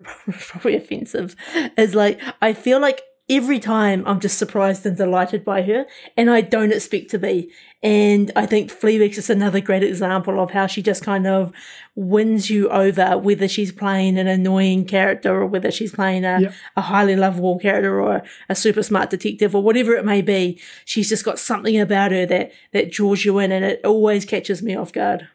probably 0.32 0.76
offensive. 0.76 1.36
Is 1.78 1.95
like 1.95 2.22
I 2.41 2.53
feel 2.53 2.80
like 2.80 3.01
every 3.30 3.59
time 3.59 4.03
I'm 4.05 4.19
just 4.19 4.38
surprised 4.38 4.86
and 4.86 4.95
delighted 4.95 5.43
by 5.43 5.61
her, 5.63 5.86
and 6.15 6.30
I 6.30 6.41
don't 6.41 6.71
expect 6.71 7.09
to 7.11 7.19
be. 7.19 7.51
And 7.84 8.32
I 8.36 8.45
think 8.45 8.71
Fleabag's 8.71 9.15
just 9.15 9.30
another 9.30 9.59
great 9.59 9.84
example 9.84 10.41
of 10.41 10.51
how 10.51 10.65
she 10.65 10.82
just 10.82 11.03
kind 11.03 11.28
of 11.28 11.51
wins 11.95 12.49
you 12.49 12.69
over, 12.69 13.17
whether 13.17 13.47
she's 13.47 13.71
playing 13.71 14.17
an 14.17 14.28
annoying 14.28 14.86
character 14.86 15.41
or 15.41 15.45
whether 15.45 15.71
she's 15.71 15.93
playing 15.93 16.25
a, 16.25 16.39
yep. 16.41 16.53
a 16.75 16.82
highly 16.82 17.15
lovable 17.15 17.59
character 17.59 18.01
or 18.01 18.23
a 18.49 18.55
super 18.55 18.82
smart 18.82 19.09
detective 19.09 19.53
or 19.53 19.61
whatever 19.61 19.93
it 19.93 20.05
may 20.05 20.21
be. 20.21 20.59
She's 20.86 21.09
just 21.09 21.25
got 21.25 21.39
something 21.39 21.80
about 21.80 22.11
her 22.11 22.25
that 22.25 22.51
that 22.71 22.91
draws 22.91 23.25
you 23.25 23.39
in, 23.39 23.51
and 23.51 23.65
it 23.65 23.82
always 23.86 24.25
catches 24.25 24.63
me 24.63 24.75
off 24.75 24.93
guard. 24.93 25.28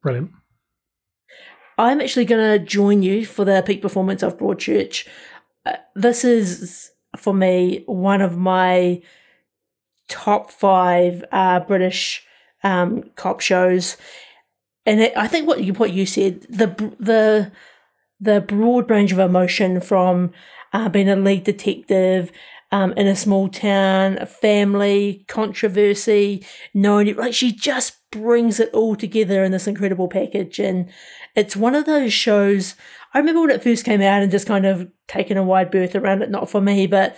Brilliant. 0.00 0.30
I'm 1.78 2.00
actually 2.00 2.26
going 2.26 2.58
to 2.58 2.64
join 2.64 3.02
you 3.02 3.26
for 3.26 3.44
the 3.44 3.62
peak 3.66 3.82
performance 3.82 4.22
of 4.22 4.38
Broadchurch. 4.38 5.06
Uh, 5.64 5.76
this 5.94 6.24
is 6.24 6.92
for 7.16 7.34
me 7.34 7.82
one 7.86 8.20
of 8.20 8.36
my 8.36 9.02
top 10.08 10.50
five 10.50 11.24
uh, 11.32 11.60
British 11.60 12.24
um, 12.62 13.10
cop 13.16 13.40
shows, 13.40 13.96
and 14.86 15.00
it, 15.00 15.12
I 15.16 15.26
think 15.28 15.46
what 15.46 15.62
you 15.62 15.72
what 15.74 15.92
you 15.92 16.06
said 16.06 16.42
the 16.42 16.66
the 16.98 17.52
the 18.20 18.40
broad 18.40 18.88
range 18.88 19.12
of 19.12 19.18
emotion 19.18 19.80
from 19.80 20.32
uh, 20.72 20.88
being 20.88 21.08
a 21.08 21.16
lead 21.16 21.44
detective 21.44 22.30
um, 22.72 22.92
in 22.92 23.06
a 23.06 23.14
small 23.14 23.48
town, 23.48 24.16
a 24.18 24.26
family, 24.26 25.24
controversy, 25.28 26.44
knowing 26.72 27.08
it, 27.08 27.18
like 27.18 27.34
she 27.34 27.52
just 27.52 27.96
brings 28.10 28.58
it 28.58 28.70
all 28.72 28.96
together 28.96 29.44
in 29.44 29.52
this 29.52 29.66
incredible 29.66 30.08
package. 30.08 30.58
And 30.58 30.88
it's 31.34 31.56
one 31.56 31.74
of 31.74 31.86
those 31.86 32.12
shows. 32.12 32.74
I 33.14 33.18
remember 33.18 33.42
when 33.42 33.50
it 33.50 33.62
first 33.62 33.84
came 33.84 34.00
out 34.00 34.22
and 34.22 34.30
just 34.30 34.46
kind 34.46 34.66
of 34.66 34.90
taken 35.08 35.36
a 35.36 35.42
wide 35.42 35.70
berth 35.70 35.94
around 35.94 36.22
it, 36.22 36.30
not 36.30 36.50
for 36.50 36.60
me, 36.60 36.86
but 36.86 37.16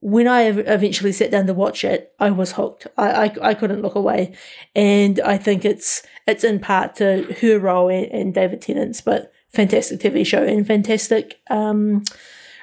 when 0.00 0.26
I 0.26 0.42
eventually 0.44 1.12
sat 1.12 1.30
down 1.30 1.46
to 1.46 1.54
watch 1.54 1.84
it, 1.84 2.12
I 2.18 2.30
was 2.30 2.52
hooked. 2.52 2.86
I, 2.96 3.10
I, 3.10 3.36
I 3.42 3.54
couldn't 3.54 3.82
look 3.82 3.94
away, 3.94 4.34
and 4.74 5.20
I 5.20 5.36
think 5.36 5.64
it's 5.64 6.02
it's 6.26 6.44
in 6.44 6.58
part 6.58 6.96
to 6.96 7.24
her 7.40 7.58
role 7.58 7.88
and, 7.88 8.06
and 8.06 8.34
David 8.34 8.62
Tennant's, 8.62 9.02
but 9.02 9.32
fantastic 9.50 10.00
TV 10.00 10.24
show 10.24 10.42
and 10.42 10.66
fantastic 10.66 11.40
um, 11.50 12.04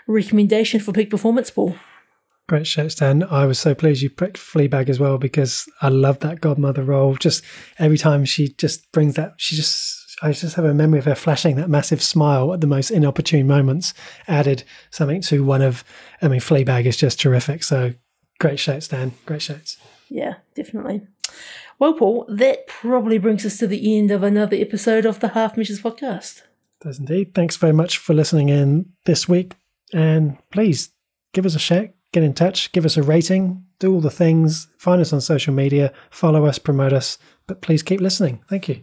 recommendation 0.07 0.79
for 0.79 0.93
peak 0.93 1.09
performance 1.09 1.51
Paul. 1.51 1.75
Great 2.47 2.65
show, 2.65 2.87
Stan. 2.87 3.23
I 3.23 3.45
was 3.45 3.59
so 3.59 3.75
pleased 3.75 4.01
you 4.01 4.09
picked 4.09 4.37
Fleabag 4.37 4.87
as 4.87 5.01
well 5.01 5.17
because 5.17 5.67
I 5.81 5.89
love 5.89 6.19
that 6.21 6.39
godmother 6.39 6.81
role. 6.81 7.15
Just 7.15 7.43
every 7.77 7.97
time 7.97 8.23
she 8.23 8.47
just 8.53 8.89
brings 8.93 9.15
that, 9.15 9.33
she 9.35 9.57
just, 9.57 9.96
I 10.21 10.31
just 10.31 10.55
have 10.55 10.65
a 10.65 10.73
memory 10.73 10.99
of 10.99 11.05
her 11.05 11.15
flashing 11.15 11.55
that 11.57 11.69
massive 11.69 12.01
smile 12.01 12.53
at 12.53 12.61
the 12.61 12.67
most 12.67 12.89
inopportune 12.89 13.47
moments, 13.47 13.93
added 14.27 14.63
something 14.89 15.21
to 15.21 15.43
one 15.43 15.61
of, 15.61 15.83
I 16.21 16.27
mean, 16.27 16.39
Fleabag 16.39 16.85
is 16.85 16.97
just 16.97 17.19
terrific. 17.19 17.63
So 17.63 17.93
great 18.39 18.59
show, 18.59 18.79
Stan. 18.79 19.13
Great 19.25 19.41
shows. 19.41 19.77
Yeah, 20.09 20.35
definitely. 20.55 21.01
Well, 21.79 21.93
Paul, 21.93 22.25
that 22.29 22.67
probably 22.67 23.19
brings 23.19 23.45
us 23.45 23.57
to 23.59 23.67
the 23.67 23.97
end 23.97 24.09
of 24.09 24.23
another 24.23 24.57
episode 24.57 25.05
of 25.05 25.19
the 25.19 25.29
Half 25.29 25.57
Measures 25.57 25.81
podcast. 25.81 26.41
Does 26.81 26.99
indeed. 26.99 27.35
Thanks 27.35 27.55
very 27.55 27.73
much 27.73 27.97
for 27.97 28.13
listening 28.13 28.49
in 28.49 28.91
this 29.05 29.27
week. 29.29 29.55
And 29.93 30.37
please 30.51 30.89
give 31.33 31.45
us 31.45 31.55
a 31.55 31.59
shout 31.59 31.89
get 32.11 32.23
in 32.23 32.33
touch, 32.33 32.71
give 32.71 32.85
us 32.85 32.97
a 32.97 33.03
rating, 33.03 33.63
do 33.79 33.93
all 33.93 34.01
the 34.01 34.09
things, 34.09 34.67
find 34.77 35.01
us 35.01 35.13
on 35.13 35.21
social 35.21 35.53
media, 35.53 35.91
follow 36.09 36.45
us, 36.45 36.57
promote 36.57 36.93
us, 36.93 37.17
but 37.45 37.61
please 37.61 37.83
keep 37.83 38.01
listening. 38.01 38.41
Thank 38.49 38.69
you. 38.69 38.81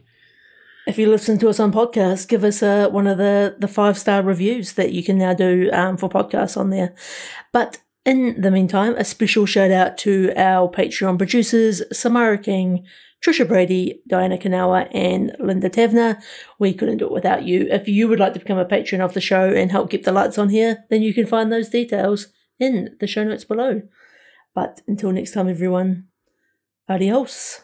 If 0.86 0.98
you 0.98 1.08
listen 1.08 1.38
to 1.38 1.48
us 1.48 1.58
on 1.60 1.72
podcast, 1.72 2.28
give 2.28 2.44
us 2.44 2.62
uh, 2.62 2.88
one 2.90 3.06
of 3.06 3.16
the, 3.16 3.56
the 3.58 3.68
five 3.68 3.96
star 3.96 4.22
reviews 4.22 4.74
that 4.74 4.92
you 4.92 5.02
can 5.02 5.16
now 5.16 5.32
do 5.32 5.70
um, 5.72 5.96
for 5.96 6.10
podcasts 6.10 6.58
on 6.58 6.68
there. 6.68 6.94
But 7.52 7.78
in 8.04 8.38
the 8.40 8.50
meantime, 8.50 8.94
a 8.96 9.04
special 9.04 9.46
shout 9.46 9.70
out 9.70 9.96
to 9.98 10.32
our 10.36 10.70
Patreon 10.70 11.16
producers, 11.16 11.82
Samara 11.90 12.36
King, 12.36 12.84
Trisha 13.24 13.48
Brady, 13.48 14.02
Diana 14.06 14.36
Kanawa, 14.36 14.88
and 14.92 15.34
Linda 15.40 15.70
Tavner. 15.70 16.20
We 16.58 16.74
couldn't 16.74 16.98
do 16.98 17.06
it 17.06 17.12
without 17.12 17.44
you. 17.44 17.66
If 17.70 17.88
you 17.88 18.06
would 18.08 18.20
like 18.20 18.34
to 18.34 18.40
become 18.40 18.58
a 18.58 18.66
patron 18.66 19.00
of 19.00 19.14
the 19.14 19.22
show 19.22 19.48
and 19.48 19.72
help 19.72 19.90
keep 19.90 20.04
the 20.04 20.12
lights 20.12 20.36
on 20.36 20.50
here, 20.50 20.84
then 20.90 21.00
you 21.00 21.14
can 21.14 21.26
find 21.26 21.50
those 21.50 21.70
details 21.70 22.28
in 22.60 22.94
the 23.00 23.06
show 23.06 23.24
notes 23.24 23.44
below. 23.44 23.80
But 24.54 24.82
until 24.86 25.12
next 25.12 25.32
time, 25.32 25.48
everyone, 25.48 26.08
adios. 26.90 27.63